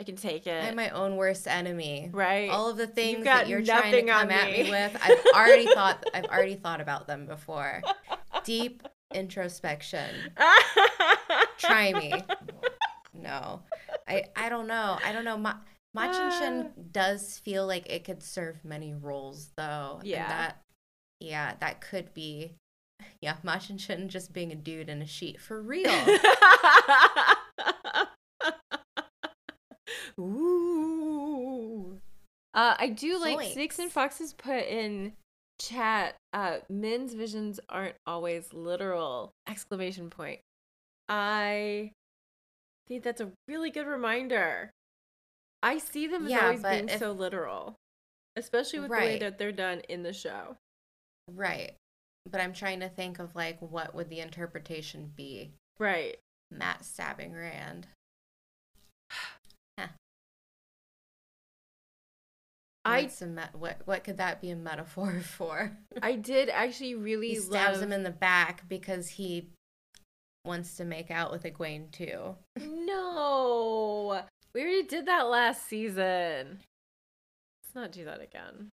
I 0.00 0.04
can 0.04 0.16
take 0.16 0.46
it. 0.46 0.64
I'm 0.64 0.74
my 0.76 0.90
own 0.90 1.16
worst 1.16 1.46
enemy. 1.46 2.10
right. 2.12 2.50
All 2.50 2.68
of 2.68 2.76
the 2.76 2.86
things 2.86 3.24
that 3.24 3.48
you're 3.48 3.62
trying 3.62 3.92
to 3.92 4.02
come 4.02 4.30
at 4.30 4.50
me 4.50 4.64
me. 4.64 4.70
with, 4.70 4.96
I've 5.02 5.24
already 5.34 5.66
thought. 5.66 6.04
I've 6.12 6.24
already 6.24 6.56
thought 6.56 6.80
about 6.80 7.06
them 7.06 7.26
before. 7.26 7.80
Deep 8.44 8.82
introspection. 9.14 10.10
Try 11.58 11.92
me. 11.92 12.12
No, 13.16 13.62
I 14.08 14.24
I 14.34 14.48
don't 14.48 14.66
know. 14.66 14.98
I 15.04 15.12
don't 15.12 15.24
know. 15.24 15.38
Ma- 15.38 15.58
Machin 15.94 16.20
uh. 16.22 16.38
Shin 16.40 16.70
does 16.90 17.38
feel 17.38 17.64
like 17.64 17.88
it 17.88 18.02
could 18.04 18.24
serve 18.24 18.64
many 18.64 18.92
roles, 18.92 19.50
though. 19.56 20.00
Yeah. 20.02 20.26
that, 20.26 20.62
yeah, 21.20 21.54
that 21.60 21.80
could 21.80 22.12
be. 22.12 22.54
Yeah, 23.20 23.36
Machin 23.44 23.78
Shin 23.78 24.08
just 24.08 24.32
being 24.32 24.50
a 24.50 24.56
dude 24.56 24.88
in 24.88 25.00
a 25.00 25.06
sheet 25.06 25.40
for 25.40 25.62
real. 25.62 25.88
Ooh. 30.18 31.98
Uh, 32.52 32.74
I 32.78 32.88
do 32.88 33.18
like 33.18 33.52
Snakes 33.52 33.78
and 33.78 33.90
Foxes 33.90 34.32
put 34.32 34.64
in 34.66 35.12
chat. 35.60 36.14
Uh, 36.32 36.58
Min's 36.68 37.14
visions 37.14 37.58
aren't 37.68 37.96
always 38.06 38.52
literal! 38.52 39.32
Exclamation 39.48 40.08
point. 40.10 40.40
I 41.08 41.90
think 42.88 43.02
that's 43.02 43.20
a 43.20 43.30
really 43.48 43.70
good 43.70 43.86
reminder. 43.86 44.70
I 45.62 45.78
see 45.78 46.06
them 46.06 46.26
as 46.26 46.30
Yeah, 46.30 46.44
always 46.46 46.62
being 46.62 46.88
if- 46.88 46.98
so 46.98 47.12
literal, 47.12 47.74
especially 48.36 48.80
with 48.80 48.90
the 48.90 48.96
way 48.96 49.18
that 49.18 49.38
they're 49.38 49.50
done 49.52 49.80
in 49.88 50.02
the 50.02 50.12
show. 50.12 50.56
right. 51.32 51.72
But 52.30 52.40
I'm 52.40 52.54
trying 52.54 52.80
to 52.80 52.88
think 52.88 53.18
of 53.18 53.34
like 53.34 53.60
what 53.60 53.94
would 53.94 54.08
the 54.08 54.20
interpretation 54.20 55.12
be? 55.14 55.52
Right. 55.78 56.18
Mat 56.50 56.84
stabbing 56.84 57.34
Rand. 57.34 57.86
Huh. 62.86 62.92
I 62.92 63.02
What's 63.02 63.22
a 63.22 63.26
met- 63.26 63.54
what 63.54 63.80
what 63.86 64.04
could 64.04 64.18
that 64.18 64.40
be 64.40 64.50
a 64.50 64.56
metaphor 64.56 65.20
for? 65.24 65.76
I 66.02 66.16
did 66.16 66.48
actually 66.50 66.94
really 66.94 67.28
he 67.30 67.36
stabs 67.36 67.78
love 67.78 67.82
him 67.82 67.92
in 67.92 68.02
the 68.02 68.10
back 68.10 68.68
because 68.68 69.08
he 69.08 69.50
wants 70.44 70.76
to 70.76 70.84
make 70.84 71.10
out 71.10 71.32
with 71.32 71.44
Egwene 71.44 71.90
too. 71.90 72.36
No, 72.60 74.22
we 74.54 74.60
already 74.60 74.82
did 74.82 75.06
that 75.06 75.22
last 75.28 75.66
season. 75.66 76.60
Let's 77.62 77.74
not 77.74 77.92
do 77.92 78.04
that 78.04 78.20
again. 78.20 78.68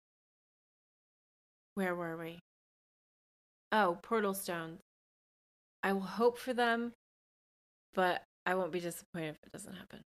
Where 1.75 1.95
were 1.95 2.17
we? 2.17 2.39
Oh, 3.73 3.99
portal 4.03 4.33
stones. 4.33 4.81
I 5.83 5.93
will 5.93 6.01
hope 6.01 6.39
for 6.39 6.55
them, 6.55 6.93
but 7.95 8.23
I 8.47 8.55
won't 8.55 8.73
be 8.73 8.81
disappointed 8.81 9.31
if 9.31 9.49
it 9.49 9.53
doesn't 9.53 9.75
happen. 9.75 10.01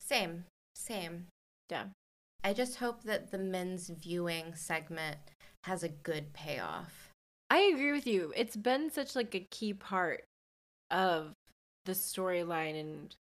Same, 0.00 0.44
same. 0.74 1.26
Yeah. 1.70 1.84
I 2.44 2.52
just 2.52 2.76
hope 2.76 3.02
that 3.04 3.30
the 3.30 3.38
Min's 3.38 3.88
viewing 3.88 4.54
segment 4.54 5.18
has 5.64 5.82
a 5.82 5.88
good 5.88 6.32
payoff. 6.32 7.10
I 7.50 7.58
agree 7.58 7.92
with 7.92 8.06
you. 8.06 8.32
It's 8.36 8.56
been 8.56 8.90
such 8.90 9.16
like 9.16 9.34
a 9.34 9.46
key 9.50 9.72
part 9.72 10.24
of 10.90 11.32
the 11.84 11.92
storyline 11.92 12.78
and 12.78 13.14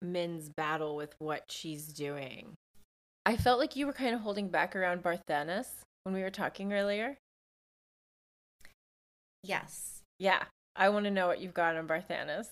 Min's 0.00 0.48
battle 0.48 0.96
with 0.96 1.14
what 1.18 1.44
she's 1.50 1.88
doing. 1.88 2.54
I 3.24 3.36
felt 3.36 3.60
like 3.60 3.76
you 3.76 3.86
were 3.86 3.92
kind 3.92 4.14
of 4.14 4.20
holding 4.20 4.48
back 4.48 4.74
around 4.74 5.02
Barthanes 5.02 5.68
when 6.04 6.14
we 6.14 6.22
were 6.22 6.30
talking 6.30 6.72
earlier. 6.72 7.16
Yes. 9.44 10.02
Yeah, 10.18 10.44
I 10.76 10.88
want 10.88 11.04
to 11.04 11.10
know 11.10 11.26
what 11.26 11.40
you've 11.40 11.54
got 11.54 11.76
on 11.76 11.86
Barthanes. 11.86 12.46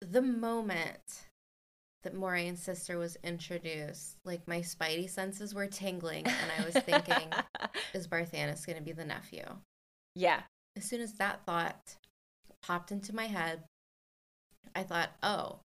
The 0.00 0.22
moment 0.22 1.26
that 2.02 2.14
Moiraine's 2.14 2.62
sister 2.62 2.98
was 2.98 3.18
introduced, 3.22 4.16
like 4.24 4.46
my 4.48 4.60
spidey 4.60 5.08
senses 5.08 5.54
were 5.54 5.66
tingling 5.66 6.26
and 6.26 6.52
I 6.58 6.64
was 6.64 6.74
thinking, 6.74 7.30
is 7.94 8.06
Barthanes 8.08 8.64
going 8.64 8.78
to 8.78 8.84
be 8.84 8.92
the 8.92 9.04
nephew? 9.04 9.44
yeah, 10.14 10.42
as 10.76 10.84
soon 10.84 11.00
as 11.00 11.14
that 11.14 11.44
thought 11.46 11.96
popped 12.62 12.92
into 12.92 13.14
my 13.14 13.26
head, 13.26 13.62
I 14.74 14.82
thought, 14.82 15.10
oh, 15.22 15.60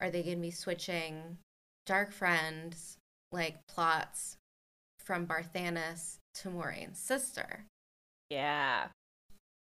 are 0.00 0.10
they 0.10 0.22
going 0.22 0.36
to 0.36 0.42
be 0.42 0.50
switching 0.50 1.38
Dark 1.86 2.12
Friends, 2.12 2.96
like 3.32 3.56
plots 3.66 4.36
from 4.98 5.26
Barthanes 5.26 6.18
to 6.34 6.48
Moiraine's 6.48 6.98
sister? 6.98 7.64
yeah, 8.30 8.88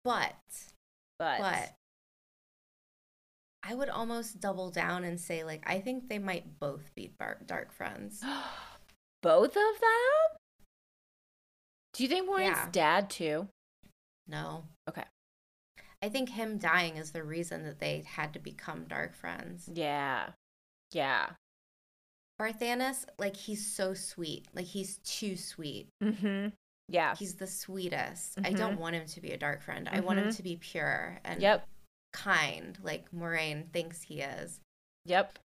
But, 0.04 0.36
but, 1.20 1.40
but, 1.40 1.72
I 3.70 3.76
would 3.76 3.90
almost 3.90 4.40
double 4.40 4.70
down 4.72 5.04
and 5.04 5.20
say, 5.20 5.44
like, 5.44 5.64
I 5.68 5.80
think 5.80 6.08
they 6.08 6.20
might 6.20 6.60
both 6.60 6.94
be 6.96 7.12
Dark 7.46 7.74
Friends. 7.74 8.24
both 9.22 9.50
of 9.52 9.80
them. 9.82 10.38
Do 11.94 12.04
you 12.04 12.10
think 12.10 12.30
Warren's 12.30 12.56
Yeah. 12.58 12.70
dad 12.72 13.10
too? 13.10 13.48
No. 14.28 14.64
Okay. 14.88 15.04
I 16.02 16.10
think 16.10 16.30
him 16.30 16.60
dying 16.60 16.96
is 16.98 17.12
the 17.12 17.24
reason 17.24 17.64
that 17.64 17.80
they 17.80 18.04
had 18.08 18.34
to 18.34 18.40
become 18.40 18.86
Dark 18.86 19.16
Friends. 19.16 19.68
Yeah, 19.74 20.30
yeah. 20.92 21.32
Barthanes, 22.40 23.06
like, 23.18 23.36
he's 23.36 23.66
so 23.66 23.94
sweet. 23.96 24.46
Like, 24.54 24.66
he's 24.68 25.00
too 25.00 25.36
sweet. 25.36 25.88
Mm-hmm. 26.04 26.50
Yeah. 26.88 27.16
He's 27.16 27.36
the 27.36 27.48
sweetest. 27.48 28.38
I 28.44 28.52
don't 28.54 28.80
want 28.80 28.96
him 28.96 29.08
to 29.08 29.22
be 29.22 29.32
a 29.32 29.38
dark 29.38 29.62
friend. 29.64 29.90
I 29.92 30.00
want 30.02 30.20
him 30.20 30.28
Mhm. 30.28 30.36
to 30.38 30.44
be 30.44 30.56
pure 30.56 31.20
and 31.26 31.42
Yep. 31.42 31.68
Kind, 32.14 32.78
like 32.82 33.12
Moiraine 33.12 33.72
thinks 33.72 34.04
he 34.04 34.22
is. 34.22 34.60
Yep. 35.06 35.40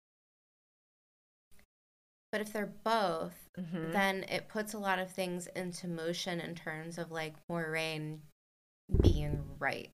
But 2.32 2.42
if 2.42 2.54
they're 2.54 2.74
both, 2.84 3.34
Mm-hmm. 3.60 3.92
then 3.92 4.24
it 4.30 4.48
puts 4.48 4.74
a 4.74 4.80
lot 4.80 4.98
of 4.98 5.12
things 5.12 5.48
into 5.58 5.86
motion 5.90 6.40
in 6.40 6.56
terms 6.56 6.98
of 6.98 7.12
like 7.12 7.34
Moiraine 7.50 8.20
being 9.02 9.44
right 9.60 9.92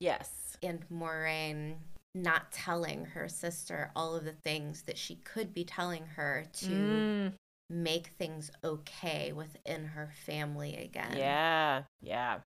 yes. 0.00 0.56
and 0.62 0.82
Moraine 0.90 1.76
not 2.14 2.50
telling 2.52 3.04
her 3.04 3.28
sister 3.28 3.90
all 3.94 4.16
of 4.16 4.24
the 4.24 4.32
things 4.32 4.82
that 4.84 4.96
she 4.96 5.16
could 5.16 5.52
be 5.52 5.62
telling 5.64 6.06
her 6.16 6.46
to 6.54 6.68
Mm, 6.74 7.32
make 7.68 8.08
things 8.18 8.50
okay 8.64 9.32
within 9.32 9.84
her 9.88 10.10
family 10.24 10.76
again. 10.76 11.14
yeah. 11.16 11.82
Yeah. 12.00 12.38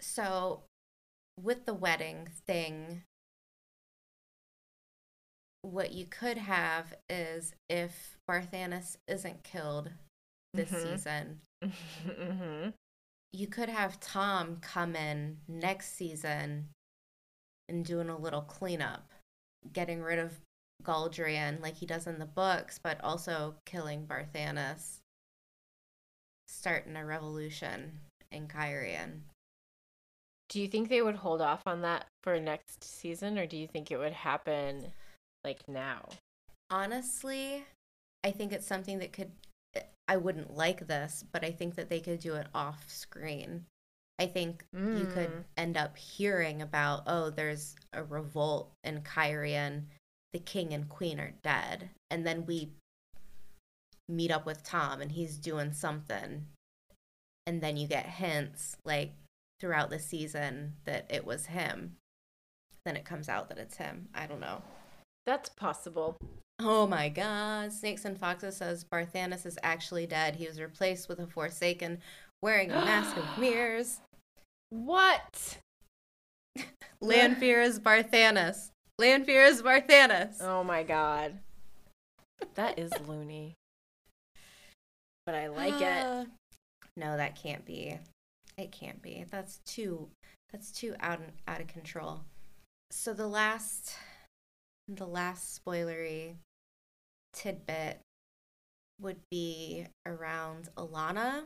So, 0.00 0.62
with 1.42 1.66
the 1.66 1.74
wedding 1.74 2.28
thing, 2.46 3.02
what 5.62 5.92
you 5.92 6.06
could 6.06 6.38
have 6.38 6.94
is 7.08 7.54
if 7.68 8.16
Barthanes 8.28 8.96
isn't 9.06 9.42
killed 9.42 9.90
this 10.54 10.70
Mhm. 10.70 10.82
season, 10.82 11.40
mm-hmm. 11.64 12.70
you 13.32 13.46
could 13.46 13.68
have 13.68 14.00
Tom 14.00 14.58
come 14.60 14.96
in 14.96 15.40
next 15.46 15.92
season 15.94 16.70
and 17.68 17.84
doing 17.84 18.08
a 18.08 18.18
little 18.18 18.42
cleanup, 18.42 19.12
getting 19.72 20.02
rid 20.02 20.18
of 20.18 20.40
Galdrian 20.82 21.60
like 21.60 21.74
he 21.76 21.86
does 21.86 22.06
in 22.06 22.18
the 22.18 22.26
books, 22.26 22.78
but 22.78 23.00
also 23.02 23.56
killing 23.66 24.06
Barthanes, 24.06 25.00
starting 26.48 26.96
a 26.96 27.04
revolution 27.04 28.00
in 28.32 28.48
Cairhien. 28.48 29.20
Do 30.50 30.60
you 30.60 30.68
think 30.68 30.88
they 30.88 31.00
would 31.00 31.14
hold 31.16 31.40
off 31.40 31.62
on 31.66 31.80
that 31.82 32.06
for 32.22 32.38
next 32.38 32.84
season, 32.84 33.38
or 33.38 33.46
do 33.46 33.56
you 33.56 33.66
think 33.66 33.90
it 33.90 33.96
would 33.98 34.12
happen 34.12 34.92
like 35.44 35.66
now? 35.68 36.08
honestly, 36.72 37.64
I 38.22 38.30
think 38.30 38.52
it's 38.52 38.66
something 38.66 38.98
that 39.00 39.12
could 39.12 39.32
I 40.06 40.16
wouldn't 40.16 40.56
like 40.56 40.86
this, 40.88 41.24
but 41.32 41.44
I 41.44 41.52
think 41.52 41.76
that 41.76 41.88
they 41.88 42.00
could 42.00 42.18
do 42.20 42.34
it 42.34 42.48
off 42.54 42.90
screen. 42.90 43.66
I 44.18 44.26
think 44.26 44.64
you 44.72 45.06
could 45.06 45.30
Mm. 45.30 45.44
end 45.56 45.76
up 45.76 45.96
hearing 45.96 46.60
about, 46.62 47.04
oh, 47.06 47.30
there's 47.30 47.76
a 47.92 48.02
revolt 48.02 48.72
in 48.82 49.02
Cairhien, 49.02 49.84
the 50.32 50.40
king 50.40 50.74
and 50.74 50.88
queen 50.88 51.20
are 51.20 51.34
dead. 51.42 51.90
And 52.10 52.26
then 52.26 52.44
we 52.44 52.72
meet 54.08 54.32
up 54.32 54.46
with 54.46 54.64
Tom 54.64 55.00
and 55.00 55.12
he's 55.12 55.36
doing 55.36 55.72
something. 55.72 56.46
And 57.46 57.60
then 57.60 57.76
you 57.76 57.86
get 57.86 58.06
hints 58.06 58.76
like 58.84 59.12
throughout 59.60 59.90
the 59.90 59.98
season 59.98 60.74
that 60.84 61.06
it 61.10 61.24
was 61.24 61.46
him. 61.46 61.96
Then 62.84 62.96
it 62.96 63.04
comes 63.04 63.28
out 63.28 63.48
that 63.48 63.58
it's 63.58 63.76
him. 63.76 64.08
I 64.14 64.26
don't 64.26 64.40
know. 64.40 64.62
That's 65.26 65.50
possible. 65.50 66.16
Oh 66.58 66.86
my 66.86 67.08
god. 67.08 67.72
Snakes 67.72 68.04
and 68.04 68.18
Foxes 68.18 68.56
says 68.56 68.84
Barthanes 68.84 69.46
is 69.46 69.58
actually 69.62 70.06
dead. 70.06 70.36
He 70.36 70.46
was 70.46 70.60
replaced 70.60 71.08
with 71.08 71.18
a 71.18 71.26
Forsaken 71.26 71.98
wearing 72.42 72.70
a 72.70 72.74
mask 72.74 73.16
of 73.16 73.24
mirrors. 73.38 74.00
What? 74.70 75.58
Lanfear 77.00 77.60
is 77.60 77.78
Barthanes. 77.78 78.70
Lanfear 78.98 79.44
is 79.44 79.62
Barthanes. 79.62 80.36
Oh 80.40 80.64
my 80.64 80.82
god. 80.82 81.38
That 82.54 82.78
is 82.78 82.92
loony. 83.06 83.54
But 85.26 85.34
I 85.34 85.48
like 85.48 85.80
it. 85.80 85.82
Uh, 85.82 86.24
No, 86.96 87.16
that 87.16 87.36
can't 87.40 87.64
be. 87.64 87.98
It 88.60 88.72
can't 88.72 89.00
be. 89.00 89.24
That's 89.30 89.58
too 89.64 90.10
that's 90.52 90.70
too 90.70 90.94
out 91.00 91.20
out 91.48 91.62
of 91.62 91.66
control. 91.66 92.20
So 92.90 93.14
the 93.14 93.26
last 93.26 93.96
the 94.86 95.06
last 95.06 95.58
spoilery 95.64 96.34
tidbit 97.32 98.00
would 99.00 99.20
be 99.30 99.86
around 100.04 100.68
Alanna 100.76 101.44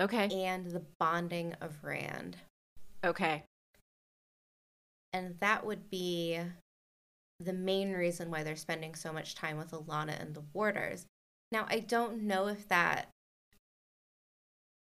Okay. 0.00 0.28
and 0.44 0.70
the 0.70 0.82
bonding 0.98 1.54
of 1.60 1.84
Rand. 1.84 2.38
Okay. 3.04 3.42
And 5.12 5.34
that 5.40 5.66
would 5.66 5.90
be 5.90 6.40
the 7.40 7.52
main 7.52 7.92
reason 7.92 8.30
why 8.30 8.42
they're 8.42 8.56
spending 8.56 8.94
so 8.94 9.12
much 9.12 9.34
time 9.34 9.58
with 9.58 9.72
Alanna 9.72 10.18
and 10.20 10.34
the 10.34 10.42
Warders. 10.54 11.04
Now, 11.52 11.66
I 11.68 11.80
don't 11.80 12.22
know 12.22 12.46
if 12.48 12.66
that 12.68 13.08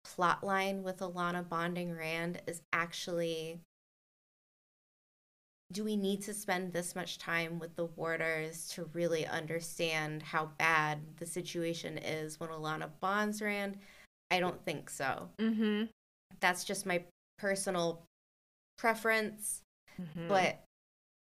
plot 0.04 0.44
line 0.44 0.82
with 0.82 0.98
Alanna 0.98 1.48
bonding 1.48 1.96
Rand 1.96 2.40
is 2.46 2.62
actually. 2.72 3.60
Do 5.72 5.82
we 5.82 5.96
need 5.96 6.22
to 6.22 6.34
spend 6.34 6.72
this 6.72 6.94
much 6.94 7.18
time 7.18 7.58
with 7.58 7.74
the 7.74 7.86
Warders 7.86 8.68
to 8.74 8.88
really 8.92 9.26
understand 9.26 10.22
how 10.22 10.50
bad 10.58 11.00
the 11.16 11.26
situation 11.26 11.98
is 11.98 12.38
when 12.38 12.50
Alanna 12.50 12.90
bonds 13.00 13.42
Rand? 13.42 13.78
I 14.30 14.38
don't 14.38 14.62
think 14.64 14.88
so. 14.88 15.30
Mm-hmm. 15.40 15.84
That's 16.38 16.64
just 16.64 16.86
my 16.86 17.02
personal 17.38 18.02
preference 18.78 19.62
mm-hmm. 20.00 20.28
but 20.28 20.62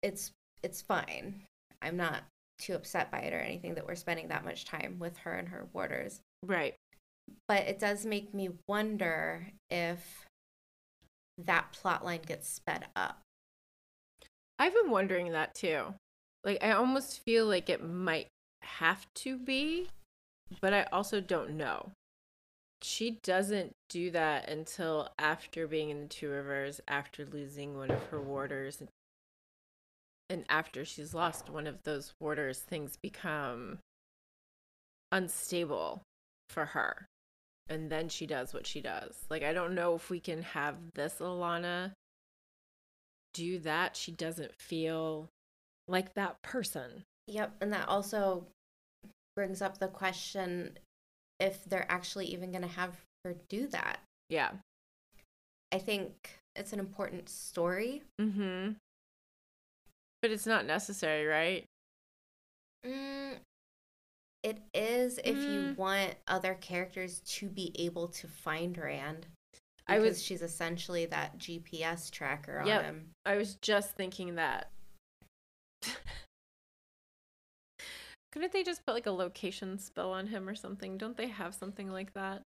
it's 0.02 0.32
it's 0.62 0.82
fine. 0.82 1.42
I'm 1.82 1.96
not 1.96 2.22
too 2.58 2.74
upset 2.74 3.10
by 3.10 3.20
it 3.20 3.32
or 3.32 3.38
anything 3.38 3.74
that 3.74 3.86
we're 3.86 3.94
spending 3.94 4.28
that 4.28 4.44
much 4.44 4.64
time 4.64 4.96
with 4.98 5.16
her 5.18 5.32
and 5.34 5.48
her 5.48 5.68
warders. 5.72 6.20
right. 6.44 6.74
But 7.46 7.62
it 7.62 7.78
does 7.78 8.04
make 8.04 8.34
me 8.34 8.50
wonder 8.66 9.48
if 9.70 10.26
that 11.38 11.72
plot 11.72 12.04
line 12.04 12.22
gets 12.26 12.48
sped 12.48 12.86
up. 12.96 13.20
I've 14.58 14.74
been 14.74 14.90
wondering 14.90 15.32
that 15.32 15.54
too. 15.54 15.94
Like 16.44 16.62
I 16.62 16.72
almost 16.72 17.20
feel 17.24 17.46
like 17.46 17.68
it 17.68 17.84
might 17.84 18.28
have 18.62 19.06
to 19.16 19.38
be, 19.38 19.88
but 20.60 20.74
I 20.74 20.84
also 20.92 21.20
don't 21.20 21.56
know. 21.56 21.92
She 22.82 23.18
doesn't 23.22 23.72
do 23.88 24.10
that 24.12 24.48
until 24.48 25.08
after 25.18 25.66
being 25.66 25.90
in 25.90 26.02
the 26.02 26.06
Two 26.06 26.30
Rivers, 26.30 26.80
after 26.86 27.24
losing 27.24 27.76
one 27.76 27.90
of 27.90 28.02
her 28.08 28.20
warders, 28.20 28.82
and 30.30 30.44
after 30.48 30.84
she's 30.84 31.14
lost 31.14 31.50
one 31.50 31.66
of 31.66 31.82
those 31.84 32.12
warders, 32.20 32.60
things 32.60 32.96
become 33.02 33.78
unstable 35.10 36.02
for 36.50 36.66
her. 36.66 37.06
And 37.68 37.90
then 37.90 38.08
she 38.08 38.26
does 38.26 38.54
what 38.54 38.66
she 38.66 38.80
does. 38.80 39.14
Like 39.28 39.42
I 39.42 39.52
don't 39.52 39.74
know 39.74 39.94
if 39.94 40.10
we 40.10 40.20
can 40.20 40.42
have 40.42 40.76
this 40.94 41.16
Alanna 41.20 41.92
do 43.34 43.58
that, 43.60 43.96
she 43.96 44.10
doesn't 44.10 44.54
feel 44.54 45.28
like 45.86 46.14
that 46.14 46.40
person. 46.42 47.04
Yep, 47.26 47.56
and 47.60 47.72
that 47.72 47.88
also 47.88 48.46
brings 49.36 49.62
up 49.62 49.78
the 49.78 49.88
question 49.88 50.78
if 51.38 51.64
they're 51.64 51.86
actually 51.88 52.26
even 52.26 52.50
going 52.50 52.62
to 52.62 52.68
have 52.68 52.96
her 53.24 53.36
do 53.48 53.68
that. 53.68 54.00
Yeah. 54.28 54.50
I 55.70 55.78
think 55.78 56.38
it's 56.56 56.72
an 56.72 56.80
important 56.80 57.28
story. 57.28 58.02
Mm-hmm. 58.20 58.72
But 60.20 60.30
it's 60.30 60.46
not 60.46 60.66
necessary, 60.66 61.26
right? 61.26 61.64
Mm, 62.84 63.36
it 64.48 64.58
is 64.74 65.18
if 65.18 65.36
you 65.36 65.60
Mm. 65.60 65.76
want 65.76 66.14
other 66.26 66.54
characters 66.54 67.20
to 67.20 67.48
be 67.48 67.72
able 67.78 68.08
to 68.08 68.26
find 68.28 68.76
Rand. 68.76 69.26
I 69.86 69.98
was- 70.00 70.22
she's 70.22 70.42
essentially 70.42 71.06
that 71.06 71.38
GPS 71.38 72.10
tracker 72.10 72.60
on 72.60 72.66
Yep. 72.66 72.82
him. 72.82 73.10
I 73.24 73.36
was 73.36 73.56
just 73.56 73.94
thinking 73.94 74.34
that. 74.36 74.70
Couldn't 78.32 78.52
they 78.52 78.62
just 78.62 78.84
put 78.84 78.92
like 78.92 79.06
a 79.06 79.10
location 79.10 79.78
spell 79.78 80.12
on 80.12 80.26
him 80.26 80.48
or 80.48 80.54
something? 80.54 80.98
Don't 80.98 81.16
they 81.16 81.28
have 81.28 81.54
something 81.54 81.90
like 81.90 82.12
that? 82.12 82.42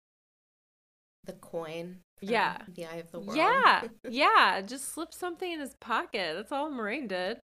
The 1.26 1.34
coin. 1.34 2.00
Yeah. 2.22 2.58
The 2.68 2.86
eye 2.86 2.95
of 2.95 3.12
the 3.12 3.20
world. 3.20 3.38
Yeah. 3.38 3.88
yeah. 4.10 4.62
Just 4.62 4.86
slip 4.89 5.14
something 5.14 5.52
in 5.52 5.60
his 5.60 5.76
pocket. 5.80 6.34
That's 6.36 6.52
all 6.52 6.72
Moiraine 6.72 7.08
did. 7.08 7.39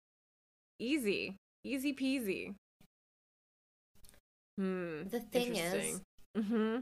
Easy. 0.79 1.35
Easy 1.65 1.93
peasy. 1.93 2.55
Hmm. 4.57 5.03
The 5.09 5.19
thing 5.19 5.55
is, 5.55 6.01
Mm-hmm. 6.37 6.77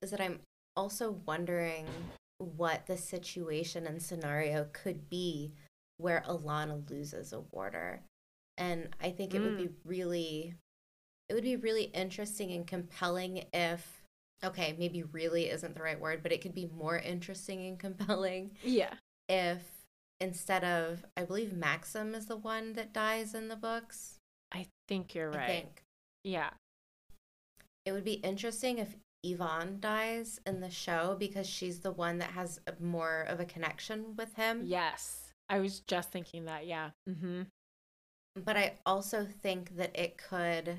is 0.00 0.10
that 0.10 0.20
I'm 0.20 0.40
also 0.74 1.12
wondering 1.26 1.86
what 2.38 2.86
the 2.86 2.96
situation 2.96 3.86
and 3.86 4.00
scenario 4.02 4.66
could 4.72 5.08
be 5.10 5.52
where 5.98 6.22
Alanna 6.26 6.88
loses 6.90 7.32
a 7.32 7.40
warder. 7.40 8.00
And 8.56 8.88
I 9.00 9.10
think 9.10 9.34
it 9.34 9.40
would 9.40 9.56
be 9.56 9.68
really 9.84 10.54
it 11.28 11.34
would 11.34 11.44
be 11.44 11.56
really 11.56 11.84
interesting 11.84 12.52
and 12.52 12.66
compelling 12.66 13.44
if 13.52 14.02
okay, 14.44 14.74
maybe 14.78 15.02
really 15.04 15.48
isn't 15.50 15.74
the 15.74 15.82
right 15.82 16.00
word, 16.00 16.22
but 16.22 16.32
it 16.32 16.40
could 16.40 16.54
be 16.54 16.66
more 16.76 16.98
interesting 16.98 17.64
and 17.66 17.78
compelling 17.78 18.50
Yeah. 18.62 18.94
if 19.28 19.62
instead 20.20 20.64
of 20.64 21.04
I 21.16 21.24
believe 21.24 21.50
Maksim 21.50 22.14
is 22.14 22.26
the 22.26 22.36
one 22.36 22.72
that 22.74 22.92
dies 22.92 23.34
in 23.34 23.48
the 23.48 23.56
books. 23.56 24.18
I 24.52 24.66
think 24.88 25.14
you're 25.14 25.32
I 25.32 25.36
right. 25.36 25.46
think. 25.46 25.82
Yeah. 26.24 26.50
It 27.84 27.92
would 27.92 28.04
be 28.04 28.14
interesting 28.14 28.78
if 28.78 28.96
Ihvon 29.24 29.80
dies 29.80 30.40
in 30.46 30.60
the 30.60 30.70
show 30.70 31.16
because 31.18 31.48
she's 31.48 31.80
the 31.80 31.90
one 31.92 32.18
that 32.18 32.30
has 32.30 32.60
more 32.80 33.22
of 33.28 33.40
a 33.40 33.44
connection 33.44 34.16
with 34.16 34.34
him. 34.34 34.62
Yes. 34.64 35.32
I 35.48 35.60
was 35.60 35.80
just 35.80 36.10
thinking 36.10 36.44
that. 36.46 36.66
Yeah. 36.66 36.90
Mm-hmm. 37.08 37.42
But 38.44 38.56
I 38.56 38.74
also 38.86 39.26
think 39.42 39.76
that 39.76 39.90
it 39.94 40.16
could 40.16 40.76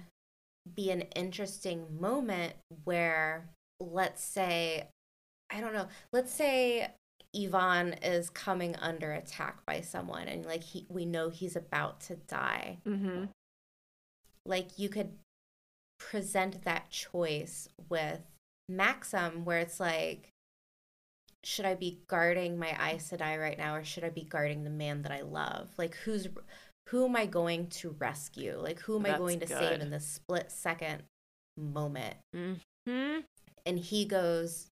be 0.75 0.91
an 0.91 1.01
interesting 1.15 1.85
moment 1.99 2.53
where, 2.83 3.49
let's 3.79 4.23
say, 4.23 4.87
I 5.51 5.61
don't 5.61 5.73
know, 5.73 5.87
let's 6.11 6.33
say 6.33 6.89
Ihvon 7.35 7.97
is 8.03 8.29
coming 8.29 8.75
under 8.77 9.11
attack 9.11 9.65
by 9.65 9.81
someone 9.81 10.27
and 10.27 10.45
like 10.45 10.63
he, 10.63 10.85
we 10.89 11.05
know 11.05 11.29
he's 11.29 11.55
about 11.55 11.99
to 12.01 12.15
die. 12.15 12.79
Mm-hmm. 12.87 13.25
like 14.45 14.77
you 14.77 14.89
could 14.89 15.11
present 16.09 16.63
that 16.63 16.89
choice 16.89 17.67
with 17.89 18.21
Maksim, 18.71 19.43
where 19.43 19.59
it's 19.59 19.79
like, 19.79 20.29
should 21.43 21.65
I 21.65 21.75
be 21.75 21.99
guarding 22.07 22.57
my 22.57 22.69
Aes 22.69 23.11
Sedai 23.11 23.39
right 23.39 23.57
now, 23.57 23.75
or 23.75 23.83
should 23.83 24.03
I 24.03 24.09
be 24.09 24.23
guarding 24.23 24.63
the 24.63 24.69
man 24.69 25.01
that 25.03 25.11
I 25.11 25.21
love? 25.21 25.69
Like, 25.77 25.95
who's 25.95 26.27
who 26.89 27.05
am 27.05 27.15
I 27.15 27.25
going 27.25 27.67
to 27.67 27.95
rescue? 27.99 28.59
Like, 28.61 28.79
who 28.81 28.97
am 28.97 29.05
I 29.05 29.17
going 29.17 29.39
to 29.39 29.47
save 29.47 29.81
in 29.81 29.89
this 29.89 30.05
split 30.05 30.51
second 30.51 31.03
moment? 31.57 32.15
Mm-hmm. 32.35 33.19
And 33.65 33.79
he 33.79 34.05
goes 34.05 34.67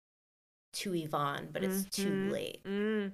to 0.73 0.91
Ihvon, 0.91 1.53
but 1.53 1.63
it's 1.63 1.85
too 1.85 2.09
Mhm. 2.09 2.31
late. 2.31 2.63
Mm-hmm. 2.63 3.13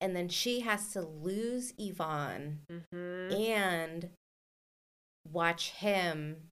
And 0.00 0.16
then 0.16 0.28
she 0.28 0.60
has 0.60 0.92
to 0.92 1.02
lose 1.02 1.72
Ihvon 1.72 2.58
Mm-hmm. 2.70 3.32
and 3.34 4.10
watch 5.30 5.70
him 5.70 6.48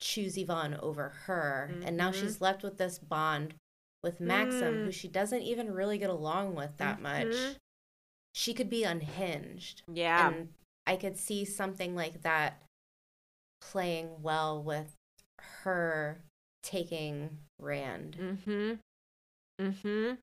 choose 0.00 0.36
Ihvon 0.36 0.78
over 0.80 1.08
her. 1.26 1.70
And 1.84 1.96
now 1.96 2.12
she's 2.12 2.40
left 2.40 2.62
with 2.62 2.78
this 2.78 2.98
bond 2.98 3.54
with 4.02 4.20
Maksim, 4.20 4.84
who 4.84 4.88
Mm. 4.90 4.94
she 4.94 5.08
doesn't 5.08 5.42
even 5.42 5.72
really 5.72 5.98
get 5.98 6.10
along 6.10 6.54
with 6.54 6.76
that 6.76 7.00
much. 7.00 7.26
Mhm. 7.26 7.56
She 8.34 8.54
could 8.54 8.70
be 8.70 8.84
unhinged. 8.84 9.82
Yeah. 9.92 10.28
And 10.32 10.54
I 10.86 10.96
could 10.96 11.16
see 11.16 11.44
something 11.44 11.94
like 11.96 12.22
that 12.22 12.62
playing 13.60 14.22
well 14.22 14.62
with 14.62 14.94
her 15.64 16.22
taking 16.62 17.38
Rand. 17.58 18.16
Mm-hmm. 18.18 18.74
Mm-hmm. 19.60 20.14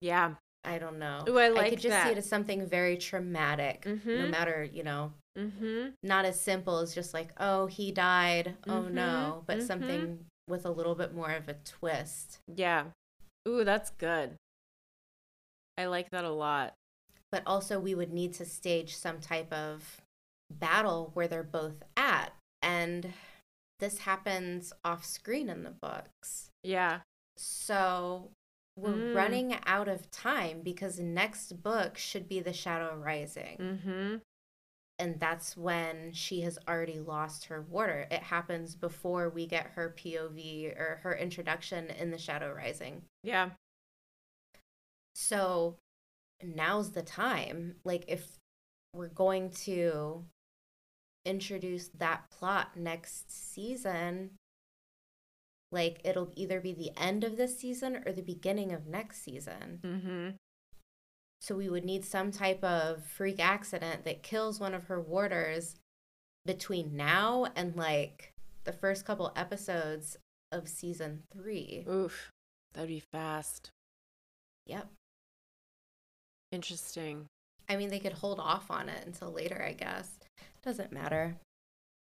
Yeah. 0.00 0.34
I 0.64 0.78
don't 0.78 0.98
know. 0.98 1.24
Ooh, 1.28 1.38
I 1.38 1.48
like 1.48 1.64
I 1.64 1.70
could 1.70 1.80
just 1.80 1.88
that. 1.90 2.04
see 2.06 2.12
it 2.12 2.18
as 2.18 2.28
something 2.28 2.66
very 2.66 2.96
traumatic, 2.96 3.84
no 3.84 3.94
Mhm. 3.96 4.30
matter, 4.30 4.62
you 4.62 4.84
know, 4.84 5.12
Mm-hmm. 5.38 5.90
not 6.02 6.24
as 6.26 6.38
simple 6.40 6.78
as 6.78 6.94
just 6.94 7.14
like, 7.14 7.30
oh, 7.38 7.66
he 7.66 7.90
died. 7.90 8.56
Oh 8.68 8.82
Mhm, 8.82 8.92
no. 8.92 9.44
But 9.46 9.58
mhm. 9.58 9.66
something 9.66 10.24
with 10.48 10.66
a 10.66 10.70
little 10.70 10.94
bit 10.94 11.14
more 11.14 11.30
of 11.32 11.48
a 11.48 11.54
twist. 11.64 12.38
Yeah. 12.46 12.86
Ooh, 13.48 13.64
that's 13.64 13.90
good. 13.90 14.34
I 15.78 15.86
like 15.86 16.10
that 16.10 16.24
a 16.24 16.30
lot. 16.30 16.74
But 17.30 17.42
also, 17.46 17.80
we 17.80 17.94
would 17.94 18.12
need 18.12 18.34
to 18.34 18.44
stage 18.44 18.94
some 18.94 19.18
type 19.20 19.50
of 19.52 20.02
battle 20.50 21.10
where 21.14 21.26
they're 21.28 21.42
both 21.42 21.82
at. 21.96 22.34
And 22.60 23.14
this 23.80 23.98
happens 24.00 24.72
off 24.84 25.04
screen 25.04 25.48
in 25.48 25.62
the 25.62 25.70
books. 25.70 26.50
Yeah. 26.62 27.00
So 27.38 28.30
we're 28.76 28.92
Mm. 28.92 29.14
running 29.16 29.58
out 29.64 29.88
of 29.88 30.10
time 30.10 30.60
because 30.60 30.98
next 30.98 31.62
book 31.62 31.96
should 31.96 32.28
be 32.28 32.40
The 32.40 32.52
Shadow 32.52 32.94
Rising. 32.96 33.56
Mm-hmm. 33.58 34.16
And 35.02 35.18
that's 35.18 35.56
when 35.56 36.12
she 36.12 36.42
has 36.42 36.60
already 36.68 37.00
lost 37.00 37.46
her 37.46 37.60
warder. 37.60 38.06
It 38.08 38.22
happens 38.22 38.76
before 38.76 39.30
we 39.30 39.46
get 39.46 39.72
her 39.74 39.92
POV 39.98 40.78
or 40.78 41.00
her 41.02 41.16
introduction 41.16 41.90
in 41.90 42.12
The 42.12 42.18
Shadow 42.18 42.52
Rising. 42.52 43.02
Yeah. 43.24 43.50
So 45.16 45.74
now's 46.40 46.92
the 46.92 47.02
time. 47.02 47.74
Like, 47.84 48.04
if 48.06 48.38
we're 48.94 49.08
going 49.08 49.50
to 49.64 50.24
introduce 51.24 51.88
that 51.98 52.30
plot 52.30 52.76
next 52.76 53.52
season, 53.52 54.30
like, 55.72 56.00
it'll 56.04 56.30
either 56.36 56.60
be 56.60 56.74
the 56.74 56.92
end 56.96 57.24
of 57.24 57.36
this 57.36 57.58
season 57.58 58.04
or 58.06 58.12
the 58.12 58.22
beginning 58.22 58.70
of 58.70 58.86
next 58.86 59.24
season. 59.24 59.80
Mm-hmm. 59.82 60.28
So 61.42 61.56
we 61.56 61.68
would 61.68 61.84
need 61.84 62.04
some 62.04 62.30
type 62.30 62.62
of 62.62 63.04
freak 63.04 63.40
accident 63.40 64.04
that 64.04 64.22
kills 64.22 64.60
one 64.60 64.74
of 64.74 64.84
her 64.84 65.00
warders 65.00 65.74
between 66.46 66.96
now 66.96 67.48
and 67.56 67.74
like 67.74 68.32
the 68.62 68.72
first 68.72 69.04
couple 69.04 69.32
episodes 69.34 70.16
of 70.52 70.68
season 70.68 71.24
three. 71.32 71.84
Oof. 71.90 72.30
That'd 72.74 72.88
be 72.88 73.02
fast. 73.12 73.70
Yep. 74.66 74.86
Interesting. 76.52 77.26
I 77.68 77.76
mean, 77.76 77.90
they 77.90 77.98
could 77.98 78.12
hold 78.12 78.38
off 78.38 78.70
on 78.70 78.88
it 78.88 79.04
until 79.04 79.32
later, 79.32 79.64
I 79.66 79.72
guess. 79.72 80.10
Doesn't 80.62 80.92
matter. 80.92 81.36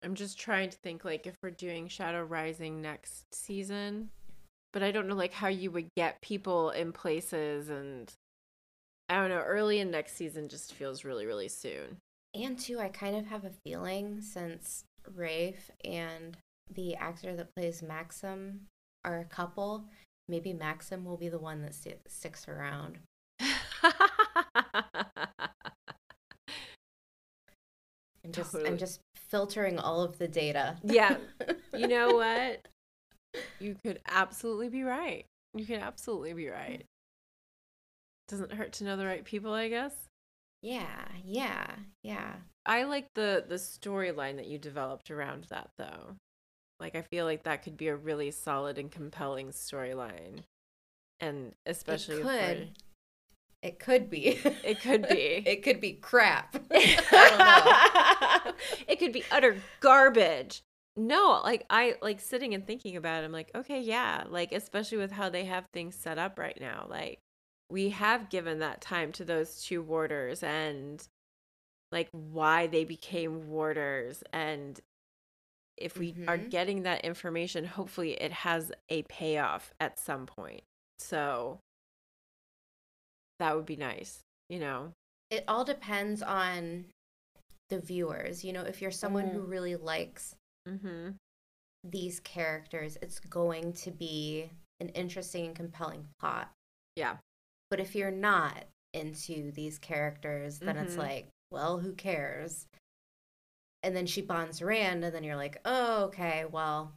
I'm 0.03 0.13
just 0.13 0.39
trying 0.39 0.69
to 0.69 0.77
think 0.83 1.03
like 1.03 1.25
if 1.25 1.35
we're 1.41 1.49
doing 1.49 1.87
Shadow 1.87 2.23
Rising 2.23 2.79
next 2.79 3.23
season, 3.33 4.09
but 4.71 4.83
I 4.83 4.91
don't 4.91 5.07
know 5.07 5.15
like 5.15 5.33
how 5.33 5.47
you 5.47 5.71
would 5.71 5.87
get 5.97 6.21
people 6.21 6.69
in 6.69 6.91
places 6.91 7.69
and 7.69 8.11
I 9.11 9.15
don't 9.15 9.29
know, 9.29 9.41
early 9.41 9.79
in 9.79 9.91
next 9.91 10.15
season 10.15 10.47
just 10.47 10.73
feels 10.73 11.03
really 11.03 11.25
really 11.25 11.49
soon. 11.49 11.97
And 12.33 12.57
too, 12.57 12.79
I 12.79 12.87
kind 12.87 13.17
of 13.17 13.25
have 13.25 13.43
a 13.43 13.51
feeling 13.65 14.21
since 14.21 14.85
Rafe 15.15 15.69
and 15.83 16.37
the 16.73 16.95
actor 16.95 17.35
that 17.35 17.53
plays 17.53 17.81
Maksim 17.81 18.59
are 19.03 19.19
a 19.19 19.25
couple, 19.25 19.83
maybe 20.29 20.53
Maksim 20.53 21.03
will 21.03 21.17
be 21.17 21.27
the 21.27 21.39
one 21.39 21.61
that 21.61 21.75
sticks 22.07 22.47
around. 22.47 22.99
I'm 28.23 28.31
just 28.31 28.53
Totally. 28.53 28.69
I'm 28.69 28.77
just 28.77 29.01
filtering 29.29 29.77
all 29.77 30.03
of 30.03 30.17
the 30.19 30.27
data. 30.29 30.77
Yeah. 30.83 31.17
you 31.75 31.89
know 31.89 32.15
what? 32.15 32.65
You 33.59 33.75
could 33.83 33.99
absolutely 34.07 34.69
be 34.69 34.83
right. 34.83 35.25
You 35.53 35.65
could 35.65 35.79
absolutely 35.79 36.33
be 36.33 36.47
right. 36.47 36.85
Doesn't 38.31 38.53
hurt 38.53 38.73
to 38.73 38.83
know 38.83 38.97
the 38.97 39.05
right 39.05 39.23
people, 39.23 39.53
I 39.53 39.67
guess. 39.69 39.93
yeah, 40.61 41.05
yeah, 41.23 41.67
yeah. 42.03 42.33
I 42.65 42.83
like 42.83 43.07
the 43.15 43.45
the 43.47 43.55
storyline 43.55 44.37
that 44.37 44.47
you 44.47 44.57
developed 44.57 45.11
around 45.11 45.45
that 45.49 45.69
though. 45.77 46.15
Like 46.79 46.95
I 46.95 47.01
feel 47.01 47.25
like 47.25 47.43
that 47.43 47.63
could 47.63 47.77
be 47.77 47.87
a 47.89 47.95
really 47.95 48.31
solid 48.31 48.77
and 48.79 48.91
compelling 48.91 49.49
storyline. 49.49 50.39
And 51.19 51.53
especially 51.65 52.15
it 52.15 52.21
could. 52.23 52.25
we're- 52.25 52.69
It 53.63 53.77
could 53.79 54.09
be. 54.09 54.39
It 54.63 54.81
could 54.81 55.07
be. 55.07 55.43
it 55.45 55.61
could 55.63 55.79
be 55.79 55.93
crap. 55.93 56.55
I 56.71 58.41
don't 58.43 58.45
know. 58.45 58.53
it 58.87 58.97
could 58.97 59.11
be 59.13 59.23
utter 59.31 59.57
garbage. 59.81 60.61
No, 60.97 61.41
like 61.43 61.65
I 61.69 61.95
like 62.01 62.19
sitting 62.19 62.53
and 62.53 62.65
thinking 62.65 62.95
about 62.97 63.21
it. 63.23 63.25
I'm 63.25 63.31
like, 63.31 63.51
okay, 63.55 63.79
yeah, 63.81 64.23
like 64.29 64.51
especially 64.51 64.97
with 64.97 65.11
how 65.11 65.29
they 65.29 65.45
have 65.45 65.65
things 65.73 65.95
set 65.95 66.17
up 66.17 66.37
right 66.39 66.57
now. 66.59 66.85
Like 66.89 67.19
we 67.71 67.89
have 67.89 68.29
given 68.29 68.59
that 68.59 68.81
time 68.81 69.11
to 69.13 69.25
those 69.25 69.63
two 69.63 69.81
warders 69.81 70.43
and 70.43 71.07
like 71.91 72.09
why 72.11 72.67
they 72.67 72.83
became 72.83 73.49
warders 73.49 74.23
and 74.33 74.79
if 75.77 75.97
we 75.97 76.15
are 76.27 76.37
Mhm. 76.37 76.49
getting 76.51 76.83
that 76.83 77.03
information, 77.03 77.65
hopefully 77.65 78.11
it 78.13 78.31
has 78.31 78.71
a 78.89 79.01
payoff 79.03 79.73
at 79.79 79.97
some 79.99 80.27
point. 80.27 80.63
So 80.99 81.59
that 83.39 83.55
would 83.55 83.65
be 83.65 83.75
nice, 83.75 84.23
you 84.49 84.59
know. 84.59 84.93
It 85.29 85.43
all 85.47 85.63
depends 85.65 86.21
on 86.21 86.85
the 87.69 87.79
viewers. 87.79 88.43
You 88.43 88.53
know, 88.53 88.63
if 88.63 88.81
you're 88.81 88.91
someone 88.91 89.27
who 89.27 89.39
Mm. 89.39 89.49
really 89.49 89.75
likes 89.75 90.35
Mhm. 90.67 91.15
these 91.83 92.19
characters, 92.19 92.97
it's 93.01 93.19
going 93.19 93.73
to 93.73 93.91
be 93.91 94.51
an 94.79 94.89
interesting 94.89 95.47
and 95.47 95.55
compelling 95.55 96.13
plot. 96.19 96.51
Yeah. 96.95 97.17
But 97.71 97.79
if 97.79 97.95
you're 97.95 98.11
not 98.11 98.65
into 98.93 99.51
these 99.53 99.79
characters, 99.79 100.59
then 100.59 100.75
it's 100.77 100.95
Mhm. 100.95 100.99
like, 100.99 101.29
well, 101.49 101.79
who 101.79 101.93
cares? 101.93 102.67
And 103.81 103.95
then 103.95 104.05
she 104.05 104.21
bonds 104.21 104.61
Rand, 104.61 105.03
and 105.03 105.15
then 105.15 105.23
you're 105.23 105.37
like, 105.37 105.59
oh, 105.65 106.03
okay, 106.05 106.45
well, 106.45 106.93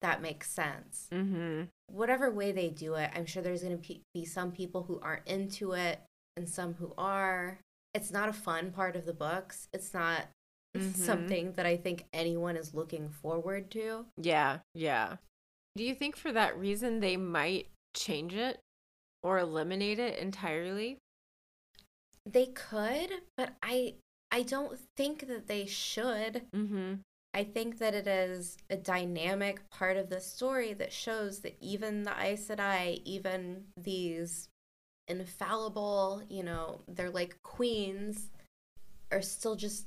that 0.00 0.20
makes 0.20 0.50
sense. 0.50 1.08
Mhm. 1.12 1.68
Whatever 1.86 2.30
way 2.30 2.50
they 2.50 2.68
do 2.68 2.94
it, 2.94 3.10
I'm 3.14 3.24
sure 3.24 3.42
there's 3.42 3.62
going 3.62 3.80
to 3.80 4.00
be 4.12 4.24
some 4.24 4.50
people 4.50 4.82
who 4.82 4.98
aren't 5.00 5.26
into 5.28 5.72
it 5.72 6.00
and 6.36 6.48
some 6.48 6.74
who 6.74 6.92
are. 6.98 7.60
It's 7.94 8.10
not 8.10 8.28
a 8.28 8.32
fun 8.32 8.72
part 8.72 8.96
of 8.96 9.06
the 9.06 9.14
books. 9.14 9.68
It's 9.72 9.94
not 9.94 10.26
Mhm. 10.74 10.94
something 10.96 11.52
that 11.52 11.66
I 11.66 11.76
think 11.76 12.08
anyone 12.12 12.56
is 12.56 12.74
looking 12.74 13.08
forward 13.08 13.70
to. 13.70 14.06
Yeah, 14.16 14.60
yeah. 14.74 15.18
Do 15.76 15.84
you 15.84 15.94
think 15.94 16.16
for 16.16 16.32
that 16.32 16.58
reason 16.58 16.98
they 16.98 17.16
might 17.16 17.70
change 17.94 18.34
it 18.34 18.58
or 19.22 19.38
eliminate 19.38 19.98
it 19.98 20.18
entirely? 20.18 20.98
They 22.24 22.46
could, 22.46 23.10
but 23.36 23.54
I 23.62 23.94
I 24.30 24.42
don't 24.42 24.78
think 24.96 25.26
that 25.28 25.46
they 25.46 25.66
should. 25.66 26.42
Mm-hmm. 26.54 26.94
I 27.34 27.44
think 27.44 27.78
that 27.78 27.94
it 27.94 28.06
is 28.06 28.58
a 28.68 28.76
dynamic 28.76 29.68
part 29.70 29.96
of 29.96 30.10
the 30.10 30.20
story 30.20 30.74
that 30.74 30.92
shows 30.92 31.40
that 31.40 31.56
even 31.60 32.02
the 32.02 32.18
Aes 32.18 32.48
Sedai, 32.48 33.00
even 33.04 33.64
these 33.76 34.48
infallible, 35.08 36.22
you 36.28 36.42
know, 36.42 36.80
they're 36.88 37.10
like 37.10 37.42
queens, 37.42 38.30
are 39.10 39.22
still 39.22 39.56
just, 39.56 39.86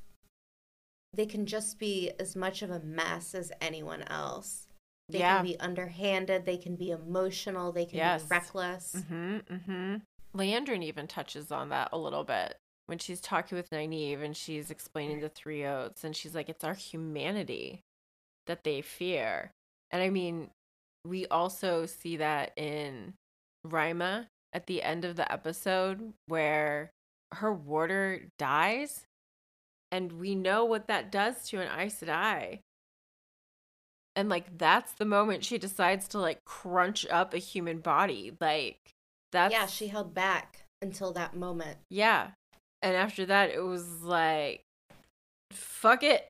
they 1.13 1.25
can 1.25 1.45
just 1.45 1.77
be 1.77 2.11
as 2.19 2.35
much 2.35 2.61
of 2.61 2.71
a 2.71 2.79
mess 2.79 3.35
as 3.35 3.51
anyone 3.61 4.03
else. 4.03 4.64
They 5.09 5.19
Yeah. 5.19 5.37
can 5.37 5.45
be 5.45 5.59
underhanded, 5.59 6.45
they 6.45 6.57
can 6.57 6.75
be 6.75 6.89
emotional, 6.91 7.71
they 7.71 7.85
can 7.85 7.97
Yes. 7.97 8.23
be 8.23 8.29
reckless. 8.29 8.93
Mhm. 8.95 9.43
Mhm. 9.43 10.01
Liandrin 10.33 10.83
even 10.83 11.07
touches 11.07 11.51
on 11.51 11.69
that 11.69 11.89
a 11.91 11.97
little 11.97 12.23
bit 12.23 12.57
when 12.87 12.97
she's 12.99 13.21
talking 13.21 13.55
with 13.57 13.69
Nynaeve 13.69 14.21
and 14.23 14.35
she's 14.35 14.69
explaining 14.71 15.19
the 15.21 15.29
three 15.29 15.65
oaths 15.65 16.03
and 16.03 16.15
she's 16.15 16.35
like 16.35 16.49
it's 16.49 16.63
our 16.63 16.73
humanity 16.73 17.81
that 18.47 18.63
they 18.63 18.81
fear. 18.81 19.51
And 19.91 20.01
I 20.01 20.09
mean, 20.09 20.51
we 21.05 21.27
also 21.27 21.85
see 21.85 22.17
that 22.17 22.51
in 22.57 23.13
Ryma 23.65 24.27
at 24.53 24.65
the 24.67 24.81
end 24.83 25.05
of 25.05 25.15
the 25.15 25.31
episode 25.31 26.13
where 26.27 26.91
her 27.33 27.53
warder 27.53 28.27
dies 28.37 29.05
and 29.91 30.11
we 30.13 30.35
know 30.35 30.65
what 30.65 30.87
that 30.87 31.11
does 31.11 31.47
to 31.49 31.59
an 31.61 31.67
Aes 31.79 32.01
Sedai. 32.01 32.61
And 34.15 34.29
like 34.29 34.57
that's 34.57 34.93
the 34.93 35.05
moment 35.05 35.43
she 35.43 35.57
decides 35.57 36.07
to 36.09 36.19
like 36.19 36.39
crunch 36.45 37.05
up 37.07 37.33
a 37.33 37.37
human 37.37 37.79
body. 37.79 38.31
Like 38.39 38.77
that's 39.31 39.51
yeah, 39.53 39.65
she 39.65 39.87
held 39.87 40.13
back 40.13 40.65
until 40.81 41.11
that 41.13 41.35
moment. 41.35 41.77
yeah. 41.89 42.29
And 42.81 42.95
after 42.95 43.25
that 43.25 43.49
it 43.49 43.63
was 43.63 44.03
like 44.03 44.61
fuck 45.51 46.03
it. 46.03 46.27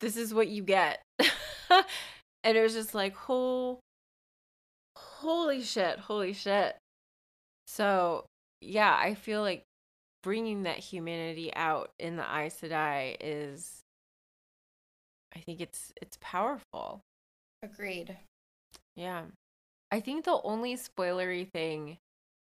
This 0.00 0.16
is 0.16 0.32
what 0.32 0.48
you 0.48 0.62
get. 0.62 1.02
and 1.18 2.56
it 2.56 2.62
was 2.62 2.74
just 2.74 2.94
like 2.94 3.14
whole 3.14 3.80
holy 4.96 5.62
shit, 5.62 5.98
holy 5.98 6.32
shit. 6.32 6.76
So, 7.66 8.24
yeah, 8.60 8.96
I 8.98 9.14
feel 9.14 9.42
like 9.42 9.62
bringing 10.22 10.64
that 10.64 10.78
humanity 10.78 11.52
out 11.54 11.90
in 11.98 12.16
the 12.16 12.24
Aes 12.24 12.60
Sedai 12.60 13.16
is 13.20 13.80
I 15.34 15.38
think 15.40 15.60
it's 15.60 15.92
it's 16.00 16.18
powerful. 16.20 17.00
Agreed. 17.62 18.16
Yeah. 18.96 19.24
I 19.92 20.00
think 20.00 20.24
the 20.24 20.40
only 20.44 20.76
spoilery 20.76 21.50
thing, 21.50 21.98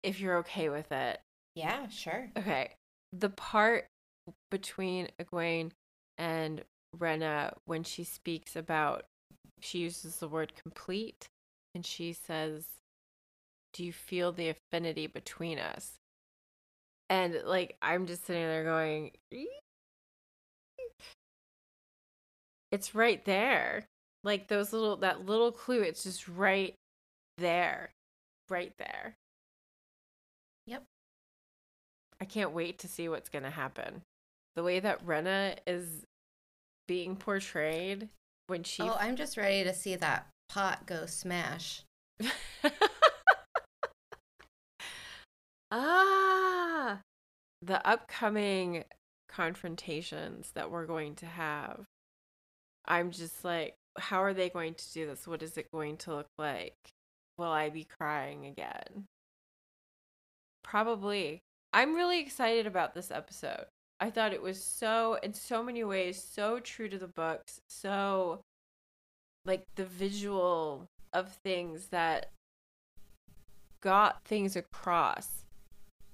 if 0.03 0.19
you're 0.19 0.37
okay 0.37 0.69
with 0.69 0.91
it, 0.91 1.19
Yeah, 1.55 1.87
sure. 1.87 2.29
okay, 2.37 2.75
the 3.11 3.29
part 3.29 3.87
between 4.51 5.09
Egwene 5.19 5.71
and 6.17 6.63
Renna 6.97 7.53
when 7.65 7.83
she 7.83 8.03
speaks 8.03 8.55
about, 8.55 9.05
she 9.61 9.79
uses 9.79 10.17
the 10.17 10.27
word 10.27 10.53
complete 10.61 11.27
and 11.73 11.85
she 11.85 12.13
says, 12.13 12.65
Do 13.73 13.83
you 13.83 13.91
feel 13.93 14.31
the 14.31 14.49
affinity 14.49 15.07
between 15.07 15.57
us? 15.59 15.93
And 17.09 17.41
like, 17.45 17.75
I'm 17.81 18.05
just 18.07 18.25
sitting 18.25 18.43
there 18.43 18.63
going, 18.63 19.11
It's 22.73 22.95
right 22.95 23.23
there. 23.23 23.85
Like 24.23 24.47
those 24.47 24.73
little, 24.73 24.97
that 24.97 25.27
little 25.27 25.51
clue, 25.51 25.81
it's 25.81 26.01
just 26.01 26.27
right 26.27 26.73
there. 27.37 27.91
Right 28.49 28.73
there. 28.79 29.13
Yep. 30.65 30.83
I 32.19 32.25
can't 32.25 32.51
wait 32.51 32.79
to 32.79 32.87
see 32.87 33.07
what's 33.07 33.29
going 33.29 33.43
to 33.43 33.51
happen. 33.51 34.01
The 34.55 34.63
way 34.63 34.79
that 34.79 35.05
Renna 35.05 35.57
is 35.67 36.03
being 36.87 37.15
portrayed 37.15 38.09
when 38.47 38.63
she 38.63 38.81
Oh, 38.81 38.97
I'm 38.99 39.17
just 39.17 39.37
ready 39.37 39.63
to 39.63 39.73
see 39.73 39.95
that 39.95 40.29
pot 40.49 40.87
go 40.87 41.05
smash. 41.05 41.83
ah, 45.69 47.01
the 47.61 47.87
upcoming 47.87 48.83
confrontations 49.29 50.49
that 50.55 50.71
we're 50.71 50.87
going 50.87 51.13
to 51.15 51.27
have. 51.27 51.85
I'm 52.85 53.11
just 53.11 53.43
like, 53.43 53.75
how 53.97 54.23
are 54.23 54.33
they 54.33 54.49
going 54.49 54.73
to 54.73 54.93
do 54.93 55.07
this? 55.07 55.27
What 55.27 55.43
is 55.43 55.57
it 55.57 55.71
going 55.71 55.97
to 55.97 56.15
look 56.15 56.29
like? 56.37 56.75
Will 57.37 57.51
I 57.51 57.69
be 57.69 57.85
crying 57.85 58.45
again? 58.45 59.05
Probably. 60.63 61.41
I'm 61.73 61.95
really 61.95 62.19
excited 62.19 62.67
about 62.67 62.93
this 62.93 63.11
episode. 63.11 63.65
I 63.99 64.09
thought 64.09 64.33
it 64.33 64.41
was 64.41 64.61
so, 64.61 65.17
in 65.23 65.33
so 65.33 65.63
many 65.63 65.83
ways, 65.83 66.21
so 66.21 66.59
true 66.59 66.89
to 66.89 66.97
the 66.97 67.07
books, 67.07 67.61
so 67.69 68.41
like 69.45 69.63
the 69.75 69.85
visual 69.85 70.87
of 71.11 71.37
things 71.43 71.87
that 71.87 72.31
got 73.81 74.23
things 74.25 74.55
across 74.55 75.43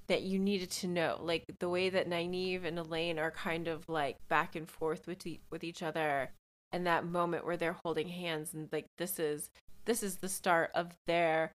that 0.07 0.24
you 0.24 0.39
needed 0.39 0.72
to 0.72 0.88
know 0.88 1.20
like 1.22 1.45
the 1.59 1.70
way 1.70 1.88
that 1.89 2.09
Nynaeve 2.09 2.65
and 2.65 2.80
Elayne 2.80 3.20
are 3.20 3.30
kind 3.30 3.67
of 3.67 3.88
like 3.88 4.17
back 4.28 4.55
and 4.55 4.67
forth 4.67 5.05
with 5.05 5.26
e- 5.28 5.39
with 5.51 5.63
each 5.63 5.84
other 5.84 6.32
and 6.72 6.86
that 6.88 7.05
moment 7.05 7.45
where 7.45 7.57
they're 7.57 7.78
holding 7.84 8.07
hands 8.09 8.53
and 8.53 8.70
like 8.72 8.86
this 8.97 9.20
is 9.20 9.49
this 9.86 10.03
is 10.03 10.17
the 10.17 10.30
start 10.30 10.72
of 10.76 10.91
their 11.07 11.51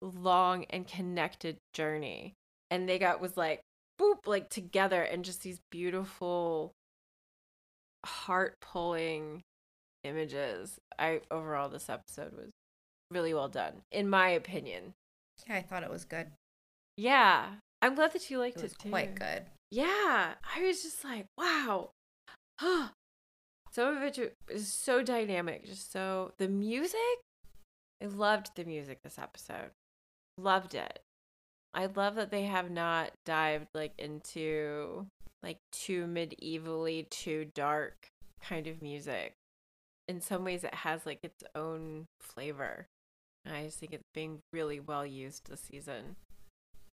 long 0.00 0.64
and 0.70 0.86
connected 0.86 1.56
journey. 1.74 2.32
And 2.70 2.88
they 2.88 2.98
got 2.98 3.20
was 3.20 3.36
like 3.36 3.60
boop 4.00 4.26
like 4.26 4.48
together 4.48 5.02
and 5.02 5.24
just 5.24 5.42
these 5.42 5.58
beautiful 5.70 6.72
heart 8.06 8.54
pulling 8.60 9.42
images. 10.04 10.78
I 10.98 11.20
overall 11.30 11.68
this 11.68 11.88
episode 11.90 12.32
was 12.32 12.50
really 13.10 13.34
well 13.34 13.48
done 13.48 13.82
in 13.90 14.08
my 14.08 14.28
opinion. 14.30 14.92
Yeah, 15.48 15.56
I 15.56 15.62
thought 15.62 15.82
it 15.82 15.90
was 15.90 16.04
good. 16.04 16.28
yeah. 16.96 17.46
I'm 17.80 17.94
glad 17.94 18.12
that 18.12 18.28
you 18.28 18.38
liked 18.40 18.56
It 18.56 18.60
it, 18.60 18.62
was 18.64 18.72
too. 18.74 18.88
quite 18.90 19.14
good. 19.14 19.42
yeah. 19.70 20.34
I 20.56 20.62
was 20.62 20.82
just 20.82 21.04
like 21.04 21.26
wow 21.36 21.90
some 23.70 23.96
of 23.96 24.02
it 24.02 24.18
is 24.48 24.72
so 24.72 25.02
dynamic 25.02 25.64
just 25.64 25.92
so 25.92 26.32
the 26.38 26.48
music 26.48 26.96
i 28.02 28.06
loved 28.06 28.50
the 28.54 28.64
music 28.64 29.02
this 29.02 29.18
episode. 29.18 29.70
Loved 30.36 30.74
it. 30.74 31.00
I 31.74 31.86
love 31.86 32.14
that 32.14 32.30
they 32.30 32.44
have 32.44 32.70
not 32.70 33.10
dived 33.26 33.66
like 33.74 33.92
into 33.98 35.06
like 35.42 35.58
too 35.72 36.06
medievally 36.06 37.08
too 37.10 37.50
dark 37.54 38.08
kind 38.40 38.66
of 38.66 38.82
music. 38.82 39.34
In 40.06 40.20
some 40.20 40.44
ways 40.44 40.64
it 40.64 40.74
has 40.74 41.04
like 41.04 41.18
its 41.22 41.42
own 41.54 42.06
flavor. 42.20 42.86
And 43.44 43.54
i 43.54 43.64
just 43.64 43.78
think 43.78 43.92
it's 43.92 44.08
being 44.14 44.38
really 44.52 44.80
well 44.80 45.04
used 45.04 45.48
this 45.48 45.60
season. 45.60 46.16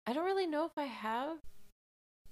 I 0.06 0.12
don't 0.12 0.24
really 0.24 0.46
know 0.46 0.64
if 0.64 0.76
i 0.76 0.84
have 0.84 1.38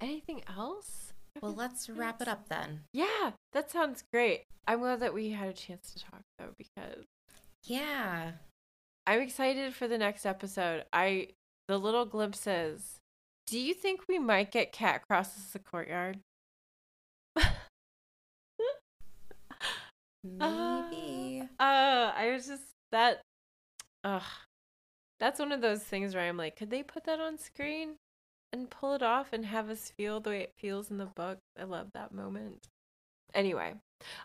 anything 0.00 0.42
else 0.48 1.12
Well, 1.40 1.54
let's 1.54 1.88
wrap 1.88 2.20
it 2.22 2.28
up 2.28 2.48
then. 2.48 2.80
yeah, 2.92 3.32
that 3.52 3.70
sounds 3.70 4.04
great. 4.12 4.44
I'm 4.66 4.80
glad 4.80 5.00
that 5.00 5.14
we 5.14 5.30
had 5.30 5.48
a 5.48 5.52
chance 5.52 5.92
to 5.92 6.04
talk 6.04 6.20
though 6.38 6.54
because 6.58 7.04
Yeah. 7.64 8.32
I'm 9.06 9.20
excited 9.20 9.74
for 9.74 9.88
the 9.88 9.98
next 9.98 10.26
episode. 10.26 10.84
I 10.92 11.28
the 11.68 11.78
little 11.78 12.04
glimpses. 12.04 12.96
Do 13.46 13.58
you 13.58 13.74
think 13.74 14.02
we 14.08 14.18
might 14.18 14.50
get 14.52 14.72
cat 14.72 15.02
crosses 15.08 15.52
the 15.52 15.58
courtyard? 15.58 16.20
Maybe. 20.24 21.42
Uh, 21.58 22.12
I 22.14 22.30
was 22.32 22.46
just 22.46 22.62
that. 22.92 23.22
Ugh, 24.04 24.22
that's 25.18 25.38
one 25.40 25.52
of 25.52 25.60
those 25.60 25.82
things 25.82 26.14
where 26.14 26.28
I'm 26.28 26.36
like, 26.36 26.56
could 26.56 26.70
they 26.70 26.82
put 26.82 27.04
that 27.04 27.20
on 27.20 27.38
screen 27.38 27.96
and 28.52 28.70
pull 28.70 28.94
it 28.94 29.02
off 29.02 29.32
and 29.32 29.46
have 29.46 29.70
us 29.70 29.90
feel 29.96 30.20
the 30.20 30.30
way 30.30 30.40
it 30.40 30.54
feels 30.56 30.90
in 30.90 30.98
the 30.98 31.06
book? 31.06 31.38
I 31.58 31.64
love 31.64 31.92
that 31.94 32.12
moment. 32.12 32.68
Anyway, 33.34 33.74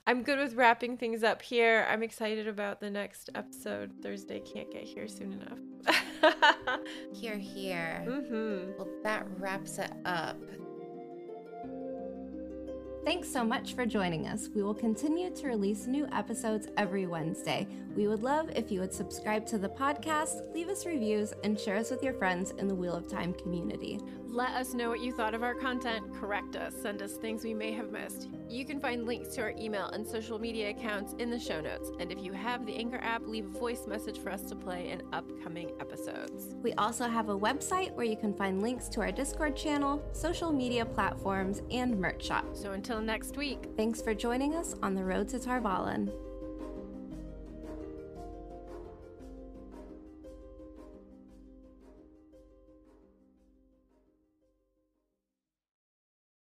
I'm 0.08 0.24
good 0.24 0.40
with 0.40 0.56
wrapping 0.56 0.98
things 0.98 1.24
up 1.24 1.42
here. 1.42 1.86
I'm 1.90 2.04
excited 2.04 2.48
about 2.48 2.80
the 2.80 2.90
next 2.90 3.30
episode. 3.36 3.92
Thursday 4.02 4.40
can't 4.40 4.72
get 4.72 4.84
here 4.84 5.08
soon 5.08 5.34
enough. 5.34 5.60
Hear, 7.14 7.38
hear. 7.38 8.04
mm-hmm. 8.08 8.72
Well, 8.78 8.88
that 9.04 9.26
wraps 9.38 9.78
it 9.78 9.92
up. 10.06 10.38
Thanks 13.06 13.32
so 13.32 13.44
much 13.44 13.76
for 13.76 13.86
joining 13.86 14.26
us. 14.26 14.50
We 14.56 14.64
will 14.64 14.74
continue 14.74 15.30
to 15.36 15.48
release 15.48 15.86
new 15.86 16.08
episodes 16.12 16.70
every 16.76 17.06
Wednesday. 17.06 17.68
We 17.96 18.08
would 18.08 18.24
love 18.24 18.50
if 18.56 18.72
you 18.72 18.80
would 18.80 18.92
subscribe 18.92 19.46
to 19.46 19.60
the 19.60 19.70
podcast, 19.70 20.52
leave 20.56 20.70
us 20.70 20.88
reviews, 20.88 21.32
and 21.44 21.60
share 21.60 21.76
us 21.76 21.92
with 21.92 22.02
your 22.02 22.16
friends 22.16 22.50
in 22.58 22.68
the 22.68 22.74
Wheel 22.74 22.96
of 22.96 23.08
Time 23.08 23.36
community. 23.36 24.00
Let 24.36 24.52
us 24.52 24.74
know 24.74 24.90
what 24.90 25.00
you 25.00 25.14
thought 25.14 25.34
of 25.34 25.44
our 25.44 25.56
content, 25.56 26.14
correct 26.14 26.58
us, 26.58 26.74
send 26.82 27.02
us 27.02 27.14
things 27.14 27.46
we 27.46 27.54
may 27.54 27.72
have 27.72 27.90
missed. 27.90 28.28
You 28.50 28.66
can 28.66 28.82
find 28.82 29.06
links 29.06 29.30
to 29.36 29.44
our 29.44 29.54
email 29.58 29.86
and 29.86 30.06
social 30.06 30.38
media 30.38 30.72
accounts 30.72 31.16
in 31.20 31.30
the 31.30 31.40
show 31.40 31.62
notes. 31.62 31.90
And 32.02 32.12
if 32.12 32.20
you 32.22 32.34
have 32.34 32.66
the 32.66 32.76
Anchor 32.76 33.00
app, 33.02 33.26
leave 33.26 33.46
a 33.46 33.58
voice 33.58 33.88
message 33.88 34.20
for 34.20 34.30
us 34.30 34.42
to 34.50 34.56
play 34.58 34.90
in 34.90 35.04
upcoming 35.14 35.72
episodes. 35.80 36.54
We 36.62 36.74
also 36.74 37.08
have 37.08 37.30
a 37.30 37.40
website 37.40 37.94
where 37.94 38.06
you 38.06 38.18
can 38.18 38.34
find 38.34 38.62
links 38.62 38.90
to 38.90 39.00
our 39.00 39.12
Discord 39.14 39.56
channel, 39.56 40.04
social 40.12 40.52
media 40.52 40.86
platforms, 40.86 41.62
and 41.72 41.98
merch 41.98 42.26
shop. 42.26 42.58
So 42.58 42.74
until 42.74 43.00
next 43.00 43.38
week. 43.38 43.70
Thanks 43.78 44.02
for 44.02 44.14
joining 44.14 44.54
us 44.56 44.76
on 44.84 44.96
the 44.96 45.04
road 45.06 45.30
to 45.30 45.40
Tar 45.40 45.62
Valon. 45.62 46.12